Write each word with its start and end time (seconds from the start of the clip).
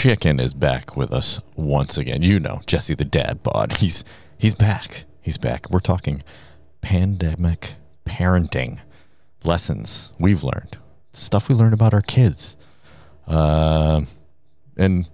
Chicken 0.00 0.40
is 0.40 0.54
back 0.54 0.96
with 0.96 1.12
us 1.12 1.40
once 1.56 1.98
again. 1.98 2.22
You 2.22 2.40
know, 2.40 2.62
Jesse 2.64 2.94
the 2.94 3.04
dad 3.04 3.42
bod. 3.42 3.74
He's 3.80 4.02
he's 4.38 4.54
back. 4.54 5.04
He's 5.20 5.36
back. 5.36 5.68
We're 5.68 5.80
talking 5.80 6.22
pandemic 6.80 7.74
parenting 8.06 8.78
lessons 9.44 10.14
we've 10.18 10.42
learned, 10.42 10.78
stuff 11.12 11.50
we 11.50 11.54
learned 11.54 11.74
about 11.74 11.92
our 11.92 12.00
kids, 12.00 12.56
uh, 13.26 14.00
and 14.74 15.06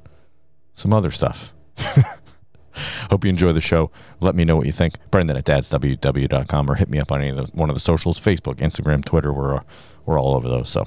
some 0.75 0.95
other 0.95 1.11
stuff. 1.11 1.53
Hope 3.11 3.25
you 3.25 3.30
enjoy 3.30 3.53
the 3.53 3.61
show. 3.61 3.91
Let 4.21 4.37
me 4.37 4.45
know 4.45 4.55
what 4.55 4.66
you 4.66 4.73
think. 4.73 4.95
Brendan 5.11 5.37
at 5.37 5.46
dadsww.com 5.46 6.71
or 6.71 6.77
hit 6.77 6.89
me 6.89 7.00
up 7.00 7.11
on 7.11 7.23
any 7.23 7.30
of 7.30 7.37
the, 7.39 7.45
one 7.59 7.71
of 7.71 7.75
the 7.75 7.80
socials 7.80 8.21
Facebook, 8.21 8.59
Instagram, 8.59 9.05
Twitter. 9.05 9.32
We're, 9.32 9.62
we're 10.05 10.21
all 10.21 10.37
over 10.37 10.48
those. 10.48 10.68
So 10.68 10.87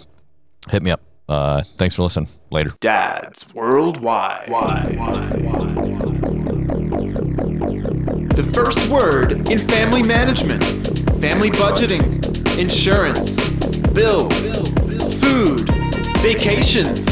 hit 0.70 0.84
me 0.84 0.92
up. 0.92 1.02
Uh, 1.30 1.62
thanks 1.78 1.94
for 1.94 2.02
listening. 2.02 2.28
Later. 2.50 2.74
Dads 2.80 3.46
Worldwide. 3.54 4.50
Why? 4.50 4.82
The 8.34 8.52
first 8.52 8.90
word 8.90 9.48
in 9.52 9.60
family 9.60 10.02
management, 10.02 10.64
family 11.22 11.52
budgeting, 11.52 12.18
insurance, 12.58 13.52
bills, 13.94 14.34
food, 15.22 15.70
vacations, 16.24 17.06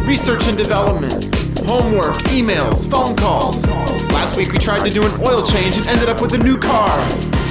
research 0.00 0.48
and 0.48 0.58
development, 0.58 1.32
homework, 1.64 2.16
emails, 2.26 2.90
phone 2.90 3.14
calls. 3.14 3.64
Last 4.12 4.36
week 4.36 4.50
we 4.52 4.58
tried 4.58 4.84
to 4.84 4.90
do 4.90 5.06
an 5.06 5.20
oil 5.20 5.46
change 5.46 5.76
and 5.76 5.86
ended 5.86 6.08
up 6.08 6.20
with 6.20 6.32
a 6.34 6.38
new 6.38 6.58
car. 6.58 6.90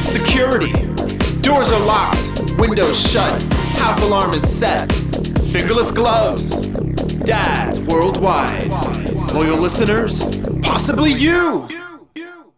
Security. 0.04 0.74
Doors 1.40 1.72
are 1.72 1.86
locked, 1.86 2.60
windows 2.60 3.00
shut, 3.00 3.42
house 3.78 4.02
alarm 4.04 4.34
is 4.34 4.46
set. 4.46 5.09
Fingerless 5.52 5.90
gloves. 5.92 6.56
Dads 7.26 7.80
worldwide. 7.80 8.70
Loyal 9.34 9.58
listeners, 9.58 10.24
possibly 10.62 11.12
you. 11.12 11.68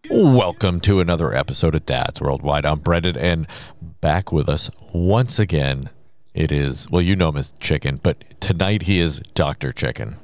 Welcome 0.09 0.81
to 0.81 0.99
another 0.99 1.33
episode 1.33 1.73
of 1.73 1.85
Dads 1.85 2.19
Worldwide. 2.19 2.65
I'm 2.65 2.79
Brendan, 2.79 3.15
and 3.15 3.47
back 4.01 4.33
with 4.33 4.49
us 4.49 4.69
once 4.91 5.39
again. 5.39 5.89
It 6.33 6.51
is, 6.51 6.89
well, 6.91 7.01
you 7.01 7.15
know 7.15 7.29
him 7.29 7.37
as 7.37 7.53
Chicken, 7.61 8.01
but 8.03 8.41
tonight 8.41 8.81
he 8.83 8.99
is 8.99 9.21
Dr. 9.35 9.71
Chicken. 9.71 10.17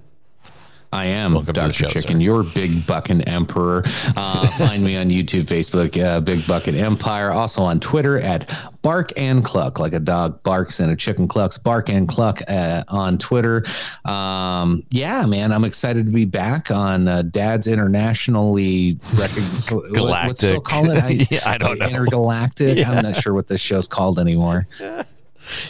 I 0.94 1.06
am 1.08 1.34
Welcome 1.34 1.48
to 1.48 1.54
the 1.54 1.68
Dr. 1.68 1.74
show, 1.74 1.88
Chicken, 1.88 2.18
sir. 2.18 2.24
your 2.24 2.44
big 2.44 2.88
bucking 2.88 3.22
emperor. 3.24 3.84
Uh, 4.16 4.48
find 4.58 4.84
me 4.84 4.96
on 4.96 5.10
YouTube, 5.10 5.44
Facebook, 5.44 6.02
uh, 6.02 6.22
Big 6.22 6.48
Bucket 6.48 6.76
Empire. 6.76 7.32
Also 7.32 7.62
on 7.62 7.82
Twitter 7.82 8.18
at 8.20 8.50
Bark 8.84 9.12
and 9.18 9.44
Cluck, 9.44 9.80
like 9.80 9.92
a 9.92 10.00
dog 10.00 10.42
barks 10.44 10.80
and 10.80 10.90
a 10.90 10.96
chicken 10.96 11.28
clucks. 11.28 11.58
Bark 11.58 11.90
and 11.90 12.08
Cluck 12.08 12.42
uh, 12.48 12.86
on 12.88 13.18
Twitter. 13.18 13.66
Um, 14.06 14.82
yeah, 14.90 15.26
man, 15.26 15.52
I'm 15.52 15.66
excited 15.66 16.06
to 16.06 16.12
be 16.12 16.24
back 16.24 16.72
on 16.72 17.10
uh, 17.10 17.24
Dad's 17.24 17.68
internationally 17.68 18.98
rec- 19.16 19.32
Galactic. 19.94 20.58
What's 20.58 20.68
call 20.70 20.90
it? 20.90 21.04
I, 21.04 21.10
Yeah, 21.30 21.42
I 21.46 21.58
don't 21.58 21.80
know. 21.80 21.86
Intergalactic. 21.88 22.88
I'm 22.88 23.04
not 23.04 23.18
sure 23.18 23.34
what 23.34 23.48
this 23.50 23.60
show's 23.60 23.90
called 23.90 24.20
anymore. 24.20 24.68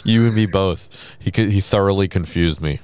You 0.04 0.26
and 0.26 0.34
me 0.34 0.46
both. 0.46 1.16
He 1.18 1.30
he 1.32 1.60
thoroughly 1.60 2.06
confused 2.08 2.60
me 2.60 2.78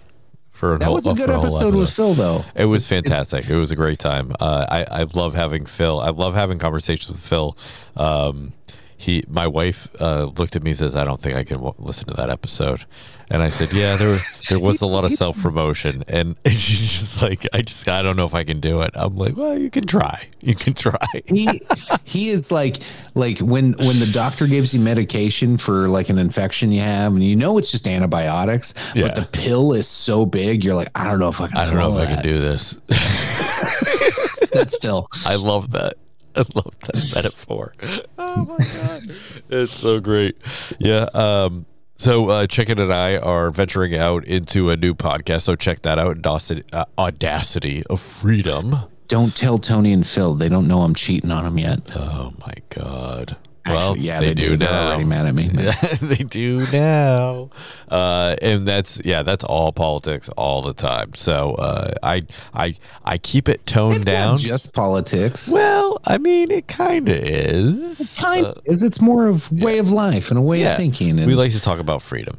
for 0.64 0.74
a 0.74 0.78
That 0.78 0.84
whole, 0.86 0.94
was 0.94 1.06
a 1.06 1.12
good 1.14 1.28
whole 1.28 1.44
episode 1.44 1.74
with 1.74 1.90
Phil, 1.92 2.14
though. 2.14 2.44
It 2.54 2.64
was 2.64 2.90
It's- 2.90 2.98
it's- 3.04 3.18
fantastic. 3.18 3.50
It 3.50 3.56
was 3.58 3.70
a 3.70 3.76
great 3.76 3.98
time. 3.98 4.32
Uh, 4.40 4.64
I 4.70 5.00
I 5.02 5.06
love 5.14 5.34
having 5.34 5.66
Phil. 5.66 6.00
I 6.00 6.08
love 6.10 6.34
having 6.34 6.58
conversations 6.58 7.08
with 7.10 7.20
Phil. 7.20 7.54
Um, 7.96 8.52
he, 8.96 9.24
my 9.28 9.46
wife, 9.46 9.88
uh, 10.00 10.24
looked 10.38 10.56
at 10.56 10.62
me 10.62 10.70
and 10.70 10.78
says, 10.78 10.96
"I 10.96 11.04
don't 11.04 11.20
think 11.20 11.36
I 11.36 11.44
can 11.44 11.56
w- 11.56 11.74
listen 11.78 12.06
to 12.06 12.14
that 12.14 12.30
episode." 12.30 12.84
And 13.30 13.42
I 13.42 13.48
said, 13.48 13.72
"Yeah, 13.72 13.96
there 13.96 14.18
there 14.48 14.58
was 14.60 14.80
a 14.82 14.86
lot 14.86 15.04
of 15.04 15.12
self 15.12 15.40
promotion." 15.40 16.04
And 16.08 16.36
she's 16.46 16.80
just 16.80 17.22
like, 17.22 17.46
"I 17.52 17.62
just 17.62 17.88
I 17.88 18.02
don't 18.02 18.16
know 18.16 18.24
if 18.26 18.34
I 18.34 18.44
can 18.44 18.60
do 18.60 18.82
it." 18.82 18.90
I'm 18.94 19.16
like, 19.16 19.36
"Well, 19.36 19.58
you 19.58 19.70
can 19.70 19.84
try. 19.84 20.28
You 20.40 20.54
can 20.54 20.74
try." 20.74 21.06
he 21.26 21.60
he 22.04 22.28
is 22.30 22.50
like 22.52 22.78
like 23.14 23.38
when 23.40 23.72
when 23.74 23.98
the 24.00 24.10
doctor 24.12 24.46
gives 24.46 24.72
you 24.74 24.80
medication 24.80 25.56
for 25.58 25.88
like 25.88 26.08
an 26.08 26.18
infection 26.18 26.70
you 26.72 26.80
have 26.82 27.12
and 27.12 27.22
you 27.24 27.36
know 27.36 27.58
it's 27.58 27.70
just 27.70 27.86
antibiotics 27.88 28.74
Yeah. 28.94 29.06
but 29.08 29.16
the 29.16 29.24
pill 29.26 29.72
is 29.72 29.86
so 29.88 30.26
big 30.26 30.64
you're 30.64 30.74
like 30.74 30.90
i 30.96 31.04
don't 31.04 31.20
know 31.20 31.28
if 31.28 31.40
i 31.40 31.46
can 31.46 31.56
I 31.56 31.66
don't 31.66 31.74
know 31.76 31.88
if 31.88 31.94
swallow 31.94 32.02
I 32.02 32.06
can 32.06 32.16
that. 32.16 32.22
do 32.24 32.40
this. 32.40 32.76
that's 34.52 34.74
still 34.74 35.08
I 35.26 35.36
love 35.36 35.70
that. 35.72 35.94
I 36.36 36.44
love 36.54 36.78
that 36.80 37.12
metaphor. 37.14 37.74
Oh 38.18 38.44
my 38.44 38.56
god, 38.58 39.02
it's 39.50 39.76
so 39.76 40.00
great. 40.00 40.36
Yeah. 40.78 41.08
Um. 41.14 41.66
So 41.96 42.28
uh, 42.28 42.46
Chicken 42.48 42.80
and 42.80 42.92
I 42.92 43.16
are 43.18 43.50
venturing 43.52 43.94
out 43.94 44.24
into 44.24 44.70
a 44.70 44.76
new 44.76 44.94
podcast. 44.94 45.42
So 45.42 45.54
check 45.54 45.82
that 45.82 45.98
out. 45.98 46.16
Audacity, 46.18 46.64
uh, 46.72 46.84
Audacity 46.98 47.84
of 47.88 48.00
Freedom. 48.00 48.76
don't 49.06 49.36
tell 49.36 49.58
tony 49.58 49.92
and 49.92 50.06
phil 50.06 50.34
they 50.34 50.48
don't 50.48 50.66
know 50.66 50.80
i'm 50.82 50.94
cheating 50.94 51.30
on 51.30 51.44
them 51.44 51.58
yet 51.58 51.80
Oh 51.94 52.32
my 52.40 52.54
god. 52.70 53.36
Actually, 53.66 53.76
well, 53.76 53.96
yeah 53.96 54.20
they, 54.20 54.26
they, 54.26 54.34
do, 54.34 54.48
do 54.50 54.56
they're 54.58 54.70
now. 54.70 54.88
already 54.88 55.04
mad 55.04 55.24
at 55.26 55.34
me 55.34 55.48
they 56.02 56.22
do 56.22 56.58
now. 56.72 57.48
Uh, 57.88 58.36
and 58.42 58.68
that's 58.68 59.00
yeah, 59.04 59.22
that's 59.22 59.42
all 59.44 59.72
politics 59.72 60.28
all 60.36 60.60
the 60.60 60.74
time. 60.74 61.14
So 61.14 61.54
uh, 61.54 61.94
I 62.02 62.22
I 62.52 62.74
I 63.04 63.16
keep 63.18 63.48
it 63.48 63.64
toned 63.66 63.96
it's 63.96 64.04
down. 64.04 64.32
not 64.32 64.40
just 64.40 64.74
politics 64.74 65.48
well, 65.48 65.98
I 66.04 66.18
mean, 66.18 66.50
it 66.50 66.68
kind 66.68 67.08
of 67.08 67.14
is. 67.16 68.16
kind 68.20 68.44
of 68.46 68.60
it's 68.66 69.00
more 69.00 69.26
of 69.28 69.50
way 69.50 69.78
of 69.78 69.88
life 69.90 70.30
and 70.30 70.38
a 70.38 70.42
way 70.42 70.62
of 70.64 70.76
thinking 70.76 71.18
and 71.18 71.26
we 71.26 71.34
like 71.34 71.52
to 71.52 71.60
talk 71.60 71.78
about 71.80 72.02
freedom. 72.02 72.36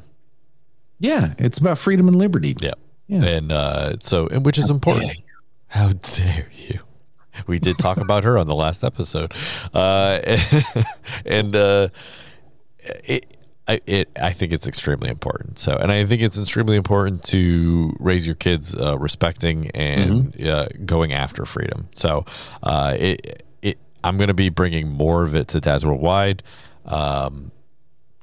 yeah 0.99 1.33
it's 1.39 1.57
about 1.57 1.77
freedom 1.79 2.07
and 2.07 2.15
liberty 2.17 2.55
Yeah. 2.59 2.73
Yeah. 3.07 3.23
And 3.23 3.51
uh, 3.51 3.97
so, 3.99 4.27
and 4.27 4.43
which 4.45 4.57
is 4.57 4.69
important. 4.71 5.11
How 5.67 5.89
dare 5.93 6.49
you? 6.55 6.79
We 7.47 7.59
did 7.59 7.77
talk 7.77 7.97
about 7.97 8.23
her 8.23 8.37
on 8.37 8.47
the 8.47 8.55
last 8.55 8.83
episode. 8.83 9.33
Uh, 9.73 10.19
and 11.25 11.55
uh, 11.55 11.89
it, 13.03 13.37
I, 13.67 13.81
it, 13.85 14.09
I 14.19 14.31
think 14.31 14.53
it's 14.53 14.67
extremely 14.67 15.09
important. 15.09 15.59
So, 15.59 15.75
and 15.75 15.91
I 15.91 16.05
think 16.05 16.21
it's 16.21 16.37
extremely 16.37 16.75
important 16.75 17.23
to 17.25 17.95
raise 17.99 18.25
your 18.25 18.35
kids 18.35 18.75
uh, 18.75 18.97
respecting 18.97 19.71
and 19.71 20.39
uh, 20.41 20.67
going 20.85 21.13
after 21.13 21.45
freedom. 21.45 21.89
So, 21.95 22.25
uh, 22.63 22.95
it, 22.97 23.43
it, 23.61 23.77
I'm 24.03 24.17
going 24.17 24.27
to 24.27 24.35
be 24.35 24.49
bringing 24.49 24.89
more 24.89 25.23
of 25.23 25.33
it 25.33 25.47
to 25.49 25.61
Dads 25.61 25.85
Worldwide. 25.85 26.43
Um, 26.85 27.51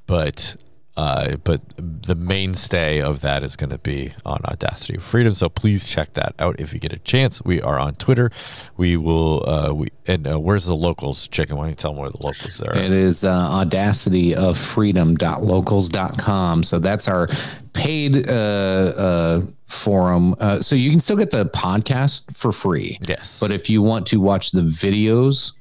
but 0.07 0.55
uh, 0.95 1.37
but 1.43 1.61
the 1.77 2.13
mainstay 2.13 3.01
of 3.01 3.21
that 3.21 3.41
is 3.41 3.55
going 3.55 3.71
to 3.71 3.79
be 3.79 4.13
on 4.25 4.41
Audacity 4.45 4.97
of 4.97 5.03
Freedom. 5.03 5.33
So 5.33 5.49
please 5.49 5.89
check 5.89 6.13
that 6.13 6.35
out 6.37 6.59
if 6.59 6.71
you 6.71 6.79
get 6.79 6.93
a 6.93 6.99
chance. 6.99 7.43
We 7.43 7.59
are 7.61 7.79
on 7.79 7.95
Twitter. 7.95 8.29
We 8.77 8.95
will. 8.97 9.49
Uh, 9.49 9.73
we 9.73 9.89
and 10.05 10.27
uh, 10.27 10.39
where's 10.39 10.65
the 10.65 10.75
locals? 10.75 11.27
Chicken. 11.27 11.57
Why 11.57 11.63
don't 11.63 11.71
you 11.71 11.75
tell 11.75 11.93
them 11.93 12.01
where 12.01 12.11
the 12.11 12.21
locals 12.21 12.61
are? 12.61 12.77
It 12.77 12.91
is 12.91 13.23
uh, 13.23 13.31
audacity 13.31 14.35
of 14.35 14.55
freedom.locals.com. 14.57 16.63
So 16.63 16.77
that's 16.77 17.07
our 17.07 17.27
paid 17.73 18.29
uh, 18.29 18.31
uh, 18.31 19.41
forum. 19.67 20.35
Uh, 20.39 20.61
so 20.61 20.75
you 20.75 20.91
can 20.91 20.99
still 20.99 21.17
get 21.17 21.31
the 21.31 21.47
podcast 21.47 22.35
for 22.35 22.51
free. 22.51 22.99
Yes. 23.07 23.39
But 23.39 23.49
if 23.49 23.67
you 23.67 23.81
want 23.81 24.05
to 24.07 24.21
watch 24.21 24.51
the 24.51 24.61
videos, 24.61 25.53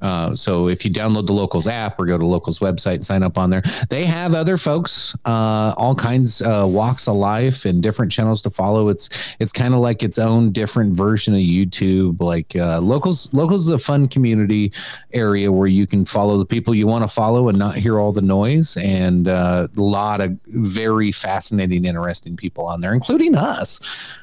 uh, 0.00 0.34
so 0.34 0.68
if 0.68 0.84
you 0.84 0.90
download 0.90 1.26
the 1.26 1.32
locals 1.32 1.66
app 1.66 1.98
or 1.98 2.06
go 2.06 2.16
to 2.16 2.26
locals 2.26 2.60
website 2.60 2.94
and 2.94 3.06
sign 3.06 3.22
up 3.22 3.36
on 3.36 3.50
there, 3.50 3.62
they 3.88 4.04
have 4.04 4.34
other 4.34 4.56
folks, 4.56 5.16
uh, 5.24 5.74
all 5.76 5.94
kinds 5.94 6.40
uh, 6.42 6.66
walks 6.68 7.08
of 7.08 7.16
life 7.16 7.64
and 7.64 7.82
different 7.82 8.12
channels 8.12 8.42
to 8.42 8.50
follow. 8.50 8.88
It's 8.88 9.08
it's 9.40 9.52
kind 9.52 9.74
of 9.74 9.80
like 9.80 10.02
its 10.02 10.18
own 10.18 10.52
different 10.52 10.94
version 10.94 11.34
of 11.34 11.40
YouTube. 11.40 12.20
Like 12.20 12.54
uh, 12.54 12.80
locals, 12.80 13.32
locals 13.32 13.62
is 13.62 13.68
a 13.68 13.78
fun 13.78 14.08
community 14.08 14.72
area 15.12 15.50
where 15.50 15.68
you 15.68 15.86
can 15.86 16.04
follow 16.04 16.38
the 16.38 16.46
people 16.46 16.74
you 16.74 16.86
want 16.86 17.02
to 17.02 17.08
follow 17.08 17.48
and 17.48 17.58
not 17.58 17.76
hear 17.76 17.98
all 17.98 18.12
the 18.12 18.22
noise. 18.22 18.76
And 18.76 19.28
uh, 19.28 19.68
a 19.76 19.80
lot 19.80 20.20
of 20.20 20.38
very 20.46 21.12
fascinating, 21.12 21.84
interesting 21.84 22.36
people 22.36 22.66
on 22.66 22.80
there, 22.80 22.94
including 22.94 23.34
us. 23.34 23.80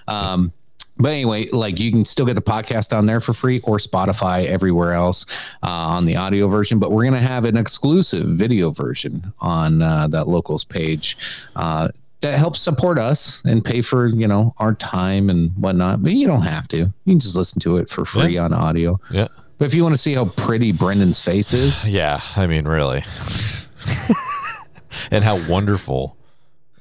Um, 0.08 0.52
but 0.98 1.12
anyway, 1.12 1.50
like 1.50 1.80
you 1.80 1.92
can 1.92 2.06
still 2.06 2.26
get 2.26 2.36
the 2.36 2.42
podcast 2.42 2.98
on 2.98 3.06
there 3.06 3.20
for 3.20 3.34
free 3.34 3.60
or 3.62 3.78
Spotify 3.78 4.46
everywhere 4.46 4.94
else 4.94 5.26
uh, 5.64 5.70
on 5.70 6.06
the 6.06 6.16
audio 6.16 6.48
version. 6.48 6.80
But 6.80 6.92
we're 6.92 7.04
going 7.04 7.22
to 7.22 7.28
have 7.28 7.46
an 7.46 7.58
exclusive 7.58 8.26
video 8.28 8.72
version 8.72 9.34
on 9.40 9.82
uh, 9.82 10.08
that 10.08 10.28
locals 10.28 10.64
page. 10.64 11.18
Uh, 11.56 11.90
that 12.22 12.40
helps 12.40 12.62
support 12.62 12.98
us 12.98 13.42
and 13.46 13.64
pay 13.64 13.82
for 13.82 14.08
you 14.08 14.28
know 14.28 14.56
our 14.58 14.74
time 14.74 15.30
and 15.30 15.52
whatnot. 15.58 16.02
But 16.02 16.14
you 16.14 16.28
don't 16.28 16.42
have 16.42 16.68
to. 16.70 16.78
You 16.78 16.94
can 17.06 17.20
just 17.20 17.36
listen 17.36 17.60
to 17.62 17.78
it 17.78 17.90
for 17.90 18.06
free 18.06 18.38
on 18.38 18.54
audio. 18.54 19.00
yeah. 19.12 19.28
But 19.58 19.66
if 19.66 19.74
you 19.74 19.84
want 19.84 19.94
to 19.94 19.98
see 19.98 20.14
how 20.14 20.26
pretty 20.26 20.74
Brendan's 20.74 21.20
face 21.20 21.54
is, 21.54 21.86
Yeah. 21.86 22.20
I 22.36 22.48
mean, 22.48 22.68
really. 22.68 23.04
and 25.12 25.24
how 25.24 25.40
wonderful 25.50 26.18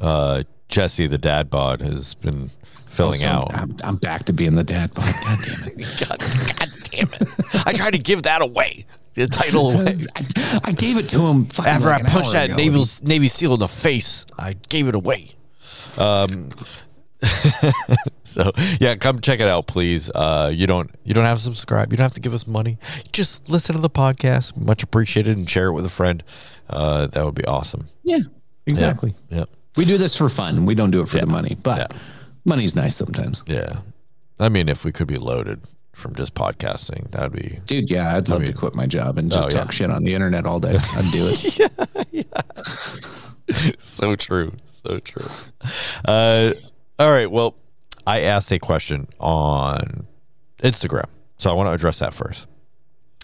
uh, 0.00 0.44
Jesse 0.69 1.06
the 1.06 1.19
dad 1.19 1.50
bod 1.50 1.81
has 1.82 2.14
been 2.14 2.50
filling 2.94 3.20
so 3.20 3.26
out. 3.29 3.55
I'm, 3.55 3.76
I'm 3.85 3.96
back 3.96 4.25
to 4.26 4.32
being 4.32 4.55
the 4.55 4.64
dad. 4.64 4.94
bod. 4.94 5.12
God 5.25 5.38
damn 5.44 5.79
it! 5.79 5.88
God, 6.08 6.19
God 6.58 6.69
damn 6.91 7.08
it! 7.12 7.67
I 7.67 7.73
tried 7.73 7.93
to 7.93 7.99
give 7.99 8.23
that 8.25 8.43
away. 8.43 8.87
The 9.14 9.26
title 9.29 9.70
away. 9.73 9.93
I, 10.17 10.61
I 10.64 10.73
gave 10.73 10.96
it 10.96 11.08
to 11.11 11.20
him 11.20 11.46
After 11.64 11.88
like 11.88 12.05
I 12.05 12.08
punched 12.08 12.32
that 12.32 12.46
ago. 12.46 12.56
Navy 12.56 12.82
Navy 13.02 13.29
SEAL 13.29 13.55
in 13.55 13.61
the 13.61 13.69
face, 13.69 14.26
I 14.38 14.55
gave 14.69 14.88
it 14.88 14.94
away. 14.96 15.31
Um, 15.99 16.50
so 18.25 18.50
yeah, 18.81 18.96
come 18.96 19.20
check 19.20 19.41
it 19.41 19.49
out, 19.49 19.67
please. 19.67 20.11
Uh, 20.14 20.50
you 20.52 20.67
don't 20.67 20.91
you 21.05 21.14
don't 21.14 21.25
have 21.25 21.38
to 21.38 21.44
subscribe. 21.44 21.93
You 21.93 21.96
don't 21.96 22.05
have 22.05 22.14
to 22.14 22.20
give 22.20 22.35
us 22.35 22.46
money. 22.46 22.79
Just 23.12 23.49
listen 23.49 23.75
to 23.76 23.81
the 23.81 23.91
podcast. 23.91 24.56
Much 24.56 24.82
appreciated, 24.82 25.37
and 25.37 25.49
share 25.49 25.69
it 25.69 25.73
with 25.73 25.85
a 25.87 25.91
friend. 25.91 26.23
Uh, 26.69 27.06
that 27.08 27.25
would 27.25 27.35
be 27.35 27.44
awesome. 27.44 27.88
Yeah, 28.02 28.19
exactly. 28.67 29.14
Yeah. 29.31 29.44
We 29.76 29.85
do 29.85 29.96
this 29.99 30.14
for 30.17 30.29
fun. 30.29 30.67
We 30.67 30.75
don't 30.75 30.91
do 30.91 31.02
it 31.02 31.08
for 31.08 31.17
Yeah. 31.17 31.23
the 31.25 31.31
money, 31.31 31.56
but 31.62 31.79
Yeah. 31.93 31.99
Money's 32.44 32.75
nice 32.76 32.96
sometimes. 32.96 33.43
Yeah. 33.46 33.79
I 34.38 34.49
mean, 34.49 34.69
if 34.69 34.85
we 34.85 34.93
could 34.93 35.06
be 35.06 35.17
loaded 35.19 35.61
from 35.93 36.14
just 36.14 36.35
podcasting, 36.35 37.11
that'd 37.12 37.32
be 37.32 37.61
Dude, 37.67 37.88
yeah, 37.91 38.17
I'd 38.17 38.29
love 38.29 38.41
mean- 38.43 38.52
to 38.52 38.56
quit 38.58 38.75
my 38.75 38.87
job 38.87 39.17
and 39.19 39.31
just 39.31 39.49
Oh, 39.49 39.50
yeah. 39.50 39.58
talk 39.58 39.73
shit 39.73 39.91
on 39.91 40.02
the 40.05 40.14
internet 40.14 40.44
all 40.46 40.58
day. 40.61 40.76
I'd 40.76 41.12
do 41.12 41.29
it. 41.31 41.58
yeah. 41.58 42.05
yeah. 42.11 43.73
so 43.79 44.17
true. 44.17 44.52
So 44.67 44.99
true. 44.99 45.26
Uh, 46.05 46.50
all 46.99 47.11
right. 47.11 47.31
Well, 47.31 47.55
I 48.06 48.20
asked 48.23 48.50
a 48.52 48.58
question 48.58 49.06
on 49.20 50.06
Instagram, 50.58 51.06
so 51.38 51.50
I 51.50 51.55
want 51.55 51.69
to 51.69 51.73
address 51.73 52.00
that 52.00 52.12
first. 52.12 52.46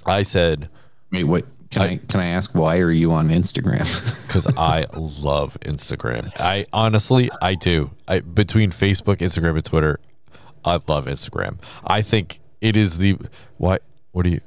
I 0.07 0.23
said 0.23 0.69
Wait, 1.13 1.25
what? 1.25 1.45
Can 1.71 1.83
I, 1.83 1.97
can 1.99 2.19
I 2.19 2.27
ask 2.27 2.53
why 2.55 2.79
are 2.79 2.91
you 2.91 3.13
on 3.13 3.29
Instagram? 3.29 3.87
because 4.27 4.47
I 4.57 4.87
love 4.93 5.57
Instagram. 5.61 6.33
I 6.41 6.67
honestly, 6.73 7.31
I 7.41 7.55
do. 7.55 7.93
I 8.09 8.21
between 8.21 8.71
Facebook, 8.73 9.19
Instagram, 9.19 9.55
and 9.55 9.65
Twitter, 9.65 10.01
I 10.65 10.79
love 10.89 11.07
Instagram. 11.07 11.59
I 11.87 12.03
think 12.03 12.41
it 12.61 12.75
is 12.75 12.99
the 12.99 13.17
what? 13.57 13.85
What 14.11 14.25
do 14.25 14.31
you? 14.31 14.41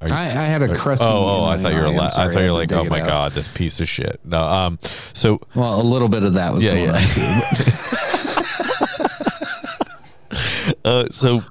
Are 0.00 0.08
you 0.08 0.14
I, 0.14 0.22
I 0.22 0.44
had 0.44 0.62
a 0.62 0.74
crusty. 0.74 1.04
oh, 1.04 1.10
oh, 1.40 1.44
I 1.44 1.58
thought 1.58 1.74
you 1.74 1.80
were. 1.80 1.86
eye. 1.86 1.90
I'm 1.90 2.00
I 2.30 2.32
thought 2.32 2.40
you 2.42 2.46
were 2.52 2.58
like, 2.58 2.72
oh 2.72 2.84
my 2.84 3.00
god, 3.00 3.32
this 3.32 3.48
piece 3.48 3.80
of 3.80 3.88
shit. 3.88 4.18
No, 4.24 4.40
um. 4.40 4.78
So 5.12 5.40
Well, 5.54 5.78
a 5.78 5.82
little 5.82 6.08
bit 6.08 6.22
of 6.22 6.34
that 6.34 6.54
was 6.54 6.64
Yeah, 6.64 6.74
yeah. 6.74 6.92
on. 6.94 6.98
Uh, 10.84 11.06
so 11.10 11.42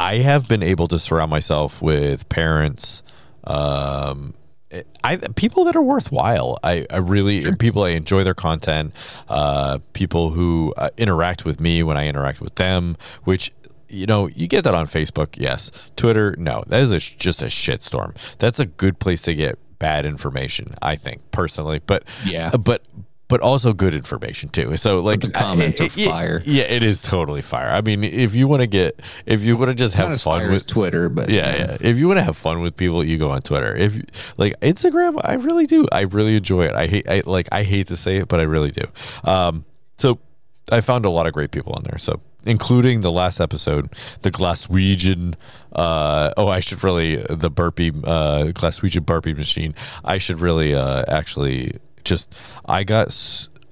I 0.00 0.16
have 0.16 0.48
been 0.48 0.62
able 0.62 0.88
to 0.88 0.98
surround 0.98 1.30
myself 1.30 1.80
with 1.82 2.28
parents, 2.28 3.02
um, 3.44 4.34
I 5.04 5.16
people 5.36 5.64
that 5.64 5.76
are 5.76 5.82
worthwhile. 5.82 6.58
I, 6.62 6.86
I 6.90 6.98
really 6.98 7.54
people 7.56 7.82
I 7.82 7.90
enjoy 7.90 8.24
their 8.24 8.34
content. 8.34 8.94
Uh, 9.28 9.78
people 9.92 10.30
who 10.30 10.72
uh, 10.76 10.90
interact 10.96 11.44
with 11.44 11.60
me 11.60 11.82
when 11.82 11.96
I 11.96 12.08
interact 12.08 12.40
with 12.40 12.56
them, 12.56 12.96
which. 13.24 13.52
You 13.92 14.06
know, 14.06 14.28
you 14.28 14.46
get 14.46 14.62
that 14.62 14.74
on 14.74 14.86
Facebook, 14.86 15.36
yes. 15.36 15.72
Twitter, 15.96 16.36
no. 16.38 16.62
That 16.68 16.78
is 16.78 16.92
a, 16.92 17.00
just 17.00 17.42
a 17.42 17.46
shitstorm. 17.46 18.14
That's 18.38 18.60
a 18.60 18.66
good 18.66 19.00
place 19.00 19.22
to 19.22 19.34
get 19.34 19.58
bad 19.80 20.06
information, 20.06 20.76
I 20.80 20.94
think, 20.94 21.28
personally. 21.32 21.80
But 21.84 22.04
Yeah. 22.24 22.50
but 22.50 22.84
but 23.30 23.40
also 23.40 23.72
good 23.72 23.94
information 23.94 24.50
too. 24.50 24.76
So 24.76 24.98
like 24.98 25.20
the 25.20 25.30
comments 25.30 25.80
I- 25.80 25.86
are 25.86 25.88
fire. 25.88 26.42
Yeah, 26.44 26.64
it 26.64 26.82
is 26.82 27.00
totally 27.00 27.40
fire. 27.40 27.70
I 27.70 27.80
mean, 27.80 28.04
if 28.04 28.34
you 28.34 28.48
want 28.48 28.60
to 28.60 28.66
get, 28.66 29.00
if 29.24 29.42
you 29.42 29.56
want 29.56 29.70
to 29.70 29.74
just 29.74 29.94
have 29.94 30.20
fun 30.20 30.50
with 30.50 30.66
Twitter, 30.66 31.08
but 31.08 31.30
yeah, 31.30 31.56
yeah. 31.56 31.76
If 31.80 31.96
you 31.96 32.08
want 32.08 32.18
to 32.18 32.24
have 32.24 32.36
fun 32.36 32.60
with 32.60 32.76
people, 32.76 33.04
you 33.06 33.16
go 33.16 33.30
on 33.30 33.40
Twitter. 33.40 33.74
If 33.74 34.36
like 34.38 34.58
Instagram, 34.60 35.20
I 35.24 35.34
really 35.34 35.66
do. 35.66 35.86
I 35.92 36.02
really 36.02 36.36
enjoy 36.36 36.66
it. 36.66 36.74
I 36.74 36.88
hate, 36.88 37.08
I 37.08 37.22
like, 37.24 37.48
I 37.52 37.62
hate 37.62 37.86
to 37.86 37.96
say 37.96 38.18
it, 38.18 38.28
but 38.28 38.40
I 38.40 38.42
really 38.42 38.70
do. 38.70 38.84
Um, 39.24 39.64
so 39.96 40.18
I 40.72 40.80
found 40.80 41.04
a 41.04 41.10
lot 41.10 41.26
of 41.26 41.32
great 41.32 41.52
people 41.52 41.72
on 41.74 41.84
there. 41.84 41.98
So 41.98 42.20
including 42.46 43.02
the 43.02 43.12
last 43.12 43.40
episode, 43.40 43.90
the 44.22 44.30
Glaswegian. 44.30 45.34
Uh, 45.72 46.32
oh, 46.36 46.48
I 46.48 46.58
should 46.60 46.82
really 46.82 47.16
the 47.30 47.50
burpee, 47.50 47.90
uh, 48.02 48.46
Glaswegian 48.46 49.06
burpee 49.06 49.34
machine. 49.34 49.74
I 50.04 50.18
should 50.18 50.40
really, 50.40 50.74
uh, 50.74 51.04
actually 51.06 51.70
just. 52.04 52.34
I 52.66 52.84
got, 52.84 53.16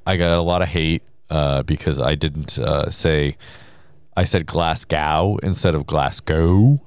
I 0.06 0.16
got 0.16 0.36
a 0.36 0.42
lot 0.42 0.62
of 0.62 0.68
hate, 0.68 1.02
uh, 1.30 1.62
because 1.62 2.00
I 2.00 2.14
didn't 2.14 2.58
uh, 2.58 2.90
say. 2.90 3.36
I 4.16 4.24
said 4.24 4.46
Glasgow 4.46 5.38
instead 5.44 5.74
of 5.76 5.86
Glasgow. 5.86 6.80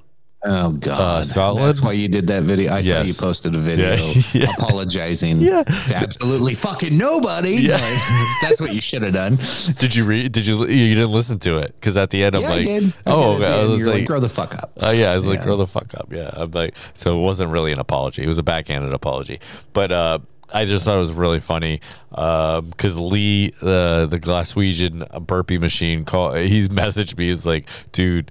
Oh 0.44 0.72
God, 0.72 1.24
Scotland? 1.24 1.66
That's 1.66 1.80
why 1.80 1.92
you 1.92 2.08
did 2.08 2.26
that 2.26 2.42
video. 2.42 2.72
I 2.74 2.80
saw 2.80 3.02
you 3.02 3.14
posted 3.14 3.54
a 3.54 3.58
video 3.60 3.94
Yeah, 3.94 4.22
yeah. 4.32 4.46
apologizing 4.58 5.40
Yeah. 5.40 5.62
to 5.62 5.94
absolutely 5.94 6.54
fucking 6.54 6.98
nobody. 6.98 7.52
Yeah. 7.52 7.78
that's 8.42 8.60
what 8.60 8.74
you 8.74 8.80
should 8.80 9.02
have 9.02 9.12
done. 9.12 9.38
Did 9.78 9.94
you 9.94 10.04
read? 10.04 10.32
Did 10.32 10.46
you? 10.48 10.66
You 10.66 10.94
didn't 10.96 11.12
listen 11.12 11.38
to 11.40 11.58
it 11.58 11.74
because 11.78 11.96
at 11.96 12.10
the 12.10 12.24
end 12.24 12.34
I'm 12.34 12.42
like, 12.42 12.52
I 12.52 12.62
did. 12.64 12.88
I 13.06 13.12
oh, 13.12 13.38
the 13.38 13.46
I 13.46 13.62
was 13.64 13.78
You're 13.78 13.86
like, 13.88 13.98
like, 13.98 14.06
grow 14.06 14.18
the 14.18 14.28
fuck 14.28 14.54
up. 14.54 14.72
oh 14.80 14.90
yeah, 14.90 15.12
I 15.12 15.14
was 15.14 15.26
like, 15.26 15.42
grow 15.44 15.56
the 15.56 15.66
fuck 15.66 15.94
up. 15.94 16.12
Yeah, 16.12 16.30
I'm 16.32 16.50
like, 16.50 16.74
so 16.92 17.16
it 17.16 17.22
wasn't 17.22 17.52
really 17.52 17.70
an 17.70 17.78
apology. 17.78 18.24
It 18.24 18.28
was 18.28 18.38
a 18.38 18.42
backhanded 18.42 18.92
apology, 18.92 19.38
but 19.72 19.92
uh, 19.92 20.18
I 20.50 20.64
just 20.66 20.84
thought 20.84 20.96
it 20.96 21.00
was 21.00 21.12
really 21.12 21.40
funny 21.40 21.80
because 22.10 22.96
Lee, 22.98 23.52
uh, 23.62 24.06
the 24.06 24.18
Glaswegian 24.20 25.26
burpee 25.26 25.58
machine, 25.58 26.04
call 26.04 26.34
he's 26.34 26.68
messaged 26.68 27.16
me. 27.16 27.28
He's 27.28 27.46
like, 27.46 27.68
dude, 27.92 28.30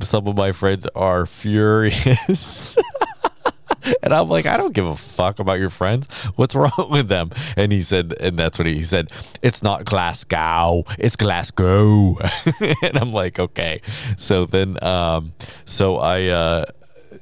some 0.00 0.26
of 0.26 0.36
my 0.36 0.52
friends 0.52 0.86
are 0.94 1.26
furious. 1.26 2.76
And 4.02 4.14
I'm 4.14 4.28
like, 4.28 4.46
I 4.46 4.56
don't 4.56 4.72
give 4.72 4.86
a 4.86 4.96
fuck 4.96 5.38
about 5.38 5.58
your 5.58 5.70
friends. 5.70 6.06
What's 6.36 6.54
wrong 6.56 6.88
with 6.90 7.08
them? 7.08 7.30
And 7.56 7.72
he 7.72 7.82
said, 7.82 8.14
and 8.20 8.38
that's 8.38 8.58
what 8.58 8.66
he, 8.66 8.74
he 8.74 8.84
said. 8.84 9.10
It's 9.42 9.62
not 9.62 9.84
Glasgow, 9.84 10.84
it's 10.98 11.16
Glasgow. 11.16 12.18
and 12.82 12.96
I'm 12.98 13.12
like, 13.12 13.38
okay. 13.38 13.80
So 14.16 14.46
then, 14.46 14.82
um, 14.84 15.34
so 15.64 15.96
I, 15.96 16.26
uh, 16.26 16.64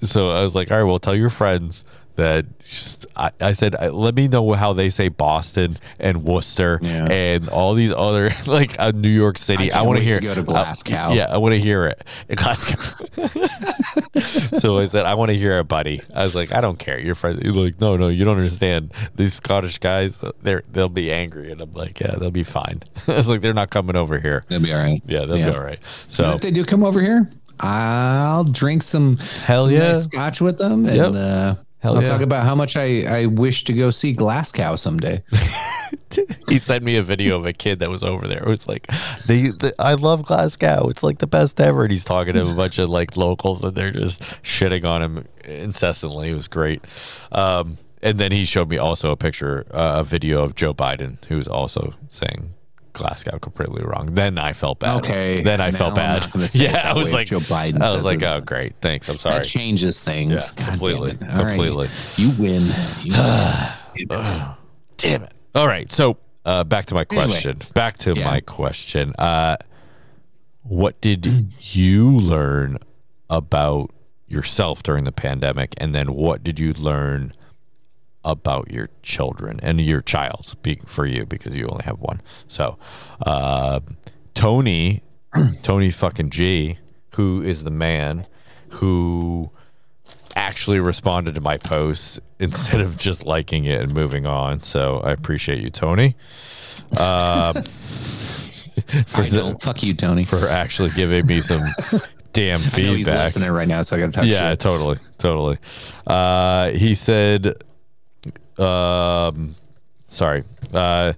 so 0.02 0.30
I 0.30 0.42
was 0.42 0.54
like, 0.54 0.70
all 0.70 0.78
right, 0.78 0.84
well, 0.84 0.98
tell 0.98 1.16
your 1.16 1.30
friends 1.30 1.84
that 2.20 2.46
just, 2.60 3.06
I, 3.16 3.30
I 3.40 3.52
said, 3.52 3.74
I, 3.76 3.88
let 3.88 4.14
me 4.14 4.28
know 4.28 4.52
how 4.52 4.72
they 4.72 4.88
say 4.90 5.08
Boston 5.08 5.76
and 5.98 6.22
Worcester 6.24 6.78
Yeah. 6.82 7.06
and 7.10 7.48
all 7.48 7.74
these 7.74 7.90
other 7.92 8.30
like 8.46 8.78
uh, 8.78 8.92
New 8.94 9.08
York 9.10 9.36
City. 9.38 9.72
I 9.72 9.80
I, 9.80 9.82
want 9.82 9.98
to 9.98 10.04
hear 10.04 10.20
to 10.20 10.26
go 10.26 10.34
to 10.34 10.40
uh, 10.40 10.44
Glasgow. 10.44 11.12
yeah, 11.12 11.26
I 11.28 11.38
want 11.38 11.54
to 11.54 11.60
hear 11.60 11.86
it. 11.86 12.06
Glasgow. 12.36 12.80
so 14.20 14.78
I 14.78 14.84
said, 14.86 15.04
I 15.06 15.14
want 15.14 15.30
to 15.30 15.36
hear 15.36 15.58
it, 15.58 15.64
buddy. 15.64 16.02
I 16.14 16.22
was 16.22 16.34
like, 16.34 16.52
I 16.52 16.60
don't 16.60 16.78
care. 16.78 16.98
Your 16.98 17.14
friend, 17.14 17.40
you're 17.42 17.52
like, 17.54 17.80
no, 17.80 17.96
no, 17.96 18.08
you 18.08 18.24
don't 18.24 18.36
understand. 18.36 18.92
These 19.16 19.34
Scottish 19.34 19.78
guys, 19.78 20.20
they're 20.42 20.62
they'll 20.70 20.88
be 20.88 21.10
angry, 21.12 21.50
and 21.52 21.60
I'm 21.60 21.72
like, 21.72 22.00
yeah, 22.00 22.14
they'll 22.16 22.30
be 22.30 22.42
fine. 22.44 22.82
I 23.08 23.14
was 23.14 23.28
like, 23.28 23.40
they're 23.40 23.54
not 23.54 23.70
coming 23.70 23.96
over 23.96 24.18
here. 24.18 24.44
They'll 24.48 24.60
be 24.60 24.72
all 24.72 24.78
right. 24.82 25.02
Yeah, 25.06 25.24
they'll 25.24 25.38
Yeah. 25.38 25.50
be 25.50 25.56
all 25.56 25.62
right. 25.64 25.78
And 25.78 26.12
So 26.12 26.32
if 26.34 26.40
they 26.42 26.50
do 26.50 26.64
come 26.64 26.82
over 26.82 27.00
here, 27.00 27.30
I'll 27.60 28.44
drink 28.44 28.82
some 28.82 29.16
Hell 29.44 29.66
some 29.66 29.74
yeah. 29.74 29.92
nice 29.92 30.04
scotch 30.04 30.40
with 30.40 30.58
them, 30.58 30.86
and 30.86 30.96
Yep. 30.96 31.12
uh, 31.14 31.54
Hell 31.80 31.96
I'll 31.96 32.02
yeah. 32.02 32.08
talk 32.08 32.20
about 32.20 32.44
how 32.44 32.54
much 32.54 32.76
I 32.76 33.04
I 33.22 33.26
wish 33.26 33.64
to 33.64 33.72
go 33.72 33.90
see 33.90 34.12
Glasgow 34.12 34.76
someday. 34.76 35.22
he 36.48 36.58
sent 36.58 36.84
me 36.84 36.96
a 36.96 37.02
video 37.02 37.36
of 37.36 37.46
a 37.46 37.52
kid 37.52 37.78
that 37.78 37.88
was 37.88 38.02
over 38.02 38.26
there. 38.26 38.42
It 38.42 38.48
was 38.48 38.68
like, 38.68 38.86
they, 39.26 39.48
the, 39.48 39.74
I 39.78 39.94
love 39.94 40.24
Glasgow. 40.24 40.88
It's 40.88 41.02
like 41.02 41.18
the 41.18 41.26
best 41.26 41.60
ever. 41.60 41.82
And 41.82 41.90
he's 41.90 42.04
talking 42.04 42.34
to 42.34 42.42
a 42.42 42.54
bunch 42.54 42.78
of 42.78 42.90
like 42.90 43.16
locals, 43.16 43.64
and 43.64 43.74
they're 43.74 43.90
just 43.90 44.22
shitting 44.42 44.84
on 44.84 45.02
him 45.02 45.28
incessantly. 45.44 46.30
It 46.30 46.34
was 46.34 46.48
great. 46.48 46.84
Um, 47.32 47.78
and 48.02 48.18
then 48.18 48.32
he 48.32 48.44
showed 48.44 48.68
me 48.68 48.78
also 48.78 49.10
a 49.10 49.16
picture, 49.16 49.66
uh, 49.70 50.00
a 50.00 50.04
video 50.04 50.42
of 50.42 50.54
Joe 50.54 50.74
Biden, 50.74 51.22
who's 51.26 51.48
also 51.48 51.94
saying 52.08 52.54
Glasgow 52.92 53.38
completely 53.38 53.82
wrong. 53.82 54.06
Then 54.06 54.38
I 54.38 54.52
felt 54.52 54.80
bad. 54.80 54.98
Okay, 54.98 55.42
Then 55.42 55.60
I 55.60 55.70
now 55.70 55.78
felt 55.78 55.94
bad. 55.94 56.22
not 56.22 56.32
gonna 56.32 56.48
say 56.48 56.64
it 56.66 56.72
Yeah, 56.72 56.90
I 56.90 56.94
was 56.94 57.12
like, 57.12 57.26
Joe 57.28 57.38
Biden 57.40 57.82
I 57.82 57.92
was 57.92 58.04
like, 58.04 58.22
oh 58.22 58.40
great, 58.40 58.74
thanks. 58.80 59.08
I'm 59.08 59.18
sorry. 59.18 59.38
That 59.40 59.44
changes 59.46 60.00
things. 60.00 60.52
Yeah, 60.58 60.64
completely, 60.66 61.12
damn 61.12 61.28
it. 61.30 61.34
All 61.34 61.42
right. 61.44 61.48
completely. 61.48 61.88
You 62.16 62.30
win. 62.32 62.70
You 63.02 63.12
win. 64.08 64.46
Damn 64.96 65.22
it. 65.24 65.32
All 65.54 65.66
right. 65.66 65.90
So 65.90 66.16
uh, 66.44 66.64
back 66.64 66.86
to 66.86 66.94
my 66.94 67.04
Anyway. 67.10 67.26
question. 67.28 67.58
Back 67.74 67.98
to 67.98 68.14
Yeah. 68.14 68.24
my 68.24 68.40
question. 68.40 69.14
Uh, 69.18 69.56
what 70.62 71.00
did 71.00 71.26
you 71.60 72.10
learn 72.10 72.78
about 73.28 73.90
yourself 74.28 74.82
during 74.82 75.04
the 75.04 75.12
pandemic? 75.12 75.74
And 75.78 75.94
then 75.94 76.12
what 76.12 76.44
did 76.44 76.60
you 76.60 76.72
learn 76.74 77.32
about 78.24 78.70
your 78.70 78.88
children 79.02 79.58
and 79.62 79.80
your 79.80 80.00
child 80.00 80.44
speaking 80.46 80.86
for 80.86 81.06
you 81.06 81.24
because 81.26 81.54
you 81.56 81.66
only 81.68 81.84
have 81.84 82.00
one. 82.00 82.20
So, 82.48 82.78
uh, 83.24 83.80
Tony, 84.34 85.02
Tony 85.62 85.90
fucking 85.90 86.30
G, 86.30 86.78
who 87.14 87.42
is 87.42 87.64
the 87.64 87.70
man 87.70 88.26
who 88.70 89.50
actually 90.36 90.80
responded 90.80 91.34
to 91.34 91.40
my 91.40 91.56
posts 91.56 92.20
instead 92.38 92.80
of 92.80 92.96
just 92.96 93.24
liking 93.24 93.64
it 93.64 93.80
and 93.82 93.92
moving 93.94 94.26
on. 94.26 94.60
So 94.60 95.00
I 95.00 95.12
appreciate 95.12 95.60
you, 95.60 95.70
Tony. 95.70 96.14
Um, 96.98 97.62
for, 99.06 99.24
don't. 99.24 99.60
Fuck 99.60 99.82
you, 99.82 99.94
Tony. 99.94 100.24
for 100.24 100.48
actually 100.48 100.90
giving 100.90 101.26
me 101.26 101.40
some 101.40 101.62
damn 102.32 102.60
I 102.60 102.62
know 102.62 102.68
he's 102.68 102.74
feedback. 103.06 103.26
listening 103.26 103.50
right 103.50 103.68
now, 103.68 103.82
so 103.82 103.96
I 103.96 104.00
got 104.00 104.06
to 104.06 104.12
talk 104.12 104.24
Yeah, 104.26 104.50
shit. 104.50 104.60
totally, 104.60 104.98
totally. 105.18 105.58
Uh, 106.06 106.70
he 106.70 106.94
said, 106.94 107.62
um, 108.60 109.54
sorry. 110.08 110.44
Uh, 110.72 111.14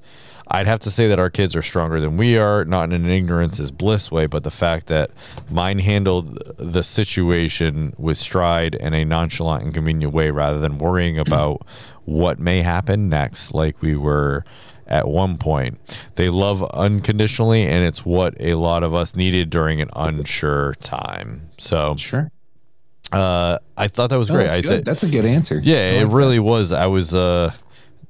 I'd 0.48 0.66
have 0.66 0.80
to 0.80 0.90
say 0.90 1.08
that 1.08 1.18
our 1.18 1.30
kids 1.30 1.56
are 1.56 1.62
stronger 1.62 1.98
than 1.98 2.18
we 2.18 2.36
are, 2.36 2.64
not 2.66 2.92
in 2.92 3.04
an 3.04 3.10
ignorance 3.10 3.58
is 3.58 3.70
bliss 3.70 4.10
way, 4.10 4.26
but 4.26 4.44
the 4.44 4.50
fact 4.50 4.86
that 4.88 5.10
mine 5.50 5.78
handled 5.78 6.42
the 6.58 6.82
situation 6.82 7.94
with 7.96 8.18
stride 8.18 8.74
in 8.74 8.92
a 8.92 9.04
nonchalant 9.04 9.64
and 9.64 9.72
convenient 9.72 10.12
way 10.12 10.30
rather 10.30 10.58
than 10.58 10.76
worrying 10.76 11.18
about 11.18 11.66
what 12.04 12.38
may 12.38 12.60
happen 12.60 13.08
next, 13.08 13.54
like 13.54 13.80
we 13.80 13.96
were 13.96 14.44
at 14.86 15.08
one 15.08 15.38
point. 15.38 15.78
They 16.16 16.28
love 16.28 16.62
unconditionally, 16.74 17.66
and 17.66 17.86
it's 17.86 18.04
what 18.04 18.34
a 18.38 18.54
lot 18.54 18.82
of 18.82 18.92
us 18.92 19.16
needed 19.16 19.48
during 19.48 19.80
an 19.80 19.88
unsure 19.96 20.74
time. 20.80 21.48
So, 21.56 21.94
Sure. 21.96 22.30
Uh, 23.12 23.58
I 23.76 23.88
thought 23.88 24.10
that 24.10 24.18
was 24.18 24.30
great. 24.30 24.46
that's, 24.48 24.66
did- 24.66 24.84
that's 24.84 25.02
a 25.02 25.08
good 25.08 25.24
answer. 25.24 25.60
yeah, 25.62 25.76
I 25.76 25.78
it 25.78 26.04
like 26.06 26.14
really 26.14 26.38
was. 26.38 26.72
I 26.72 26.86
was. 26.86 27.14
Uh, 27.14 27.52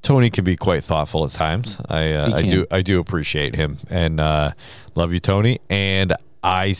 Tony 0.02 0.30
can 0.30 0.42
be 0.44 0.56
quite 0.56 0.82
thoughtful 0.82 1.25
at 1.25 1.30
times. 1.30 1.80
I 1.88 2.12
uh, 2.12 2.37
I 2.37 2.42
do 2.42 2.66
I 2.71 2.82
do 2.82 2.99
appreciate 2.99 3.54
him 3.54 3.78
and 3.88 4.18
uh, 4.18 4.52
love 4.97 5.12
you, 5.12 5.21
Tony. 5.21 5.61
And 5.71 6.12
I 6.42 6.75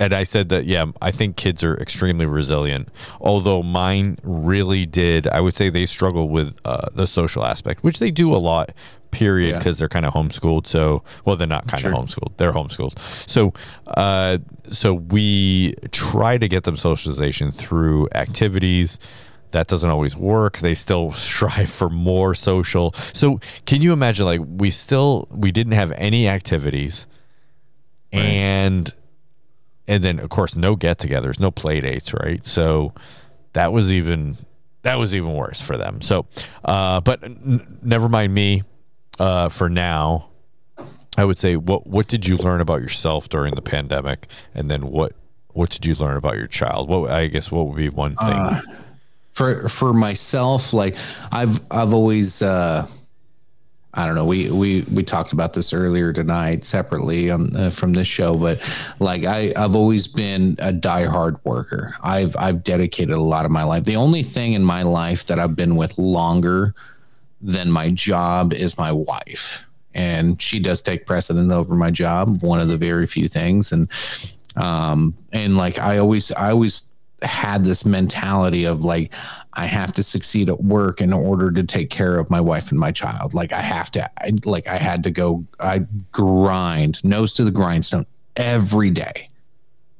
and 0.00 0.12
I 0.12 0.24
said 0.24 0.48
that 0.48 0.66
yeah, 0.66 0.86
I 1.00 1.12
think 1.12 1.36
kids 1.36 1.62
are 1.62 1.76
extremely 1.76 2.26
resilient. 2.26 2.88
Although 3.20 3.62
mine 3.62 4.18
really 4.24 4.86
did. 4.86 5.28
I 5.28 5.40
would 5.40 5.54
say 5.54 5.70
they 5.70 5.86
struggle 5.86 6.28
with 6.28 6.56
uh, 6.64 6.88
the 6.92 7.06
social 7.06 7.44
aspect, 7.44 7.84
which 7.84 8.00
they 8.00 8.10
do 8.10 8.34
a 8.34 8.38
lot. 8.38 8.72
Period, 9.10 9.50
Yeah. 9.52 9.58
because 9.58 9.78
they're 9.78 9.88
kind 9.88 10.04
of 10.06 10.12
homeschooled. 10.14 10.66
So, 10.66 11.02
well, 11.24 11.36
they're 11.36 11.46
not 11.46 11.66
kind 11.66 11.84
of 11.84 11.92
homeschooled. 11.92 12.36
They're 12.36 12.52
homeschooled. 12.52 12.98
So, 13.28 13.52
uh, 13.86 14.38
so 14.70 14.94
we 14.94 15.74
try 15.92 16.36
to 16.38 16.46
get 16.46 16.64
them 16.64 16.76
socialization 16.76 17.50
through 17.50 18.08
activities. 18.14 18.98
That 19.52 19.66
doesn't 19.66 19.88
always 19.88 20.14
work. 20.14 20.58
They 20.58 20.74
still 20.74 21.10
strive 21.28 21.70
for 21.70 21.88
more 21.88 22.34
social. 22.34 22.92
So, 23.14 23.40
can 23.64 23.80
you 23.80 23.92
imagine? 23.94 24.26
Like, 24.26 24.42
we 24.46 24.70
still 24.70 25.26
we 25.30 25.50
didn't 25.52 25.72
have 25.72 25.90
any 25.92 26.28
activities, 26.28 27.06
and 28.12 28.92
and 29.86 30.04
then 30.04 30.18
of 30.18 30.28
course 30.28 30.54
no 30.54 30.76
get-togethers, 30.76 31.40
no 31.40 31.50
play 31.50 31.80
dates, 31.80 32.12
right? 32.14 32.44
So 32.44 32.92
that 33.54 33.72
was 33.72 33.92
even 33.92 34.36
that 34.82 34.96
was 34.96 35.14
even 35.14 35.34
worse 35.34 35.60
for 35.60 35.76
them. 35.76 36.00
So, 36.02 36.26
uh, 36.64 37.00
but 37.00 37.22
n- 37.24 37.78
never 37.82 38.08
mind 38.08 38.34
me. 38.34 38.62
Uh, 39.18 39.48
for 39.48 39.68
now, 39.68 40.28
I 41.16 41.24
would 41.24 41.38
say 41.38 41.56
what 41.56 41.86
what 41.86 42.08
did 42.08 42.26
you 42.26 42.36
learn 42.36 42.60
about 42.60 42.80
yourself 42.80 43.28
during 43.28 43.54
the 43.54 43.62
pandemic, 43.62 44.26
and 44.54 44.70
then 44.70 44.82
what 44.82 45.12
what 45.48 45.70
did 45.70 45.84
you 45.84 45.94
learn 45.94 46.16
about 46.16 46.36
your 46.36 46.46
child? 46.46 46.88
What 46.88 47.10
I 47.10 47.26
guess 47.26 47.50
what 47.50 47.66
would 47.66 47.76
be 47.76 47.88
one 47.88 48.16
thing? 48.16 48.60
for 49.38 49.68
for 49.68 49.94
myself 49.94 50.72
like 50.72 50.96
i've 51.30 51.60
i've 51.70 51.94
always 51.94 52.42
uh 52.42 52.84
I 53.94 54.06
don't 54.06 54.14
know. 54.14 54.26
We 54.26 54.50
we 54.50 54.82
we 54.82 55.02
talked 55.02 55.32
about 55.32 55.54
this 55.54 55.72
earlier 55.72 56.12
tonight 56.12 56.64
separately 56.64 57.30
um, 57.30 57.50
uh, 57.56 57.70
from 57.70 57.94
this 57.94 58.06
show, 58.06 58.36
but 58.36 58.60
like 59.00 59.24
I 59.24 59.52
I've 59.56 59.74
always 59.74 60.06
been 60.06 60.56
a 60.60 60.72
diehard 60.72 61.40
worker. 61.42 61.96
I've 62.02 62.36
I've 62.36 62.62
dedicated 62.62 63.14
a 63.16 63.20
lot 63.20 63.44
of 63.46 63.50
my 63.50 63.64
life. 63.64 63.84
The 63.84 63.96
only 63.96 64.22
thing 64.22 64.52
in 64.52 64.62
my 64.62 64.82
life 64.82 65.26
that 65.26 65.40
I've 65.40 65.56
been 65.56 65.74
with 65.74 65.98
longer 65.98 66.74
than 67.40 67.70
my 67.70 67.90
job 67.90 68.52
is 68.52 68.76
my 68.76 68.92
wife, 68.92 69.66
and 69.94 70.40
she 70.40 70.58
does 70.58 70.82
take 70.82 71.06
precedent 71.06 71.52
over 71.52 71.74
my 71.74 71.90
job. 71.90 72.42
One 72.42 72.60
of 72.60 72.68
the 72.68 72.76
very 72.76 73.06
few 73.06 73.28
things, 73.28 73.72
and 73.72 73.90
um 74.56 75.14
and 75.32 75.56
like 75.56 75.78
I 75.78 75.98
always 75.98 76.32
I 76.32 76.50
always 76.50 76.90
had 77.22 77.64
this 77.64 77.84
mentality 77.84 78.64
of 78.64 78.84
like 78.84 79.12
I 79.54 79.66
have 79.66 79.92
to 79.92 80.02
succeed 80.02 80.48
at 80.48 80.62
work 80.62 81.00
in 81.00 81.12
order 81.12 81.50
to 81.50 81.64
take 81.64 81.90
care 81.90 82.18
of 82.18 82.30
my 82.30 82.40
wife 82.40 82.70
and 82.70 82.78
my 82.78 82.92
child. 82.92 83.34
Like 83.34 83.52
I 83.52 83.60
have 83.60 83.90
to 83.92 84.10
I 84.22 84.32
like 84.44 84.66
I 84.66 84.76
had 84.76 85.02
to 85.04 85.10
go 85.10 85.44
I 85.58 85.80
grind 86.12 87.02
nose 87.04 87.32
to 87.34 87.44
the 87.44 87.50
grindstone 87.50 88.06
every 88.36 88.90
day. 88.90 89.30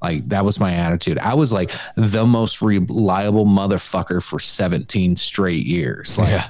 Like 0.00 0.28
that 0.28 0.44
was 0.44 0.60
my 0.60 0.72
attitude. 0.72 1.18
I 1.18 1.34
was 1.34 1.52
like 1.52 1.72
the 1.96 2.24
most 2.24 2.62
reliable 2.62 3.46
motherfucker 3.46 4.22
for 4.22 4.38
17 4.38 5.16
straight 5.16 5.66
years. 5.66 6.16
Like 6.18 6.28
Yeah. 6.28 6.48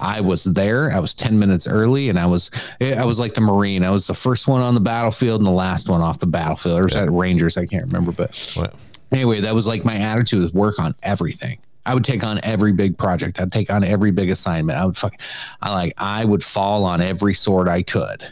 I 0.00 0.20
was 0.20 0.44
there. 0.44 0.90
I 0.92 0.98
was 0.98 1.14
10 1.14 1.38
minutes 1.38 1.66
early 1.66 2.08
and 2.08 2.18
I 2.18 2.26
was 2.26 2.50
I 2.80 3.04
was 3.04 3.20
like 3.20 3.34
the 3.34 3.40
Marine. 3.40 3.84
I 3.84 3.90
was 3.90 4.06
the 4.06 4.14
first 4.14 4.48
one 4.48 4.62
on 4.62 4.74
the 4.74 4.80
battlefield 4.80 5.40
and 5.40 5.46
the 5.46 5.52
last 5.52 5.88
one 5.88 6.00
off 6.00 6.18
the 6.18 6.26
battlefield. 6.26 6.78
Or 6.78 6.84
was 6.84 6.94
that 6.94 7.10
Rangers? 7.10 7.56
I 7.56 7.66
can't 7.66 7.84
remember, 7.84 8.12
but 8.12 8.56
anyway, 9.12 9.40
that 9.40 9.54
was 9.54 9.66
like 9.66 9.84
my 9.84 9.96
attitude 9.96 10.42
was 10.42 10.52
work 10.52 10.78
on 10.78 10.94
everything. 11.02 11.58
I 11.86 11.94
would 11.94 12.04
take 12.04 12.24
on 12.24 12.40
every 12.42 12.72
big 12.72 12.96
project. 12.96 13.40
I'd 13.40 13.52
take 13.52 13.70
on 13.70 13.84
every 13.84 14.10
big 14.10 14.30
assignment. 14.30 14.78
I 14.78 14.86
would 14.86 14.96
fuck 14.96 15.20
I 15.60 15.72
like 15.72 15.92
I 15.98 16.24
would 16.24 16.42
fall 16.42 16.84
on 16.84 17.00
every 17.00 17.34
sword 17.34 17.68
I 17.68 17.82
could 17.82 18.24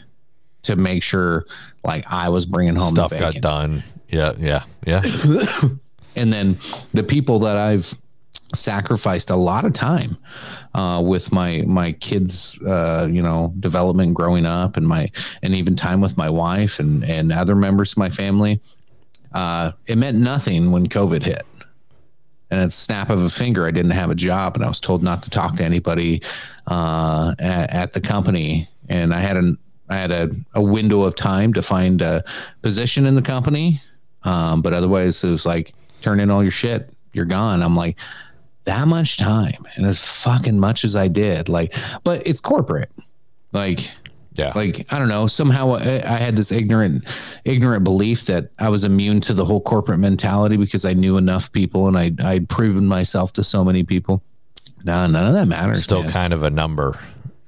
to 0.63 0.75
make 0.75 1.03
sure 1.03 1.45
like 1.83 2.05
I 2.07 2.29
was 2.29 2.45
bringing 2.45 2.75
home 2.75 2.93
Stuff 2.93 3.17
got 3.17 3.35
done. 3.35 3.83
Yeah, 4.09 4.33
yeah, 4.39 4.63
yeah. 4.85 5.01
and 6.15 6.33
then 6.33 6.57
the 6.93 7.03
people 7.03 7.39
that 7.39 7.57
I've 7.57 7.93
sacrificed 8.55 9.29
a 9.29 9.35
lot 9.35 9.65
of 9.65 9.73
time 9.73 10.17
uh, 10.73 11.01
with 11.03 11.31
my 11.31 11.63
my 11.65 11.91
kids, 11.93 12.59
uh, 12.63 13.07
you 13.09 13.21
know, 13.21 13.53
development 13.59 14.13
growing 14.13 14.45
up, 14.45 14.77
and 14.77 14.87
my 14.87 15.11
and 15.41 15.55
even 15.55 15.75
time 15.75 16.01
with 16.01 16.17
my 16.17 16.29
wife 16.29 16.79
and 16.79 17.03
and 17.03 17.31
other 17.31 17.55
members 17.55 17.91
of 17.91 17.97
my 17.97 18.09
family. 18.09 18.61
Uh, 19.33 19.71
it 19.85 19.97
meant 19.97 20.17
nothing 20.17 20.71
when 20.71 20.87
COVID 20.87 21.21
hit. 21.21 21.45
And 22.51 22.59
at 22.59 22.71
snap 22.71 23.11
of 23.11 23.21
a 23.21 23.29
finger, 23.29 23.67
I 23.67 23.71
didn't 23.71 23.91
have 23.91 24.09
a 24.09 24.15
job, 24.15 24.55
and 24.55 24.65
I 24.65 24.67
was 24.67 24.79
told 24.79 25.03
not 25.03 25.21
to 25.23 25.29
talk 25.29 25.57
to 25.57 25.63
anybody 25.63 26.23
uh, 26.65 27.35
at, 27.37 27.73
at 27.73 27.93
the 27.93 28.01
company. 28.01 28.67
And 28.89 29.13
I 29.13 29.19
had 29.19 29.37
an 29.37 29.57
I 29.89 29.95
had 29.95 30.11
a, 30.11 30.29
a 30.53 30.61
window 30.61 31.03
of 31.03 31.15
time 31.15 31.53
to 31.53 31.61
find 31.61 32.01
a 32.01 32.23
position 32.61 33.05
in 33.05 33.15
the 33.15 33.21
company, 33.21 33.79
um, 34.23 34.61
but 34.61 34.73
otherwise 34.73 35.23
it 35.23 35.29
was 35.29 35.45
like 35.45 35.73
turn 36.01 36.19
in 36.19 36.29
all 36.29 36.43
your 36.43 36.51
shit, 36.51 36.91
you're 37.13 37.25
gone. 37.25 37.63
I'm 37.63 37.75
like 37.75 37.97
that 38.65 38.87
much 38.87 39.17
time, 39.17 39.65
and 39.75 39.85
as 39.85 40.05
fucking 40.05 40.59
much 40.59 40.83
as 40.83 40.95
I 40.95 41.07
did, 41.07 41.49
like, 41.49 41.75
but 42.03 42.21
it's 42.27 42.39
corporate, 42.39 42.91
like 43.51 43.89
Yeah. 44.35 44.51
like 44.55 44.91
I 44.93 44.99
don't 44.99 45.09
know. 45.09 45.27
Somehow 45.27 45.75
I, 45.75 46.01
I 46.05 46.17
had 46.17 46.35
this 46.35 46.51
ignorant, 46.51 47.03
ignorant 47.45 47.83
belief 47.83 48.25
that 48.25 48.51
I 48.59 48.69
was 48.69 48.83
immune 48.83 49.21
to 49.21 49.33
the 49.33 49.43
whole 49.45 49.61
corporate 49.61 49.99
mentality 49.99 50.55
because 50.57 50.85
I 50.85 50.93
knew 50.93 51.17
enough 51.17 51.51
people 51.51 51.87
and 51.87 51.97
I 51.97 52.11
I'd 52.23 52.47
proven 52.47 52.85
myself 52.87 53.33
to 53.33 53.43
so 53.43 53.63
many 53.65 53.83
people. 53.83 54.21
No, 54.83 55.07
none 55.07 55.27
of 55.27 55.33
that 55.33 55.47
matters. 55.47 55.83
Still 55.83 56.03
man. 56.03 56.11
kind 56.11 56.33
of 56.33 56.43
a 56.43 56.49
number 56.49 56.97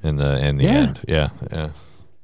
in 0.03 0.17
the 0.17 0.43
in 0.45 0.57
the 0.57 0.63
Yeah. 0.63 0.71
end. 0.71 0.99
Yeah, 1.07 1.29
yeah. 1.51 1.69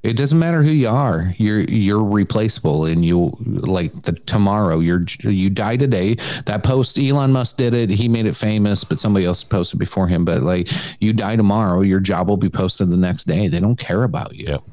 It 0.08 0.16
doesn't 0.16 0.40
matter 0.40 0.64
who 0.64 0.72
you 0.72 0.88
are. 0.88 1.34
You're 1.38 1.60
you're 1.62 2.02
replaceable, 2.04 2.86
and 2.86 3.04
you 3.04 3.36
like 3.42 3.92
the 4.04 4.14
tomorrow. 4.14 4.80
You're 4.80 5.04
you 5.20 5.50
die 5.50 5.76
today. 5.76 6.16
That 6.46 6.64
post, 6.64 6.98
Elon 6.98 7.34
Musk 7.34 7.58
did 7.58 7.74
it. 7.74 7.90
He 7.90 8.08
made 8.08 8.26
it 8.26 8.36
famous, 8.36 8.86
but 8.86 9.00
somebody 9.00 9.26
else 9.26 9.44
posted 9.44 9.80
before 9.80 10.08
him. 10.08 10.24
But 10.24 10.44
like, 10.44 10.70
you 11.02 11.12
die 11.12 11.36
tomorrow, 11.36 11.82
your 11.82 12.00
job 12.00 12.30
will 12.30 12.38
be 12.38 12.50
posted 12.50 12.90
the 12.90 12.96
next 12.96 13.26
day. 13.26 13.50
They 13.50 13.60
don't 13.60 13.78
care 13.78 14.04
about 14.04 14.34
you. 14.34 14.46
Yep. 14.48 14.64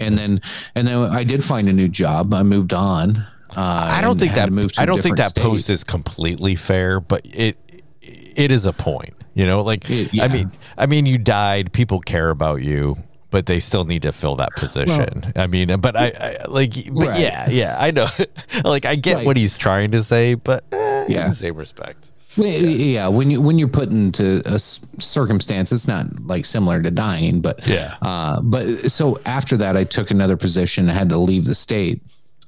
And 0.00 0.18
then 0.18 0.40
and 0.74 0.86
then 0.88 0.98
I 1.12 1.22
did 1.22 1.44
find 1.44 1.68
a 1.68 1.72
new 1.72 1.88
job. 1.88 2.34
I 2.34 2.42
moved 2.42 2.72
on. 2.72 3.18
Uh, 3.56 3.84
I 3.86 4.00
don't 4.02 4.18
think 4.18 4.34
that 4.34 4.46
to 4.46 4.50
move 4.50 4.72
to 4.72 4.82
I 4.82 4.84
don't 4.84 5.00
think 5.00 5.16
that 5.18 5.32
different 5.34 5.52
post 5.54 5.70
is 5.70 5.84
completely 5.84 6.56
fair, 6.56 6.98
but 6.98 7.22
it 7.24 7.56
it 8.02 8.50
is 8.50 8.64
a 8.66 8.72
point. 8.72 9.14
You 9.34 9.46
know, 9.46 9.62
like 9.62 9.88
It- 9.88 10.10
I 10.20 10.28
mean, 10.28 10.50
I 10.76 10.86
mean, 10.86 11.06
you 11.06 11.18
died. 11.18 11.72
People 11.72 12.00
care 12.00 12.30
about 12.30 12.62
you, 12.62 12.96
but 13.30 13.46
they 13.46 13.60
still 13.60 13.84
need 13.84 14.02
to 14.02 14.12
fill 14.12 14.36
that 14.36 14.54
position. 14.56 15.32
I 15.36 15.46
mean, 15.46 15.78
but 15.80 15.96
I, 15.96 16.06
I 16.08 16.44
like, 16.48 16.72
but 16.92 17.08
Right. 17.08 17.20
yeah, 17.20 17.48
yeah, 17.50 17.76
I 17.78 17.90
know. 17.90 18.08
like, 18.64 18.84
I 18.86 18.94
get 18.96 19.16
Right. 19.16 19.26
what 19.26 19.36
he's 19.36 19.58
trying 19.58 19.90
to 19.92 20.02
say, 20.02 20.34
but 20.34 20.64
eh, 20.72 21.04
in 21.06 21.10
Yeah. 21.12 21.28
the 21.28 21.34
same 21.34 21.56
respect. 21.56 22.08
Well, 22.36 22.46
yeah, 22.48 23.08
when 23.08 23.30
you 23.30 23.40
when 23.40 23.58
you're 23.58 23.66
put 23.68 23.88
into 23.90 24.42
a 24.44 24.58
circumstance, 24.58 25.72
it's 25.72 25.88
not 25.88 26.06
like 26.26 26.44
similar 26.44 26.82
to 26.82 26.90
dying, 26.90 27.40
but 27.40 27.66
Yeah. 27.66 27.94
Uh, 28.02 28.40
but 28.42 28.90
so 28.92 29.18
after 29.24 29.56
that, 29.56 29.76
I 29.76 29.84
took 29.84 30.10
another 30.10 30.36
position. 30.36 30.90
I 30.90 30.92
had 30.92 31.08
to 31.10 31.18
leave 31.18 31.46
the 31.46 31.54
state. 31.54 32.02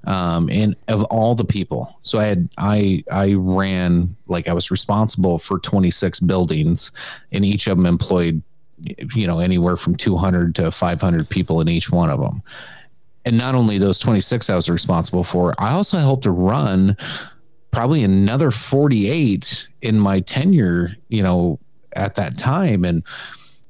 Um, 0.05 0.49
and 0.49 0.77
of 0.87 1.03
all 1.05 1.35
the 1.35 1.45
people, 1.45 1.99
so 2.03 2.19
I 2.21 2.25
had 2.27 2.49
I 2.57 3.03
I 3.11 3.33
ran 3.35 4.15
like 4.29 4.47
I 4.49 4.53
was 4.53 4.71
responsible 4.71 5.39
for 5.39 5.59
26 5.59 6.21
buildings, 6.21 6.93
and 7.33 7.45
each 7.45 7.67
of 7.67 7.77
them 7.77 7.85
employed, 7.85 8.41
you 9.15 9.27
know, 9.27 9.41
anywhere 9.41 9.77
from 9.77 9.97
200 9.97 10.55
to 10.57 10.71
500 10.71 11.29
people 11.29 11.61
in 11.61 11.69
each 11.69 11.91
one 11.91 12.11
of 12.11 12.21
them. 12.21 12.43
And 13.25 13.37
not 13.37 13.55
only 13.55 13.79
those 13.79 13.99
26 13.99 14.49
I 14.49 14.57
was 14.57 14.71
responsible 14.71 15.25
for, 15.25 15.55
I 15.59 15.73
also 15.73 15.99
helped 15.99 16.23
to 16.23 16.31
run 16.31 16.97
probably 17.71 18.03
another 18.03 18.51
48 18.51 19.69
in 19.83 20.01
my 20.01 20.21
tenure, 20.21 20.97
you 21.09 21.23
know, 21.23 21.59
at 21.93 22.15
that 22.15 22.39
time. 22.39 22.85
And 22.85 23.03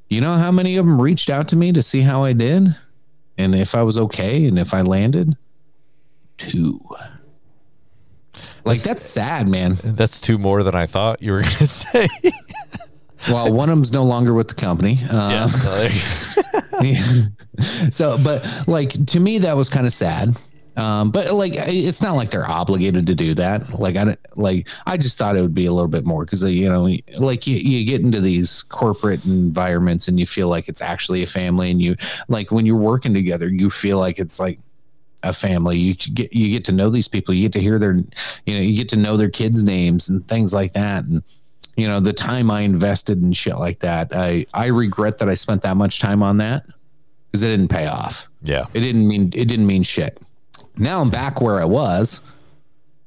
you 0.09 0.21
know 0.21 0.35
how 0.35 0.51
many 0.51 0.77
of 0.77 0.87
them 0.87 1.01
reached 1.01 1.31
out 1.31 1.49
to 1.49 1.57
me 1.57 1.73
to 1.73 1.83
see 1.83 2.01
how 2.03 2.25
I 2.25 2.33
did 2.33 2.75
and 3.37 3.55
if 3.55 3.75
I 3.75 3.83
was 3.83 3.99
okay 3.99 4.47
and 4.47 4.59
if 4.59 4.75
I 4.75 4.83
landed? 4.83 5.37
Two. 6.37 6.81
Like 8.65 8.83
that's 8.83 9.03
sad, 9.03 9.49
man. 9.49 9.79
That's 9.83 10.21
two 10.21 10.39
more 10.39 10.63
than 10.63 10.75
I 10.75 10.87
thought 10.87 11.23
you 11.23 11.33
were 11.33 11.43
going 11.43 11.53
to 11.57 11.67
say. 11.67 12.09
Well, 13.31 13.53
one 13.53 13.69
of 13.69 13.77
them's 13.77 13.93
no 13.93 14.05
longer 14.05 14.33
with 14.35 14.49
the 14.49 14.55
company. 14.55 14.99
Uh, 15.11 15.49
yeah. 16.83 17.89
so 17.91 18.17
but 18.23 18.47
like 18.69 19.07
to 19.07 19.21
me 19.21 19.39
that 19.39 19.57
was 19.57 19.69
kind 19.69 19.87
of 19.87 19.93
sad 19.93 20.37
Um, 20.77 21.11
but 21.11 21.33
like, 21.35 21.55
it's 21.57 22.01
not 22.01 22.15
like 22.15 22.31
they're 22.31 22.49
obligated 22.49 23.09
to 23.09 23.15
do 23.17 23.35
that. 23.35 23.81
Like, 23.81 23.97
I 23.97 24.05
don't- 24.05 24.19
like 24.37 24.69
I 24.87 24.97
just 24.97 25.19
thought 25.19 25.35
it 25.37 25.43
would 25.43 25.53
be 25.55 25.67
a 25.67 25.73
little 25.73 25.89
bit 25.89 26.05
more 26.07 26.25
because 26.25 26.45
you 26.45 26.69
know, 26.69 26.87
like 27.19 27.49
you, 27.49 27.57
you 27.57 27.85
get 27.85 28.01
into 28.03 28.21
these 28.21 28.63
corporate 28.63 29.25
environments 29.25 30.07
and 30.07 30.21
you 30.21 30.27
feel 30.27 30.47
like 30.47 30.69
it's 30.69 30.81
actually 30.81 31.25
a 31.25 31.27
family, 31.27 31.73
and 31.73 31.83
you 31.83 31.97
like 32.29 32.53
when 32.53 32.65
you're 32.65 32.77
working 32.77 33.13
together, 33.13 33.49
you 33.49 33.71
feel 33.71 33.99
like 33.99 34.21
it's 34.21 34.39
like 34.39 34.61
a 35.25 35.33
family. 35.33 35.77
You 35.77 35.95
get 35.97 36.33
you 36.33 36.49
get 36.53 36.65
to 36.67 36.73
know 36.73 36.91
these 36.91 37.09
people. 37.09 37.35
You 37.35 37.43
get 37.49 37.55
to 37.55 37.61
hear 37.61 37.81
their, 37.81 37.95
you 38.47 38.55
know, 38.55 38.61
you 38.61 38.77
get 38.77 38.89
to 38.91 38.97
know 38.97 39.17
their 39.17 39.31
kids' 39.31 39.65
names 39.65 40.09
and 40.09 40.23
things 40.29 40.53
like 40.55 40.75
that, 40.75 41.03
and 41.07 41.25
you 41.79 41.87
know 41.87 42.01
the 42.01 42.13
time 42.13 42.51
I 42.51 42.63
invested 42.63 43.23
in 43.23 43.33
shit 43.33 43.57
like 43.57 43.79
that. 43.81 44.11
I 44.13 44.47
I 44.53 44.67
regret 44.67 45.19
that 45.19 45.29
I 45.29 45.35
spent 45.35 45.63
that 45.63 45.77
much 45.77 46.01
time 46.01 46.25
on 46.25 46.39
that 46.39 46.67
because 47.31 47.43
it 47.43 47.49
didn't 47.49 47.69
pay 47.69 47.87
off. 47.87 48.29
Yeah. 48.43 48.67
It 48.75 48.81
didn't 48.81 49.07
mean 49.07 49.31
it 49.33 49.47
didn't 49.47 49.67
mean 49.67 49.85
shit. 49.85 50.21
Now 50.77 51.01
I'm 51.01 51.09
back 51.09 51.41
where 51.41 51.61
I 51.61 51.65
was, 51.65 52.21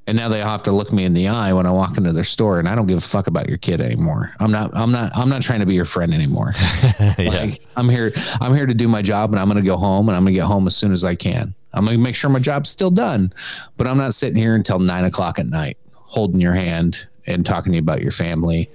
and 0.07 0.17
now 0.17 0.29
they 0.29 0.39
have 0.39 0.63
to 0.63 0.71
look 0.71 0.93
me 0.93 1.03
in 1.03 1.13
the 1.13 1.27
eye 1.27 1.51
when 1.51 1.65
I 1.65 1.71
walk 1.71 1.97
into 1.97 2.13
their 2.13 2.23
store, 2.23 2.59
and 2.59 2.69
I 2.69 2.75
don't 2.75 2.87
give 2.87 2.97
a 2.97 3.01
fuck 3.01 3.27
about 3.27 3.49
your 3.49 3.57
kid 3.57 3.81
anymore. 3.81 4.33
I'm 4.39 4.51
not 4.51 4.73
I'm 4.73 4.91
not 4.93 5.11
I'm 5.17 5.27
not 5.27 5.41
trying 5.41 5.59
to 5.59 5.65
be 5.65 5.75
your 5.75 5.85
friend 5.85 6.13
anymore. 6.13 6.53
yeah. 6.99 7.13
Like 7.17 7.61
I'm 7.75 7.89
here 7.89 8.13
I'm 8.39 8.55
here 8.55 8.65
to 8.65 8.73
do 8.73 8.87
my 8.87 9.01
job, 9.01 9.31
and 9.31 9.39
I'm 9.39 9.49
gonna 9.49 9.61
go 9.61 9.75
home, 9.75 10.07
and 10.07 10.15
I'm 10.15 10.23
gonna 10.23 10.31
get 10.31 10.45
home 10.45 10.65
as 10.65 10.77
soon 10.77 10.93
as 10.93 11.03
I 11.03 11.15
can. 11.15 11.53
I'm 11.73 11.83
gonna 11.83 11.97
make 11.97 12.15
sure 12.15 12.29
my 12.29 12.39
job's 12.39 12.69
still 12.69 12.91
done, 12.91 13.33
but 13.75 13.85
I'm 13.85 13.97
not 13.97 14.13
sitting 14.13 14.37
here 14.37 14.55
until 14.55 14.79
nine 14.79 15.03
o'clock 15.03 15.39
at 15.39 15.47
night 15.47 15.77
holding 15.93 16.39
your 16.39 16.53
hand 16.53 17.07
and 17.33 17.45
talking 17.45 17.71
to 17.71 17.77
you 17.77 17.81
about 17.81 18.01
your 18.01 18.11
family. 18.11 18.69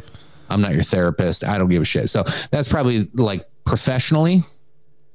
I'm 0.50 0.60
not 0.60 0.74
your 0.74 0.82
therapist. 0.82 1.44
I 1.44 1.58
don't 1.58 1.68
give 1.68 1.82
a 1.82 1.84
shit. 1.84 2.08
So 2.10 2.22
that's 2.50 2.68
probably 2.68 3.08
like 3.14 3.46
professionally, 3.64 4.40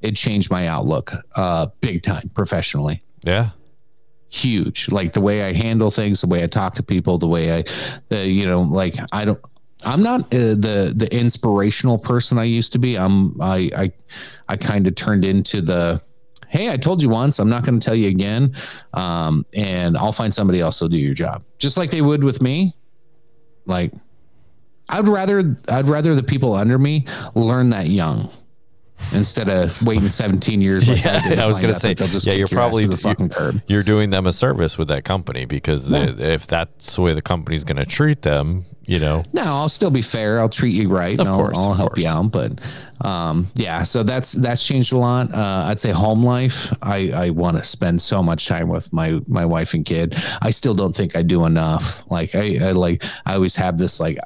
it 0.01 0.15
changed 0.15 0.49
my 0.51 0.67
outlook 0.67 1.11
uh 1.35 1.67
big 1.79 2.01
time 2.03 2.29
professionally 2.33 3.03
Yeah. 3.23 3.51
huge 4.29 4.89
like 4.91 5.13
the 5.13 5.21
way 5.21 5.43
i 5.43 5.53
handle 5.53 5.91
things 5.91 6.21
the 6.21 6.27
way 6.27 6.43
i 6.43 6.47
talk 6.47 6.73
to 6.75 6.81
people 6.83 7.17
the 7.19 7.27
way 7.27 7.59
i 7.59 7.63
the 8.09 8.25
you 8.27 8.45
know 8.47 8.61
like 8.61 8.95
i 9.11 9.25
don't 9.25 9.39
i'm 9.85 10.01
not 10.01 10.21
uh, 10.33 10.55
the 10.55 10.91
the 10.95 11.07
inspirational 11.11 11.97
person 11.99 12.39
i 12.39 12.43
used 12.43 12.71
to 12.71 12.79
be 12.79 12.97
i'm 12.97 13.39
i 13.41 13.69
i 13.77 13.91
i 14.49 14.57
kind 14.57 14.87
of 14.87 14.95
turned 14.95 15.23
into 15.23 15.61
the 15.61 16.01
hey 16.47 16.71
i 16.71 16.77
told 16.77 17.01
you 17.01 17.07
once 17.09 17.37
i'm 17.39 17.49
not 17.49 17.63
going 17.63 17.79
to 17.79 17.85
tell 17.85 17.95
you 17.95 18.07
again 18.07 18.55
um 18.95 19.45
and 19.53 19.95
i'll 19.97 20.11
find 20.11 20.33
somebody 20.33 20.59
else 20.61 20.79
who'll 20.79 20.89
do 20.89 20.97
your 20.97 21.13
job 21.13 21.43
just 21.59 21.77
like 21.77 21.91
they 21.91 22.01
would 22.01 22.23
with 22.23 22.41
me 22.41 22.73
like 23.65 23.91
i'd 24.89 25.07
rather 25.07 25.55
i'd 25.69 25.87
rather 25.87 26.15
the 26.15 26.23
people 26.23 26.53
under 26.53 26.77
me 26.77 27.05
learn 27.35 27.69
that 27.69 27.87
young 27.87 28.29
instead 29.13 29.47
of 29.47 29.81
waiting 29.83 30.07
17 30.09 30.61
years 30.61 30.87
like 30.87 31.03
Yeah, 31.03 31.21
I, 31.23 31.29
did 31.29 31.39
I 31.39 31.47
was 31.47 31.59
gonna 31.59 31.79
say, 31.79 31.93
just 31.95 32.25
yeah, 32.25 32.33
you're 32.33 32.47
probably- 32.47 32.85
the 32.85 32.97
fucking 32.97 33.29
curb 33.29 33.61
You're 33.67 33.83
doing 33.83 34.09
them 34.09 34.27
a 34.27 34.33
service 34.33 34.77
with 34.77 34.87
that 34.89 35.03
company 35.03 35.45
because 35.45 35.89
they- 35.89 36.03
if 36.33 36.47
that's 36.47 36.95
the 36.95 37.01
way 37.01 37.13
the 37.13 37.21
company's 37.21 37.63
going 37.63 37.77
to 37.77 37.85
treat 37.85 38.21
them, 38.23 38.65
you 38.85 38.99
know, 38.99 39.23
No, 39.31 39.43
I'll 39.43 39.69
still 39.69 39.91
be 39.91 40.01
fair. 40.01 40.39
I'll 40.41 40.49
treat 40.49 40.73
you 40.75 40.89
right. 40.89 41.17
Of 41.19 41.27
I'll, 41.29 41.35
course, 41.35 41.57
I'll 41.57 41.71
of 41.71 41.77
help 41.77 41.97
you 41.97 42.07
out. 42.07 42.31
But 42.31 42.59
um, 43.01 43.47
yeah, 43.55 43.83
so 43.83 44.03
that's 44.03 44.31
that's 44.33 44.65
changed 44.65 44.91
a 44.91 44.97
lot. 44.97 45.33
Uh, 45.33 45.65
I'd 45.67 45.79
say 45.79 45.91
home 45.91 46.25
life. 46.25 46.73
I 46.81 47.11
I 47.11 47.29
want 47.29 47.57
to 47.57 47.63
spend 47.63 48.01
so 48.01 48.21
much 48.21 48.47
time 48.47 48.67
with 48.67 48.91
my 48.91 49.21
my 49.27 49.45
wife 49.45 49.73
and 49.73 49.85
kid. 49.85 50.15
I 50.41 50.51
still 50.51 50.73
don't 50.73 50.95
think 50.95 51.15
I 51.15 51.21
do 51.21 51.45
enough. 51.45 52.03
Like 52.11 52.35
I, 52.35 52.69
I 52.69 52.71
like 52.71 53.03
I 53.25 53.35
always 53.35 53.55
have 53.55 53.77
this 53.77 53.99
like. 53.99 54.17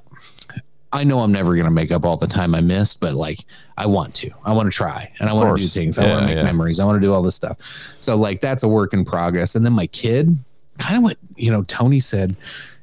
I 0.95 1.03
know 1.03 1.19
I'm 1.19 1.31
never 1.31 1.55
gonna 1.55 1.71
make 1.71 1.91
up 1.91 2.05
all 2.05 2.15
the 2.15 2.27
time 2.27 2.55
I 2.55 2.61
missed, 2.61 3.01
but 3.01 3.13
like 3.13 3.45
I 3.77 3.85
want 3.85 4.15
to. 4.15 4.31
I 4.45 4.53
want 4.53 4.71
to 4.71 4.75
try, 4.75 5.11
and 5.19 5.29
I 5.29 5.33
want 5.33 5.57
to 5.57 5.61
do 5.61 5.67
things. 5.67 5.97
I 5.97 6.07
want 6.07 6.21
to 6.21 6.27
make 6.27 6.37
yeah. 6.37 6.43
memories. 6.43 6.79
I 6.79 6.85
want 6.85 6.95
to 6.95 7.05
do 7.05 7.13
all 7.13 7.21
this 7.21 7.35
stuff. 7.35 7.57
So 7.99 8.15
like 8.15 8.39
that's 8.39 8.63
a 8.63 8.67
work 8.67 8.93
in 8.93 9.03
progress. 9.03 9.55
And 9.55 9.65
then 9.65 9.73
my 9.73 9.87
kid, 9.87 10.35
kind 10.77 10.97
of 10.97 11.03
what 11.03 11.17
you 11.35 11.51
know, 11.51 11.63
Tony 11.63 11.99
said. 11.99 12.37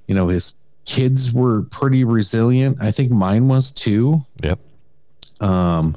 You 0.08 0.14
know, 0.14 0.28
his 0.28 0.56
kids 0.84 1.32
were 1.32 1.62
pretty 1.62 2.04
resilient. 2.04 2.78
I 2.80 2.90
think 2.90 3.10
mine 3.10 3.48
was 3.48 3.70
too. 3.70 4.20
yep. 4.42 4.58
Um, 5.40 5.96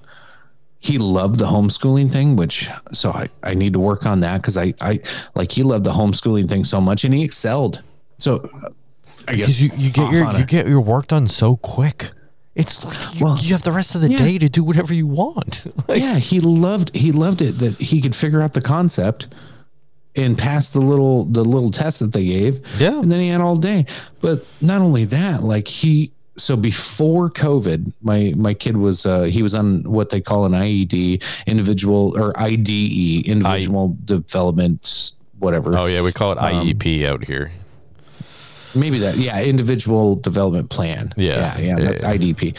he 0.80 1.00
loved 1.00 1.40
the 1.40 1.48
homeschooling 1.48 2.12
thing, 2.12 2.36
which 2.36 2.70
so 2.94 3.12
I, 3.12 3.28
I 3.44 3.56
need 3.56 3.74
to 3.74 3.80
work 3.80 4.06
on 4.06 4.20
that 4.20 4.42
because 4.42 4.56
I, 4.56 4.74
I 4.80 5.02
like 5.34 5.52
he 5.52 5.64
loved 5.64 5.84
the 5.84 5.92
homeschooling 5.92 6.48
thing 6.48 6.64
so 6.64 6.80
much 6.80 7.04
and 7.04 7.14
he 7.14 7.24
excelled. 7.24 7.82
So 8.20 8.50
I 9.28 9.36
guess 9.36 9.60
Because 9.60 9.62
you, 9.62 9.72
you 9.76 9.92
get 9.92 10.12
your 10.12 10.32
you 10.34 10.46
get 10.46 10.68
your 10.68 10.82
work 10.82 11.08
done 11.08 11.28
so 11.28 11.56
quick. 11.58 12.12
It's 12.56 12.86
like 12.86 13.16
you, 13.16 13.26
Well, 13.26 13.38
you 13.38 13.52
have 13.52 13.64
the 13.64 13.72
rest 13.72 13.96
of 13.96 14.02
the 14.02 14.10
yeah. 14.10 14.18
day 14.18 14.38
to 14.38 14.48
do 14.48 14.64
whatever 14.64 14.94
you 14.94 15.08
want. 15.08 15.64
Like, 15.88 16.02
yeah, 16.02 16.18
he 16.18 16.40
loved 16.40 16.96
he 16.96 17.12
loved 17.12 17.42
it 17.42 17.60
that 17.60 17.76
he 17.78 18.02
could 18.02 18.16
figure 18.16 18.42
out 18.42 18.54
the 18.54 18.62
concept 18.62 19.28
and 20.16 20.38
pass 20.38 20.70
the 20.70 20.80
little 20.82 21.26
the 21.26 21.44
little 21.44 21.72
test 21.72 22.00
that 22.00 22.14
they 22.14 22.26
gave. 22.26 22.62
Yeah. 22.78 23.00
And 23.00 23.12
then 23.12 23.20
he 23.20 23.30
had 23.30 23.42
all 23.42 23.56
day. 23.56 23.86
But 24.22 24.46
not 24.62 24.82
only 24.82 25.06
that, 25.06 25.44
like 25.44 25.68
he 25.68 26.12
so 26.38 26.56
before 26.56 27.30
COVID, 27.30 27.94
my 28.02 28.34
my 28.36 28.54
kid 28.54 28.78
was 28.78 29.06
uh 29.06 29.24
he 29.24 29.44
was 29.44 29.54
on 29.54 29.84
what 29.84 30.10
they 30.10 30.22
call 30.22 30.46
an 30.46 30.54
IED, 30.54 31.24
individual 31.46 32.18
or 32.18 32.38
IDE, 32.40 33.28
individual 33.28 33.98
development 34.06 35.12
whatever. 35.40 35.78
oh 35.78 35.86
yeah, 35.86 36.02
we 36.02 36.12
call 36.12 36.32
it 36.32 36.38
IEP 36.38 37.06
out 37.06 37.24
here. 37.24 37.52
Maybe 38.76 39.00
that, 39.00 39.18
yeah, 39.18 39.42
individual 39.42 40.16
development 40.16 40.70
plan. 40.70 41.12
Yeah. 41.18 41.58
yeah, 41.58 41.78
yeah, 41.78 41.86
that's 41.86 42.04
yeah. 42.04 42.14
IDP. 42.14 42.58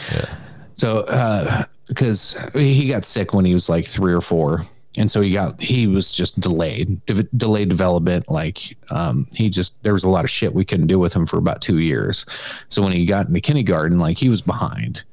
So, 0.73 0.99
uh, 1.01 1.63
because 1.87 2.37
he 2.53 2.87
got 2.87 3.05
sick 3.05 3.33
when 3.33 3.45
he 3.45 3.53
was 3.53 3.69
like 3.69 3.85
three 3.85 4.13
or 4.13 4.21
four, 4.21 4.61
and 4.97 5.09
so 5.09 5.21
he 5.21 5.31
got 5.31 5.59
he 5.61 5.87
was 5.87 6.11
just 6.11 6.39
delayed, 6.39 7.03
de- 7.05 7.23
delayed 7.37 7.69
development. 7.69 8.29
Like, 8.29 8.77
um, 8.89 9.27
he 9.33 9.49
just 9.49 9.81
there 9.83 9.93
was 9.93 10.03
a 10.03 10.09
lot 10.09 10.25
of 10.25 10.29
shit 10.29 10.53
we 10.53 10.65
couldn't 10.65 10.87
do 10.87 10.99
with 10.99 11.13
him 11.13 11.25
for 11.25 11.37
about 11.37 11.61
two 11.61 11.79
years. 11.79 12.25
So 12.69 12.81
when 12.81 12.91
he 12.91 13.05
got 13.05 13.27
into 13.27 13.39
kindergarten, 13.39 13.99
like 13.99 14.17
he 14.17 14.29
was 14.29 14.41
behind, 14.41 15.03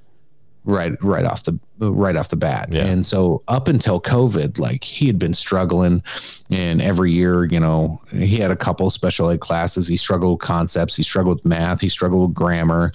right, 0.65 0.93
right 1.03 1.25
off 1.25 1.43
the 1.45 1.59
right 1.81 2.17
off 2.17 2.29
the 2.29 2.37
bat. 2.37 2.69
Yeah. 2.73 2.85
And 2.87 3.05
so 3.07 3.43
up 3.49 3.69
until 3.69 4.01
COVID, 4.01 4.59
like 4.59 4.83
he 4.85 5.07
had 5.07 5.19
been 5.19 5.35
struggling, 5.35 6.03
and 6.51 6.81
every 6.81 7.13
year, 7.13 7.45
you 7.45 7.61
know, 7.61 8.01
he 8.11 8.37
had 8.39 8.51
a 8.51 8.57
couple 8.57 8.89
special 8.91 9.31
ed 9.31 9.41
classes. 9.41 9.87
He 9.89 9.97
struggled 9.97 10.39
with 10.39 10.47
concepts. 10.47 10.97
He 10.97 11.03
struggled 11.03 11.39
with 11.39 11.45
math. 11.47 11.81
He 11.81 11.89
struggled 11.89 12.29
with 12.29 12.35
grammar. 12.37 12.93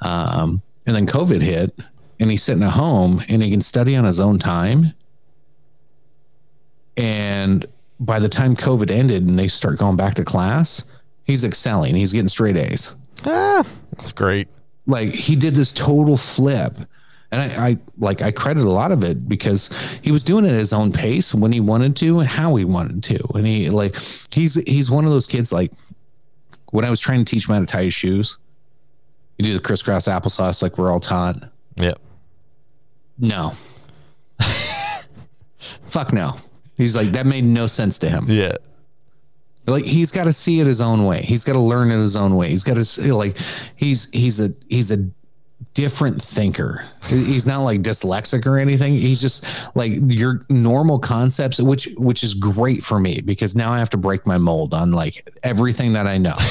Um, 0.00 0.60
and 0.86 0.96
then 0.96 1.06
COVID 1.06 1.40
hit, 1.42 1.78
and 2.18 2.30
he's 2.30 2.42
sitting 2.42 2.62
at 2.64 2.72
home, 2.72 3.22
and 3.28 3.42
he 3.42 3.50
can 3.50 3.60
study 3.62 3.94
on 3.96 4.04
his 4.04 4.18
own 4.18 4.38
time. 4.38 4.92
And 6.96 7.64
by 8.00 8.18
the 8.18 8.28
time 8.28 8.56
COVID 8.56 8.90
ended, 8.90 9.26
and 9.28 9.38
they 9.38 9.48
start 9.48 9.78
going 9.78 9.96
back 9.96 10.14
to 10.14 10.24
class, 10.24 10.84
he's 11.24 11.44
excelling. 11.44 11.94
He's 11.94 12.12
getting 12.12 12.28
straight 12.28 12.56
A's 12.56 12.94
Ah, 13.24 13.64
that's 13.92 14.10
great. 14.12 14.48
like 14.86 15.10
he 15.10 15.36
did 15.36 15.54
this 15.54 15.72
total 15.72 16.16
flip 16.16 16.74
and 17.32 17.40
I, 17.40 17.68
I 17.68 17.78
like 17.98 18.22
i 18.22 18.30
credit 18.30 18.64
a 18.64 18.70
lot 18.70 18.92
of 18.92 19.02
it 19.02 19.28
because 19.28 19.70
he 20.02 20.12
was 20.12 20.22
doing 20.22 20.44
it 20.44 20.50
at 20.50 20.58
his 20.58 20.72
own 20.72 20.92
pace 20.92 21.34
when 21.34 21.50
he 21.50 21.60
wanted 21.60 21.96
to 21.96 22.20
and 22.20 22.28
how 22.28 22.54
he 22.54 22.64
wanted 22.64 23.02
to. 23.04 23.18
And 23.34 23.46
he 23.46 23.70
like 23.70 23.96
he's 24.30 24.54
he's 24.54 24.90
one 24.90 25.04
of 25.04 25.10
those 25.10 25.26
kids 25.26 25.50
like 25.52 25.72
when 26.70 26.84
i 26.84 26.90
was 26.90 27.00
trying 27.00 27.24
to 27.24 27.30
teach 27.30 27.48
him 27.48 27.54
how 27.54 27.60
to 27.60 27.66
tie 27.66 27.84
his 27.84 27.94
shoes 27.94 28.38
you 29.38 29.44
do 29.44 29.54
the 29.54 29.60
crisscross 29.60 30.04
applesauce 30.04 30.62
like 30.62 30.78
we're 30.78 30.92
all 30.92 31.00
taught. 31.00 31.50
Yep. 31.76 31.98
no. 33.18 33.52
Fuck 35.88 36.12
no. 36.12 36.34
He's 36.76 36.94
like 36.96 37.08
that 37.08 37.26
made 37.26 37.44
no 37.44 37.66
sense 37.66 37.98
to 37.98 38.08
him. 38.08 38.26
Yeah. 38.28 38.56
like 39.66 39.84
he's 39.84 40.10
got 40.10 40.24
to 40.24 40.32
see 40.32 40.60
it 40.60 40.66
his 40.66 40.80
own 40.80 41.06
way. 41.06 41.22
He's 41.22 41.44
got 41.44 41.54
to 41.54 41.58
learn 41.58 41.90
it 41.90 41.98
his 41.98 42.16
own 42.16 42.36
way. 42.36 42.48
He's 42.50 42.64
got 42.64 42.82
to 42.82 43.14
like 43.14 43.38
he's 43.76 44.10
he's 44.10 44.40
a 44.40 44.52
he's 44.68 44.90
a 44.90 45.08
different 45.74 46.22
thinker 46.22 46.84
he's 47.08 47.46
not 47.46 47.62
like 47.62 47.82
dyslexic 47.82 48.46
or 48.46 48.58
anything 48.58 48.92
he's 48.92 49.20
just 49.20 49.44
like 49.74 49.92
your 50.06 50.44
normal 50.48 50.98
concepts 50.98 51.60
which 51.60 51.88
which 51.96 52.24
is 52.24 52.34
great 52.34 52.82
for 52.82 52.98
me 52.98 53.20
because 53.20 53.54
now 53.54 53.72
i 53.72 53.78
have 53.78 53.90
to 53.90 53.96
break 53.96 54.26
my 54.26 54.38
mold 54.38 54.74
on 54.74 54.92
like 54.92 55.28
everything 55.42 55.92
that 55.92 56.06
i 56.06 56.18
know 56.18 56.34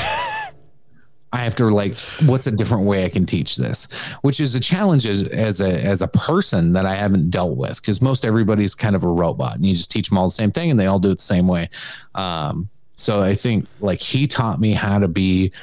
I 1.33 1.39
have 1.39 1.55
to 1.55 1.65
like, 1.69 1.95
what's 2.25 2.47
a 2.47 2.51
different 2.51 2.85
way 2.85 3.05
I 3.05 3.09
can 3.09 3.25
teach 3.25 3.55
this? 3.55 3.87
Which 4.21 4.41
is 4.41 4.53
a 4.53 4.59
challenge 4.59 5.05
as, 5.05 5.23
as 5.29 5.61
a 5.61 5.81
as 5.81 6.01
a 6.01 6.07
person 6.07 6.73
that 6.73 6.85
I 6.85 6.95
haven't 6.95 7.29
dealt 7.29 7.55
with 7.55 7.81
because 7.81 8.01
most 8.01 8.25
everybody's 8.25 8.75
kind 8.75 8.95
of 8.95 9.03
a 9.03 9.07
robot 9.07 9.55
and 9.55 9.65
you 9.65 9.75
just 9.75 9.91
teach 9.91 10.09
them 10.09 10.17
all 10.17 10.25
the 10.25 10.31
same 10.31 10.51
thing 10.51 10.71
and 10.71 10.79
they 10.79 10.87
all 10.87 10.99
do 10.99 11.11
it 11.11 11.19
the 11.19 11.23
same 11.23 11.47
way. 11.47 11.69
Um, 12.15 12.69
so 12.97 13.21
I 13.21 13.33
think 13.33 13.65
like 13.79 13.99
he 13.99 14.27
taught 14.27 14.59
me 14.59 14.73
how 14.73 14.99
to 14.99 15.07
be 15.07 15.53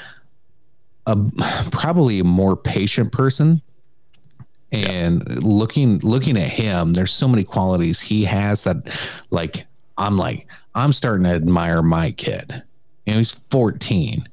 a 1.08 1.16
probably 1.70 2.20
a 2.20 2.24
more 2.24 2.56
patient 2.56 3.12
person. 3.12 3.60
And 4.70 5.42
looking 5.42 5.98
looking 6.00 6.36
at 6.36 6.50
him, 6.50 6.92
there's 6.92 7.12
so 7.12 7.26
many 7.26 7.42
qualities 7.42 8.00
he 8.00 8.24
has 8.24 8.64
that 8.64 8.76
like 9.30 9.66
I'm 9.96 10.18
like 10.18 10.46
I'm 10.74 10.92
starting 10.92 11.24
to 11.24 11.30
admire 11.30 11.82
my 11.82 12.10
kid. 12.12 12.62
You 13.06 13.14
know, 13.14 13.18
he's 13.18 13.40
14 13.50 14.28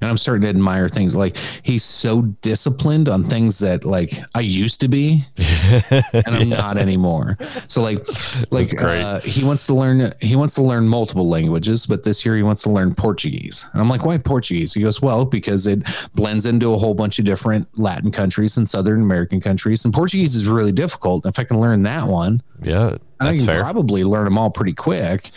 and 0.00 0.08
I'm 0.08 0.16
starting 0.18 0.42
to 0.42 0.48
admire 0.48 0.88
things 0.88 1.16
like 1.16 1.36
he's 1.62 1.82
so 1.82 2.22
disciplined 2.42 3.08
on 3.08 3.24
things 3.24 3.58
that 3.58 3.84
like 3.84 4.12
I 4.34 4.40
used 4.40 4.80
to 4.82 4.88
be, 4.88 5.22
and 5.90 6.24
I'm 6.26 6.48
not 6.48 6.78
anymore. 6.78 7.36
So 7.66 7.82
like, 7.82 8.04
like 8.52 8.80
uh, 8.80 9.20
he 9.20 9.44
wants 9.44 9.66
to 9.66 9.74
learn 9.74 10.12
he 10.20 10.36
wants 10.36 10.54
to 10.54 10.62
learn 10.62 10.88
multiple 10.88 11.28
languages, 11.28 11.84
but 11.86 12.04
this 12.04 12.24
year 12.24 12.36
he 12.36 12.42
wants 12.42 12.62
to 12.62 12.70
learn 12.70 12.94
Portuguese. 12.94 13.68
And 13.72 13.82
I'm 13.82 13.88
like, 13.88 14.04
why 14.04 14.18
Portuguese? 14.18 14.72
He 14.74 14.82
goes, 14.82 15.02
well, 15.02 15.24
because 15.24 15.66
it 15.66 15.82
blends 16.14 16.46
into 16.46 16.74
a 16.74 16.78
whole 16.78 16.94
bunch 16.94 17.18
of 17.18 17.24
different 17.24 17.66
Latin 17.78 18.10
countries 18.12 18.56
and 18.56 18.68
Southern 18.68 19.02
American 19.02 19.40
countries, 19.40 19.84
and 19.84 19.92
Portuguese 19.92 20.36
is 20.36 20.46
really 20.46 20.72
difficult. 20.72 21.26
If 21.26 21.38
I 21.38 21.44
can 21.44 21.58
learn 21.60 21.82
that 21.82 22.06
one, 22.06 22.40
Yeah, 22.62 22.96
I 23.20 23.36
can 23.36 23.46
fair. 23.46 23.60
probably 23.62 24.04
learn 24.04 24.24
them 24.26 24.38
all 24.38 24.50
pretty 24.50 24.74
quick. 24.74 25.30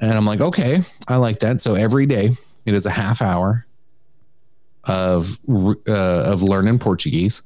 And 0.00 0.12
I'm 0.14 0.26
like, 0.26 0.40
okay, 0.40 0.80
I 1.06 1.16
like 1.16 1.40
that. 1.40 1.60
So 1.60 1.74
every 1.74 2.06
day 2.06 2.30
it 2.66 2.74
is 2.74 2.86
a 2.86 2.90
half 2.90 3.22
hour 3.22 3.66
of 4.84 5.38
uh, 5.48 5.72
of 5.86 6.42
learning 6.42 6.78
Portuguese. 6.78 7.42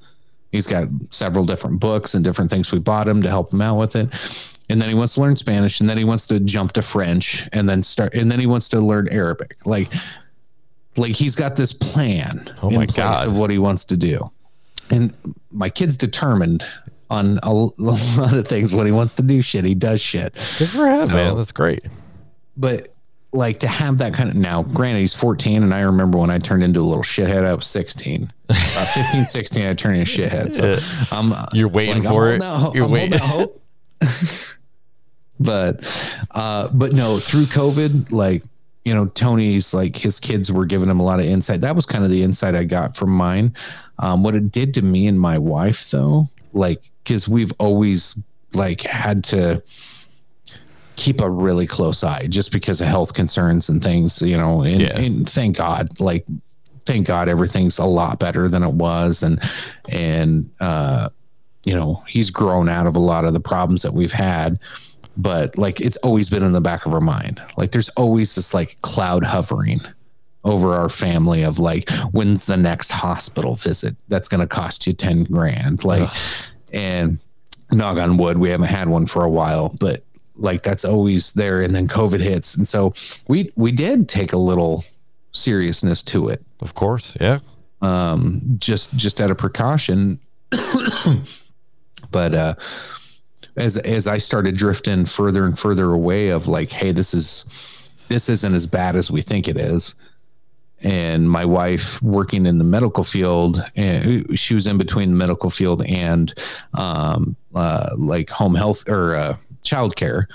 He's 0.52 0.66
got 0.66 0.88
several 1.10 1.44
different 1.44 1.80
books 1.80 2.14
and 2.14 2.24
different 2.24 2.50
things 2.50 2.70
we 2.72 2.78
bought 2.78 3.08
him 3.08 3.22
to 3.22 3.28
help 3.28 3.52
him 3.52 3.60
out 3.60 3.76
with 3.76 3.96
it. 3.96 4.08
And 4.68 4.80
then 4.80 4.88
he 4.88 4.94
wants 4.94 5.14
to 5.14 5.20
learn 5.20 5.36
Spanish, 5.36 5.80
and 5.80 5.88
then 5.88 5.96
he 5.98 6.04
wants 6.04 6.26
to 6.28 6.40
jump 6.40 6.72
to 6.72 6.82
French, 6.82 7.46
and 7.52 7.68
then 7.68 7.82
start, 7.82 8.14
and 8.14 8.30
then 8.32 8.40
he 8.40 8.46
wants 8.46 8.68
to 8.70 8.80
learn 8.80 9.08
Arabic. 9.10 9.56
Like, 9.64 9.92
like 10.96 11.12
he's 11.14 11.36
got 11.36 11.54
this 11.56 11.72
plan 11.72 12.42
Oh 12.62 12.68
in 12.70 12.74
my 12.76 12.86
place 12.86 12.96
God. 12.96 13.26
of 13.28 13.36
what 13.38 13.50
he 13.50 13.58
wants 13.58 13.84
to 13.86 13.96
do. 13.96 14.28
And 14.90 15.12
my 15.52 15.68
kid's 15.68 15.96
determined 15.96 16.64
on 17.10 17.38
a, 17.44 17.48
a 17.50 17.50
lot 17.50 18.32
of 18.34 18.48
things. 18.48 18.72
When 18.72 18.86
he 18.86 18.92
wants 18.92 19.14
to 19.16 19.22
do 19.22 19.40
shit, 19.42 19.64
he 19.64 19.74
does 19.76 20.00
shit. 20.00 20.34
Good 20.58 20.68
for 20.70 20.88
him, 20.88 21.04
So- 21.04 21.12
man. 21.12 21.36
That's 21.36 21.52
great. 21.52 21.84
But 22.56 22.94
like 23.36 23.60
to 23.60 23.68
have 23.68 23.98
that 23.98 24.14
kind 24.14 24.28
of 24.28 24.34
now, 24.34 24.62
granted, 24.62 25.00
he's 25.00 25.14
14, 25.14 25.62
and 25.62 25.72
I 25.74 25.80
remember 25.82 26.18
when 26.18 26.30
I 26.30 26.38
turned 26.38 26.62
into 26.62 26.80
a 26.80 26.86
little 26.86 27.02
shithead, 27.04 27.44
I 27.44 27.54
was 27.54 27.66
16. 27.66 28.32
About 28.48 28.88
15, 28.88 29.26
16, 29.26 29.66
I 29.66 29.74
turned 29.74 29.98
into 29.98 30.24
a 30.24 30.28
shithead. 30.28 30.54
So 30.54 30.78
I'm 31.16 31.32
You're 31.52 31.68
waiting 31.68 31.96
like, 32.02 32.04
I'm 32.06 32.10
for 32.12 32.28
it. 32.30 32.42
out 32.42 32.58
ho- 32.58 32.72
You're 32.74 32.84
I'm 32.86 32.90
waiting. 32.90 33.18
hope. 33.18 33.62
but 35.38 35.84
uh 36.30 36.68
but 36.72 36.92
no 36.92 37.18
through 37.18 37.44
covid 37.44 38.10
like 38.10 38.42
you 38.84 38.94
know 38.94 39.06
tony's 39.08 39.74
like 39.74 39.96
his 39.96 40.18
kids 40.18 40.50
were 40.50 40.64
giving 40.64 40.88
him 40.88 40.98
a 40.98 41.04
lot 41.04 41.18
of 41.20 41.26
insight 41.26 41.60
that 41.60 41.76
was 41.76 41.84
kind 41.84 42.04
of 42.04 42.10
the 42.10 42.22
insight 42.22 42.54
i 42.54 42.64
got 42.64 42.96
from 42.96 43.10
mine 43.10 43.54
um 43.98 44.22
what 44.22 44.34
it 44.34 44.50
did 44.50 44.72
to 44.72 44.80
me 44.82 45.06
and 45.06 45.20
my 45.20 45.36
wife 45.36 45.90
though 45.90 46.24
like 46.54 46.90
because 47.04 47.28
we've 47.28 47.52
always 47.58 48.18
like 48.54 48.80
had 48.82 49.22
to 49.24 49.62
keep 50.96 51.20
a 51.20 51.28
really 51.30 51.66
close 51.66 52.02
eye 52.02 52.26
just 52.26 52.50
because 52.52 52.80
of 52.80 52.88
health 52.88 53.12
concerns 53.14 53.68
and 53.68 53.82
things 53.82 54.20
you 54.22 54.36
know 54.36 54.62
and, 54.62 54.80
Yeah. 54.80 54.98
and 54.98 55.28
thank 55.28 55.56
god 55.56 56.00
like 56.00 56.26
thank 56.86 57.06
god 57.06 57.28
everything's 57.28 57.78
a 57.78 57.84
lot 57.84 58.18
better 58.18 58.48
than 58.48 58.62
it 58.62 58.72
was. 58.72 59.22
And 59.22 59.40
and 59.88 60.50
uh 60.60 61.08
you 61.64 61.74
know 61.74 62.02
he's 62.08 62.30
grown 62.30 62.68
out 62.68 62.86
of 62.86 62.94
a 62.96 63.00
lot 63.00 63.24
of 63.24 63.32
the 63.34 63.40
problems 63.40 63.82
that 63.82 63.92
we've 63.92 64.12
had 64.12 64.58
but 65.16 65.56
like 65.58 65.80
it's 65.80 65.96
always 65.98 66.28
been 66.30 66.42
in 66.42 66.52
the 66.52 66.60
back 66.60 66.86
of 66.86 66.92
our 66.94 67.00
mind. 67.00 67.42
Like 67.56 67.72
there's 67.72 67.88
always 67.90 68.34
this 68.34 68.52
like 68.54 68.80
cloud 68.82 69.24
hovering 69.24 69.80
over 70.44 70.74
our 70.74 70.88
family 70.88 71.42
of 71.42 71.58
like 71.58 71.90
when's 72.12 72.44
the 72.46 72.56
next 72.56 72.92
hospital 72.92 73.56
visit 73.56 73.96
that's 74.08 74.28
going 74.28 74.40
to 74.40 74.46
cost 74.46 74.86
you 74.86 74.92
10 74.92 75.24
grand? 75.24 75.84
Like 75.84 76.08
and 76.72 77.18
knock 77.72 77.96
on 77.98 78.16
wood 78.16 78.38
we 78.38 78.50
haven't 78.50 78.68
had 78.68 78.88
one 78.88 79.06
for 79.06 79.24
a 79.24 79.28
while 79.30 79.70
but 79.80 80.04
like 80.38 80.62
that's 80.62 80.84
always 80.84 81.32
there 81.34 81.62
and 81.62 81.74
then 81.74 81.88
covid 81.88 82.20
hits 82.20 82.54
and 82.54 82.66
so 82.68 82.92
we 83.28 83.50
we 83.56 83.72
did 83.72 84.08
take 84.08 84.32
a 84.32 84.36
little 84.38 84.84
seriousness 85.32 86.02
to 86.02 86.28
it 86.28 86.42
Of 86.60 86.74
course. 86.74 87.16
Yeah. 87.20 87.38
um 87.82 88.40
just 88.58 88.94
just 88.96 89.20
out 89.20 89.30
of 89.30 89.38
precaution 89.38 90.18
but 92.10 92.34
uh 92.34 92.54
as 93.56 93.76
as 93.78 94.06
i 94.06 94.18
started 94.18 94.56
drifting 94.56 95.04
further 95.06 95.44
and 95.44 95.58
further 95.58 95.92
away 95.92 96.28
of 96.28 96.48
like 96.48 96.70
hey 96.70 96.92
this 96.92 97.14
is 97.14 97.44
this 98.08 98.28
isn't 98.28 98.54
as 98.54 98.66
bad 98.66 98.96
as 98.96 99.10
we 99.10 99.22
think 99.22 99.48
it 99.48 99.56
is 99.56 99.94
and 100.82 101.30
my 101.30 101.44
wife 101.44 102.00
working 102.02 102.46
in 102.46 102.58
the 102.58 102.64
medical 102.64 103.02
field 103.02 103.62
and 103.76 104.38
she 104.38 104.54
was 104.54 104.66
in 104.66 104.76
between 104.76 105.10
the 105.10 105.16
medical 105.16 105.50
field 105.50 105.84
and 105.86 106.34
um 106.74 107.34
uh 107.54 107.90
like 107.96 108.28
home 108.30 108.54
health 108.54 108.88
or 108.88 109.14
uh 109.14 109.36
childcare. 109.62 110.26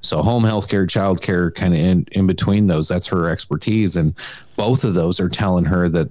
So 0.00 0.22
home 0.22 0.44
health 0.44 0.68
care 0.68 0.86
child 0.86 1.22
care 1.22 1.50
kind 1.50 1.72
of 1.72 1.80
in, 1.80 2.06
in 2.12 2.26
between 2.26 2.66
those 2.66 2.88
that's 2.88 3.06
her 3.06 3.28
expertise. 3.28 3.96
And 3.96 4.14
both 4.56 4.84
of 4.84 4.94
those 4.94 5.18
are 5.20 5.28
telling 5.28 5.64
her 5.64 5.88
that 5.90 6.10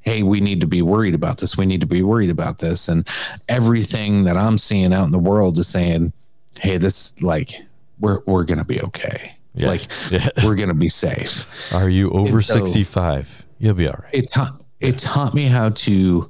hey 0.00 0.22
we 0.22 0.40
need 0.40 0.60
to 0.60 0.66
be 0.66 0.82
worried 0.82 1.14
about 1.14 1.38
this. 1.38 1.56
We 1.56 1.66
need 1.66 1.80
to 1.80 1.86
be 1.86 2.02
worried 2.02 2.30
about 2.30 2.58
this. 2.58 2.88
And 2.88 3.06
everything 3.48 4.24
that 4.24 4.36
i'm 4.36 4.58
seeing 4.58 4.92
out 4.92 5.04
in 5.06 5.12
the 5.12 5.18
world 5.18 5.58
is 5.58 5.68
saying 5.68 6.12
hey 6.60 6.78
this 6.78 7.20
like 7.22 7.54
we're 8.00 8.20
we're 8.26 8.44
gonna 8.44 8.64
be 8.64 8.80
okay 8.82 9.37
Yeah. 9.58 9.68
like 9.68 9.86
Yeah. 10.10 10.28
we're 10.44 10.54
gonna 10.54 10.74
be 10.74 10.88
safe 10.88 11.46
Are 11.72 11.88
you 11.90 12.10
over 12.10 12.36
And 12.36 12.44
so- 12.44 12.64
65? 12.64 13.44
You'll 13.58 13.74
be 13.74 13.88
all 13.88 13.98
right. 14.02 14.14
it 14.14 14.30
taught 14.30 14.62
it 14.80 14.98
taught 14.98 15.34
me 15.34 15.44
how 15.46 15.70
to 15.70 16.28